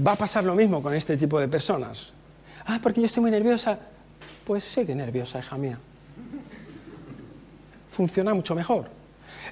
Va 0.06 0.14
a 0.14 0.16
pasar 0.16 0.44
lo 0.44 0.56
mismo 0.56 0.82
con 0.82 0.94
este 0.94 1.18
tipo 1.18 1.40
de 1.40 1.48
personas. 1.48 2.14
Ah, 2.66 2.80
porque 2.82 3.02
yo 3.02 3.06
estoy 3.06 3.22
muy 3.22 3.32
nerviosa. 3.32 3.78
Pues 4.46 4.64
sigue 4.64 4.96
nerviosa, 4.96 5.40
hija 5.40 5.58
mía. 5.58 5.78
Funciona 7.90 8.34
mucho 8.34 8.56
mejor. 8.56 8.90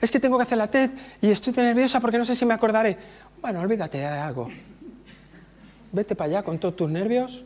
Es 0.02 0.12
que 0.12 0.20
tengo 0.20 0.38
que 0.38 0.44
hacer 0.44 0.58
la 0.58 0.68
TED 0.68 0.92
y 1.22 1.30
estoy 1.30 1.54
nerviosa 1.54 2.00
porque 2.00 2.18
no 2.18 2.26
sé 2.26 2.36
si 2.36 2.46
me 2.46 2.54
acordaré. 2.54 2.98
Bueno, 3.42 3.62
olvídate 3.62 4.00
de 4.00 4.06
algo. 4.06 4.50
Vete 5.92 6.16
para 6.16 6.30
allá 6.30 6.44
con 6.44 6.58
todos 6.58 6.76
tus 6.76 6.90
nervios. 6.90 7.44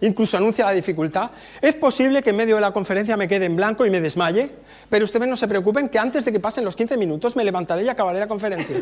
Incluso 0.00 0.36
anuncia 0.36 0.64
la 0.64 0.72
dificultad. 0.72 1.30
Es 1.60 1.74
posible 1.74 2.22
que 2.22 2.30
en 2.30 2.36
medio 2.36 2.54
de 2.54 2.60
la 2.60 2.72
conferencia 2.72 3.16
me 3.16 3.26
quede 3.26 3.46
en 3.46 3.56
blanco 3.56 3.84
y 3.84 3.90
me 3.90 4.00
desmaye, 4.00 4.50
pero 4.88 5.04
ustedes 5.04 5.28
no 5.28 5.34
se 5.34 5.48
preocupen 5.48 5.88
que 5.88 5.98
antes 5.98 6.24
de 6.24 6.30
que 6.30 6.38
pasen 6.38 6.64
los 6.64 6.76
15 6.76 6.96
minutos 6.96 7.34
me 7.34 7.44
levantaré 7.44 7.82
y 7.82 7.88
acabaré 7.88 8.20
la 8.20 8.28
conferencia. 8.28 8.76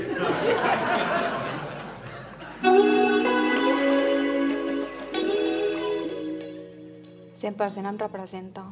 100% 7.46 7.88
em 7.88 7.98
representa. 7.98 8.64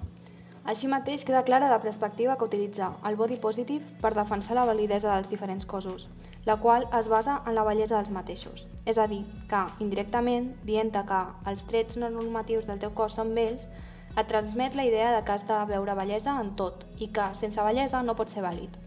Així 0.64 0.88
mateix 0.88 1.26
queda 1.28 1.44
clara 1.44 1.68
la 1.68 1.80
perspectiva 1.82 2.38
que 2.40 2.46
utilitza 2.48 2.94
el 3.04 3.16
body 3.20 3.36
positive 3.36 3.84
per 4.00 4.14
defensar 4.16 4.56
la 4.56 4.64
validesa 4.64 5.12
dels 5.12 5.28
diferents 5.28 5.66
cossos, 5.68 6.08
la 6.46 6.56
qual 6.56 6.86
es 6.98 7.08
basa 7.12 7.42
en 7.46 7.54
la 7.54 7.64
bellesa 7.64 7.98
dels 7.98 8.10
mateixos. 8.10 8.64
És 8.86 8.98
a 8.98 9.06
dir, 9.06 9.22
que, 9.50 9.60
indirectament, 9.84 10.54
dient 10.64 10.92
que 10.94 11.20
els 11.50 11.66
trets 11.68 11.98
no 12.00 12.08
normatius 12.08 12.64
del 12.66 12.80
teu 12.80 12.94
cos 12.96 13.18
són 13.20 13.34
bells, 13.36 13.68
et 14.16 14.28
transmet 14.30 14.76
la 14.78 14.86
idea 14.86 15.12
de 15.12 15.24
que 15.24 15.32
has 15.32 15.44
de 15.46 15.58
veure 15.68 15.94
bellesa 15.98 16.38
en 16.40 16.54
tot 16.56 16.86
i 16.96 17.10
que, 17.12 17.26
sense 17.34 17.60
bellesa, 17.60 18.02
no 18.02 18.16
pot 18.16 18.32
ser 18.32 18.44
vàlid. 18.46 18.80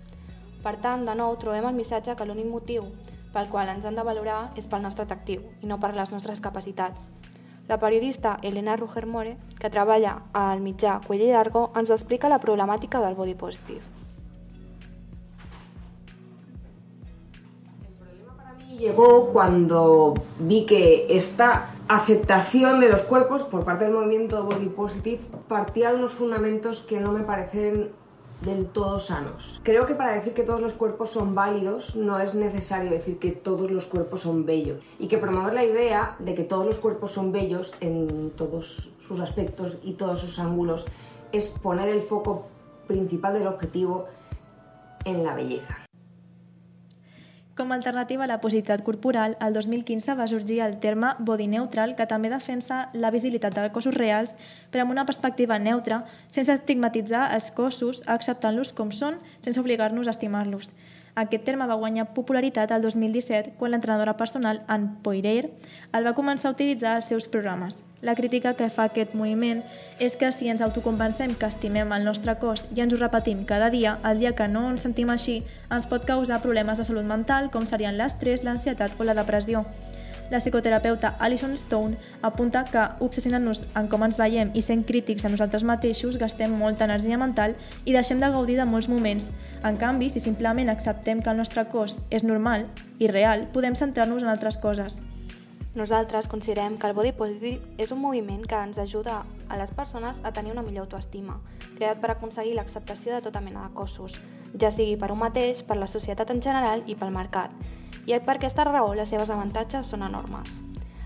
Per 0.64 0.78
tant, 0.82 1.06
de 1.06 1.14
nou, 1.14 1.36
trobem 1.38 1.68
el 1.70 1.78
missatge 1.78 2.16
que 2.18 2.26
l'únic 2.26 2.50
motiu 2.50 2.90
pel 3.38 3.52
qual 3.54 3.70
ens 3.70 3.86
han 3.86 3.98
de 3.98 4.06
valorar 4.06 4.40
és 4.58 4.66
pel 4.66 4.82
nostre 4.82 5.06
atractiu 5.06 5.44
i 5.62 5.70
no 5.70 5.78
per 5.78 5.94
les 5.94 6.10
nostres 6.10 6.42
capacitats. 6.42 7.06
La 7.68 7.78
periodista 7.78 8.38
Elena 8.42 8.78
Rugermore, 8.80 9.36
que 9.60 9.70
treballa 9.70 10.16
al 10.34 10.64
mitjà 10.64 10.98
Cuell 11.06 11.22
i 11.28 11.30
Largo, 11.36 11.68
ens 11.78 11.92
explica 11.94 12.32
la 12.32 12.42
problemàtica 12.42 13.04
del 13.04 13.16
body 13.16 13.36
positive. 13.36 13.86
llegó 18.78 19.32
cuando 19.34 20.14
vi 20.38 20.68
que 20.68 21.08
esta 21.10 21.72
aceptación 21.88 22.80
de 22.80 22.90
los 22.90 23.02
cuerpos 23.02 23.42
por 23.44 23.64
parte 23.64 23.86
del 23.86 23.94
movimiento 23.96 24.44
Body 24.44 24.70
Positive 24.70 25.20
partía 25.48 25.90
de 25.90 25.96
unos 25.98 26.12
fundamentos 26.12 26.82
que 26.82 27.00
no 27.00 27.12
me 27.12 27.22
parecen 27.22 27.90
del 28.42 28.68
todo 28.68 29.00
sanos. 29.00 29.60
Creo 29.64 29.86
que 29.86 29.96
para 29.96 30.14
decir 30.14 30.34
que 30.34 30.44
todos 30.44 30.62
los 30.62 30.74
cuerpos 30.74 31.10
son 31.10 31.34
válidos 31.34 31.96
no 31.96 32.20
es 32.20 32.36
necesario 32.36 32.92
decir 32.92 33.18
que 33.18 33.32
todos 33.32 33.72
los 33.72 33.86
cuerpos 33.86 34.22
son 34.22 34.46
bellos 34.46 34.84
y 35.00 35.08
que 35.08 35.18
promover 35.18 35.54
la 35.54 35.64
idea 35.64 36.16
de 36.20 36.36
que 36.36 36.44
todos 36.44 36.66
los 36.66 36.78
cuerpos 36.78 37.12
son 37.12 37.32
bellos 37.32 37.74
en 37.80 38.32
todos 38.36 38.92
sus 39.00 39.20
aspectos 39.20 39.78
y 39.84 39.94
todos 39.94 40.22
sus 40.22 40.40
ángulos 40.40 40.86
es 41.32 41.48
poner 41.48 41.90
el 41.90 42.02
foco 42.02 42.46
principal 42.88 43.34
del 43.34 43.48
objetivo 43.48 44.06
en 45.04 45.24
la 45.24 45.34
belleza. 45.34 45.87
Com 47.58 47.72
a 47.72 47.76
alternativa 47.76 48.22
a 48.24 48.28
la 48.30 48.38
positivitat 48.38 48.84
corporal, 48.86 49.34
el 49.42 49.56
2015 49.56 50.14
va 50.20 50.28
sorgir 50.30 50.60
el 50.62 50.76
terme 50.78 51.16
body 51.18 51.48
neutral, 51.50 51.96
que 51.98 52.06
també 52.06 52.30
defensa 52.30 52.92
la 52.94 53.10
visibilitat 53.10 53.56
de 53.58 53.72
cossos 53.74 53.98
reals, 53.98 54.36
però 54.70 54.86
amb 54.86 54.94
una 54.94 55.08
perspectiva 55.10 55.58
neutra, 55.58 56.04
sense 56.30 56.54
estigmatitzar 56.54 57.24
els 57.34 57.50
cossos, 57.58 58.04
acceptant-los 58.06 58.76
com 58.78 58.94
són, 58.94 59.18
sense 59.42 59.58
obligar-nos 59.58 60.06
a 60.06 60.14
estimar-los. 60.14 60.70
Aquest 61.18 61.50
terme 61.50 61.66
va 61.66 61.82
guanyar 61.82 62.12
popularitat 62.14 62.70
el 62.78 62.86
2017 62.86 63.58
quan 63.58 63.74
l'entrenadora 63.74 64.20
personal 64.22 64.62
Anne 64.68 64.94
Poirier 65.02 65.50
el 65.98 66.06
va 66.06 66.14
començar 66.14 66.52
a 66.52 66.58
utilitzar 66.60 67.00
als 67.00 67.10
seus 67.10 67.26
programes. 67.26 67.82
La 68.02 68.14
crítica 68.14 68.54
que 68.54 68.70
fa 68.70 68.84
aquest 68.86 69.16
moviment 69.18 69.64
és 70.00 70.14
que 70.22 70.30
si 70.32 70.52
ens 70.52 70.62
autoconvencem 70.62 71.32
que 71.34 71.48
estimem 71.50 71.94
el 71.96 72.04
nostre 72.06 72.36
cos 72.38 72.62
i 72.76 72.84
ens 72.84 72.94
ho 72.94 73.00
repetim 73.02 73.42
cada 73.50 73.72
dia, 73.74 73.96
el 74.06 74.22
dia 74.22 74.36
que 74.38 74.46
no 74.48 74.68
ens 74.70 74.86
sentim 74.86 75.10
així, 75.10 75.40
ens 75.74 75.90
pot 75.90 76.06
causar 76.06 76.44
problemes 76.44 76.78
de 76.78 76.86
salut 76.86 77.10
mental 77.10 77.50
com 77.50 77.66
serien 77.66 77.98
l'estrès, 77.98 78.46
l'ansietat 78.46 78.94
o 79.02 79.08
la 79.08 79.18
depressió. 79.18 79.66
La 80.30 80.38
psicoterapeuta 80.38 81.16
Alison 81.20 81.56
Stone 81.58 81.98
apunta 82.22 82.66
que 82.70 82.86
obsessionant-nos 83.02 83.64
en 83.80 83.90
com 83.90 84.04
ens 84.04 84.20
veiem 84.20 84.54
i 84.54 84.62
sent 84.62 84.84
crítics 84.86 85.26
a 85.26 85.34
nosaltres 85.34 85.64
mateixos 85.66 86.20
gastem 86.22 86.54
molta 86.54 86.86
energia 86.86 87.18
mental 87.18 87.56
i 87.86 87.96
deixem 87.96 88.22
de 88.22 88.30
gaudir 88.30 88.62
de 88.62 88.70
molts 88.70 88.92
moments. 88.92 89.32
En 89.64 89.82
canvi, 89.82 90.12
si 90.12 90.20
simplement 90.20 90.70
acceptem 90.70 91.24
que 91.24 91.32
el 91.32 91.40
nostre 91.42 91.66
cos 91.72 91.98
és 92.12 92.28
normal 92.28 92.68
i 93.00 93.08
real, 93.08 93.48
podem 93.56 93.74
centrar-nos 93.80 94.22
en 94.22 94.36
altres 94.36 94.60
coses. 94.62 95.00
Nosaltres 95.78 96.28
considerem 96.28 96.80
que 96.80 96.88
el 96.88 96.96
body 96.98 97.12
positive 97.14 97.60
és 97.78 97.92
un 97.94 98.00
moviment 98.02 98.42
que 98.50 98.58
ens 98.58 98.80
ajuda 98.82 99.20
a 99.46 99.58
les 99.60 99.70
persones 99.78 100.24
a 100.26 100.32
tenir 100.34 100.50
una 100.50 100.64
millor 100.66 100.88
autoestima, 100.88 101.36
creat 101.76 102.00
per 102.02 102.10
aconseguir 102.10 102.56
l'acceptació 102.58 103.14
de 103.14 103.20
tota 103.22 103.44
mena 103.46 103.68
de 103.68 103.76
cossos, 103.76 104.16
ja 104.58 104.72
sigui 104.74 104.96
per 104.98 105.12
un 105.14 105.22
mateix, 105.22 105.62
per 105.62 105.78
la 105.78 105.86
societat 105.86 106.34
en 106.34 106.42
general 106.42 106.82
i 106.90 106.96
pel 106.98 107.14
mercat, 107.14 107.54
i 108.10 108.18
per 108.18 108.40
aquesta 108.40 108.66
raó 108.66 108.96
les 108.98 109.14
seves 109.14 109.30
avantatges 109.30 109.94
són 109.94 110.02
enormes. 110.02 110.50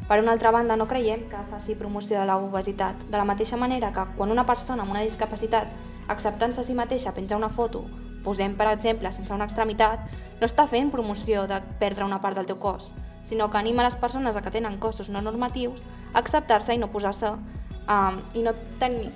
Per 0.07 0.21
una 0.23 0.31
altra 0.31 0.55
banda, 0.55 0.79
no 0.79 0.87
creiem 0.87 1.27
que 1.27 1.43
faci 1.51 1.75
promoció 1.75 2.21
de 2.21 2.31
l'obesitat, 2.31 3.03
de 3.11 3.17
la 3.17 3.27
mateixa 3.27 3.59
manera 3.59 3.91
que 3.91 4.07
quan 4.15 4.31
una 4.31 4.47
persona 4.47 4.87
amb 4.87 4.95
una 4.95 5.03
discapacitat, 5.03 5.67
acceptant-se 6.07 6.63
a 6.63 6.63
si 6.63 6.79
mateixa, 6.79 7.11
penja 7.11 7.35
una 7.35 7.51
foto, 7.51 7.83
posem 8.23 8.55
per 8.55 8.71
exemple 8.71 9.11
sense 9.11 9.35
una 9.35 9.51
extremitat, 9.51 10.07
no 10.39 10.47
està 10.47 10.63
fent 10.63 10.95
promoció 10.95 11.43
de 11.51 11.59
perdre 11.83 12.07
una 12.07 12.23
part 12.23 12.39
del 12.39 12.47
teu 12.47 12.55
cos, 12.55 12.93
sinó 13.25 13.49
que 13.49 13.57
anima 13.57 13.83
les 13.83 13.95
persones 13.95 14.35
a 14.35 14.41
que 14.41 14.51
tenen 14.51 14.77
cossos 14.77 15.09
no 15.09 15.21
normatius 15.21 15.81
a 16.13 16.19
acceptar-se 16.19 16.75
i 16.75 16.77
no 16.77 16.91
posar-se 16.91 17.31
um, 17.31 18.21
i 18.33 18.43
no 18.43 18.53
tenir 18.79 19.11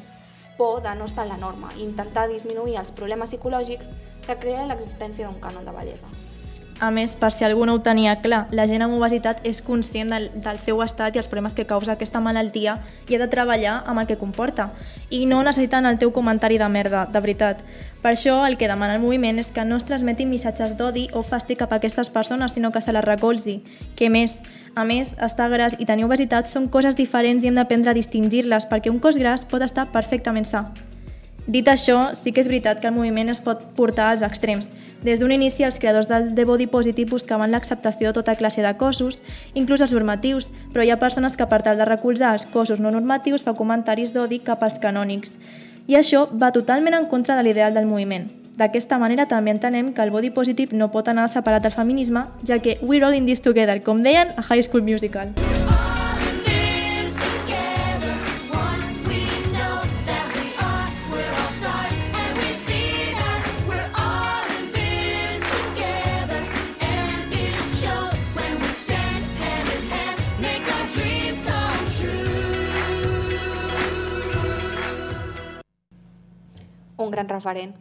por 0.58 0.82
de 0.82 0.96
no 0.96 1.06
estar 1.06 1.26
en 1.26 1.34
la 1.34 1.38
norma 1.38 1.70
i 1.78 1.84
intentar 1.84 2.30
disminuir 2.30 2.78
els 2.80 2.92
problemes 2.92 3.30
psicològics 3.30 3.90
que 4.26 4.38
crea 4.40 4.66
l'existència 4.68 5.28
d'un 5.28 5.42
cànon 5.42 5.66
de 5.66 5.74
bellesa. 5.76 6.08
A 6.84 6.90
més, 6.92 7.14
per 7.16 7.30
si 7.32 7.46
algú 7.48 7.64
no 7.64 7.78
ho 7.78 7.80
tenia 7.80 8.18
clar, 8.20 8.42
la 8.52 8.66
gent 8.68 8.84
amb 8.84 8.98
obesitat 8.98 9.40
és 9.48 9.62
conscient 9.64 10.10
del, 10.12 10.26
del 10.44 10.58
seu 10.60 10.82
estat 10.84 11.16
i 11.16 11.22
els 11.22 11.30
problemes 11.32 11.54
que 11.56 11.64
causa 11.66 11.94
aquesta 11.94 12.20
malaltia 12.20 12.74
i 13.08 13.16
ha 13.16 13.20
de 13.22 13.30
treballar 13.32 13.78
amb 13.88 14.02
el 14.02 14.10
que 14.10 14.18
comporta. 14.20 14.66
I 15.08 15.24
no 15.26 15.40
necessiten 15.48 15.88
el 15.88 16.02
teu 16.02 16.12
comentari 16.12 16.58
de 16.60 16.68
merda, 16.68 17.06
de 17.08 17.22
veritat. 17.24 17.62
Per 18.04 18.12
això 18.12 18.42
el 18.44 18.58
que 18.60 18.68
demana 18.68 18.98
el 18.98 19.02
moviment 19.02 19.40
és 19.40 19.54
que 19.56 19.64
no 19.64 19.78
es 19.80 19.88
transmetin 19.88 20.28
missatges 20.30 20.76
d'odi 20.76 21.06
o 21.14 21.24
fàstic 21.24 21.62
cap 21.64 21.72
a 21.72 21.80
aquestes 21.80 22.12
persones, 22.12 22.52
sinó 22.52 22.74
que 22.76 22.84
se 22.84 22.92
les 22.92 23.08
recolzi. 23.08 23.62
Què 23.96 24.10
més? 24.12 24.42
A 24.76 24.84
més, 24.84 25.14
estar 25.24 25.48
gras 25.54 25.78
i 25.80 25.88
tenir 25.88 26.04
obesitat 26.10 26.52
són 26.52 26.68
coses 26.68 27.00
diferents 27.00 27.40
i 27.44 27.48
hem 27.48 27.56
d'aprendre 27.56 27.94
a 27.94 27.96
distingir-les 27.96 28.68
perquè 28.68 28.92
un 28.92 29.00
cos 29.00 29.16
gras 29.16 29.48
pot 29.48 29.64
estar 29.64 29.88
perfectament 29.96 30.44
sa. 30.52 30.66
Dit 31.48 31.68
això, 31.70 32.10
sí 32.18 32.32
que 32.34 32.42
és 32.42 32.48
veritat 32.50 32.80
que 32.82 32.90
el 32.90 32.96
moviment 32.96 33.30
es 33.30 33.40
pot 33.40 33.62
portar 33.78 34.10
als 34.12 34.24
extrems. 34.26 34.72
Des 35.06 35.20
d'un 35.22 35.30
inici, 35.30 35.62
els 35.62 35.76
creadors 35.78 36.08
del 36.10 36.32
The 36.34 36.48
Body 36.50 36.66
Positive 36.66 37.12
buscaven 37.12 37.52
l'acceptació 37.54 38.10
de 38.10 38.16
tota 38.18 38.34
classe 38.34 38.64
de 38.66 38.72
cossos, 38.80 39.20
inclús 39.54 39.84
els 39.86 39.94
normatius, 39.94 40.48
però 40.74 40.82
hi 40.82 40.90
ha 40.90 40.98
persones 40.98 41.38
que 41.38 41.46
per 41.46 41.62
tal 41.62 41.78
de 41.78 41.86
recolzar 41.86 42.32
els 42.34 42.48
cossos 42.50 42.82
no 42.82 42.90
normatius 42.90 43.46
fa 43.46 43.54
comentaris 43.54 44.16
d'odi 44.16 44.42
cap 44.42 44.66
als 44.66 44.80
canònics. 44.82 45.38
I 45.86 46.00
això 46.02 46.26
va 46.34 46.50
totalment 46.50 46.98
en 46.98 47.06
contra 47.06 47.38
de 47.38 47.46
l'ideal 47.46 47.78
del 47.78 47.86
moviment. 47.86 48.32
D'aquesta 48.58 48.98
manera 48.98 49.28
també 49.30 49.54
entenem 49.54 49.94
que 49.94 50.02
el 50.02 50.10
body 50.10 50.34
positive 50.34 50.74
no 50.74 50.90
pot 50.90 51.14
anar 51.14 51.30
separat 51.30 51.62
del 51.62 51.78
feminisme, 51.78 52.26
ja 52.42 52.58
que 52.58 52.80
we're 52.82 53.06
all 53.06 53.14
in 53.14 53.30
this 53.30 53.46
together, 53.46 53.84
com 53.84 54.02
deien 54.02 54.34
a 54.38 54.42
High 54.42 54.66
School 54.66 54.82
Musical. 54.82 55.36
Un 77.06 77.14
gran 77.14 77.30
referent. 77.30 77.76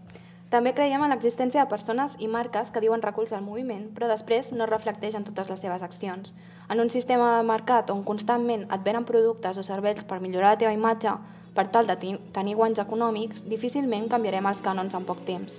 També 0.55 0.71
creiem 0.71 1.03
en 1.03 1.11
l'existència 1.11 1.65
de 1.65 1.71
persones 1.71 2.13
i 2.23 2.29
marques 2.31 2.69
que 2.71 2.79
diuen 2.85 3.03
recolzar 3.03 3.41
el 3.41 3.47
moviment, 3.47 3.89
però 3.97 4.07
després 4.07 4.53
no 4.55 4.69
reflecteix 4.71 5.17
en 5.19 5.25
totes 5.27 5.49
les 5.51 5.63
seves 5.65 5.83
accions. 5.83 6.35
En 6.71 6.79
un 6.79 6.93
sistema 6.95 7.33
de 7.39 7.47
mercat 7.49 7.91
on 7.91 8.05
constantment 8.07 8.69
et 8.69 8.85
venen 8.85 9.09
productes 9.09 9.59
o 9.59 9.65
serveis 9.67 10.05
per 10.05 10.21
millorar 10.23 10.55
la 10.55 10.61
teva 10.61 10.77
imatge 10.77 11.17
per 11.57 11.67
tal 11.75 11.91
de 11.91 11.97
tenir 11.97 12.55
guanys 12.55 12.83
econòmics, 12.83 13.43
difícilment 13.51 14.07
canviarem 14.13 14.47
els 14.47 14.63
cànons 14.63 14.95
en 14.95 15.09
poc 15.09 15.25
temps. 15.27 15.59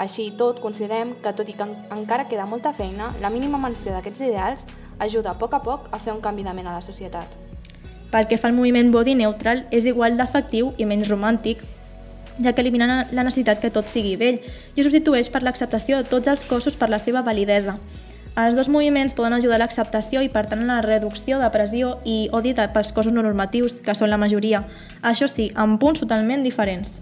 Així 0.00 0.30
tot, 0.38 0.60
considerem 0.64 1.12
que, 1.20 1.32
tot 1.36 1.48
i 1.48 1.54
que 1.56 1.68
encara 1.92 2.28
queda 2.30 2.48
molta 2.48 2.72
feina, 2.72 3.12
la 3.20 3.30
mínima 3.30 3.60
menció 3.60 3.92
d'aquests 3.92 4.24
ideals 4.24 4.64
ajuda 4.98 5.32
a 5.32 5.38
poc 5.38 5.54
a 5.54 5.60
poc 5.60 5.92
a 5.92 6.00
fer 6.00 6.14
un 6.14 6.24
canvi 6.24 6.44
de 6.46 6.56
ment 6.56 6.68
a 6.68 6.78
la 6.78 6.84
societat. 6.84 7.28
Pel 8.12 8.28
que 8.28 8.36
fa 8.40 8.48
al 8.48 8.56
moviment 8.56 8.90
body 8.92 9.14
neutral, 9.16 9.66
és 9.70 9.86
igual 9.88 10.16
d'efectiu 10.16 10.72
i 10.76 10.88
menys 10.88 11.08
romàntic 11.08 11.62
ja 12.44 12.52
que 12.52 12.62
elimina 12.62 13.06
la 13.10 13.24
necessitat 13.24 13.60
que 13.60 13.70
tot 13.70 13.90
sigui 13.90 14.16
vell 14.16 14.40
i 14.40 14.80
ho 14.80 14.86
substitueix 14.86 15.30
per 15.32 15.42
l'acceptació 15.42 16.00
de 16.00 16.08
tots 16.08 16.28
els 16.28 16.44
cossos 16.48 16.76
per 16.76 16.90
la 16.90 16.98
seva 17.02 17.22
validesa. 17.22 17.78
Els 18.32 18.56
dos 18.56 18.68
moviments 18.72 19.12
poden 19.12 19.34
ajudar 19.36 19.58
a 19.58 19.60
l'acceptació 19.60 20.22
i, 20.24 20.30
per 20.32 20.46
tant, 20.48 20.62
a 20.64 20.78
la 20.78 20.84
reducció 20.84 21.36
de 21.38 21.50
pressió 21.52 21.98
i 22.08 22.30
odi 22.32 22.54
pels 22.54 22.92
cossos 22.96 23.12
no 23.12 23.20
normatius, 23.22 23.74
que 23.84 23.94
són 23.94 24.08
la 24.08 24.16
majoria. 24.16 24.64
Això 25.02 25.28
sí, 25.28 25.50
amb 25.54 25.78
punts 25.78 26.00
totalment 26.00 26.42
diferents. 26.42 26.94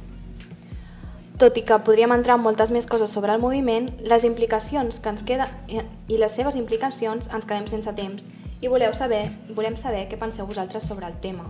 Tot 1.39 1.57
i 1.57 1.63
que 1.63 1.79
podríem 1.79 2.13
entrar 2.13 2.35
en 2.37 2.43
moltes 2.43 2.71
més 2.75 2.87
coses 2.87 3.11
sobre 3.15 3.33
el 3.33 3.41
moviment, 3.41 3.89
les 4.03 4.25
implicacions 4.25 4.99
que 5.01 5.09
ens 5.09 5.23
queda 5.23 5.47
i 5.71 6.19
les 6.19 6.35
seves 6.35 6.59
implicacions 6.59 7.31
ens 7.33 7.47
quedem 7.47 7.71
sense 7.71 7.95
temps 7.95 8.27
i 8.61 8.69
voleu 8.69 8.93
saber, 8.93 9.25
volem 9.57 9.79
saber 9.81 10.09
què 10.11 10.19
penseu 10.21 10.45
vosaltres 10.47 10.85
sobre 10.85 11.07
el 11.07 11.17
tema. 11.23 11.47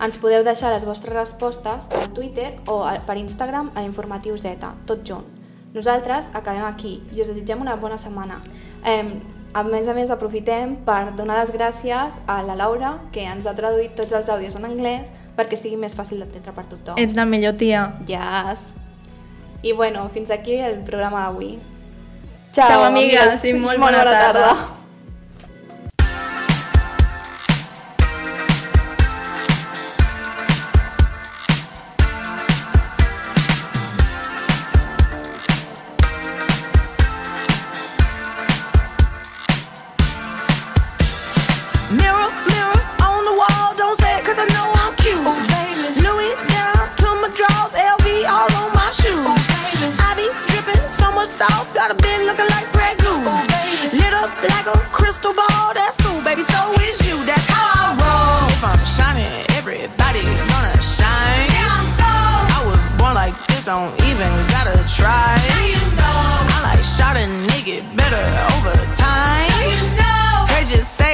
Ens 0.00 0.16
podeu 0.16 0.44
deixar 0.44 0.72
les 0.72 0.86
vostres 0.88 1.12
respostes 1.12 1.84
per 1.90 2.06
Twitter 2.16 2.54
o 2.72 2.80
per 3.06 3.18
Instagram 3.20 3.72
a 3.74 3.82
l'informatiu 3.84 4.38
Z, 4.40 4.56
tot 4.88 5.04
junt. 5.04 5.26
Nosaltres 5.74 6.30
acabem 6.34 6.64
aquí 6.64 6.96
i 7.12 7.20
us 7.20 7.28
desitgem 7.28 7.60
una 7.60 7.76
bona 7.76 7.98
setmana. 8.00 8.40
Eh, 8.84 9.20
a 9.52 9.62
més 9.66 9.88
a 9.90 9.94
més, 9.94 10.10
aprofitem 10.10 10.76
per 10.86 11.12
donar 11.18 11.40
les 11.40 11.52
gràcies 11.52 12.16
a 12.26 12.40
la 12.46 12.54
Laura, 12.54 12.96
que 13.12 13.26
ens 13.26 13.46
ha 13.46 13.54
traduït 13.58 13.96
tots 13.98 14.14
els 14.14 14.30
àudios 14.30 14.56
en 14.56 14.64
anglès 14.68 15.10
perquè 15.36 15.58
sigui 15.58 15.76
més 15.76 15.94
fàcil 15.96 16.22
d'entendre 16.22 16.54
per 16.54 16.66
tothom. 16.70 16.98
Ets 16.98 17.16
la 17.18 17.26
millor 17.26 17.58
tia. 17.58 17.90
Yes. 18.08 18.70
I 19.62 19.72
bueno, 19.76 20.08
fins 20.14 20.30
aquí 20.30 20.56
el 20.56 20.80
programa 20.86 21.26
d'avui. 21.26 21.58
Ciao, 22.52 22.68
Ciao 22.68 22.84
amigues, 22.84 23.20
amigues, 23.20 23.44
i 23.44 23.54
molt, 23.54 23.78
molt 23.78 23.90
bona, 23.90 24.04
bona 24.04 24.20
tarda. 24.20 24.44
tarda. 24.50 24.79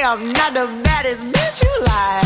I'm 0.09 0.33
not 0.33 0.55
the 0.55 0.67
baddest 0.85 1.21
bitch 1.33 1.65
you 1.65 1.83
like. 1.83 2.26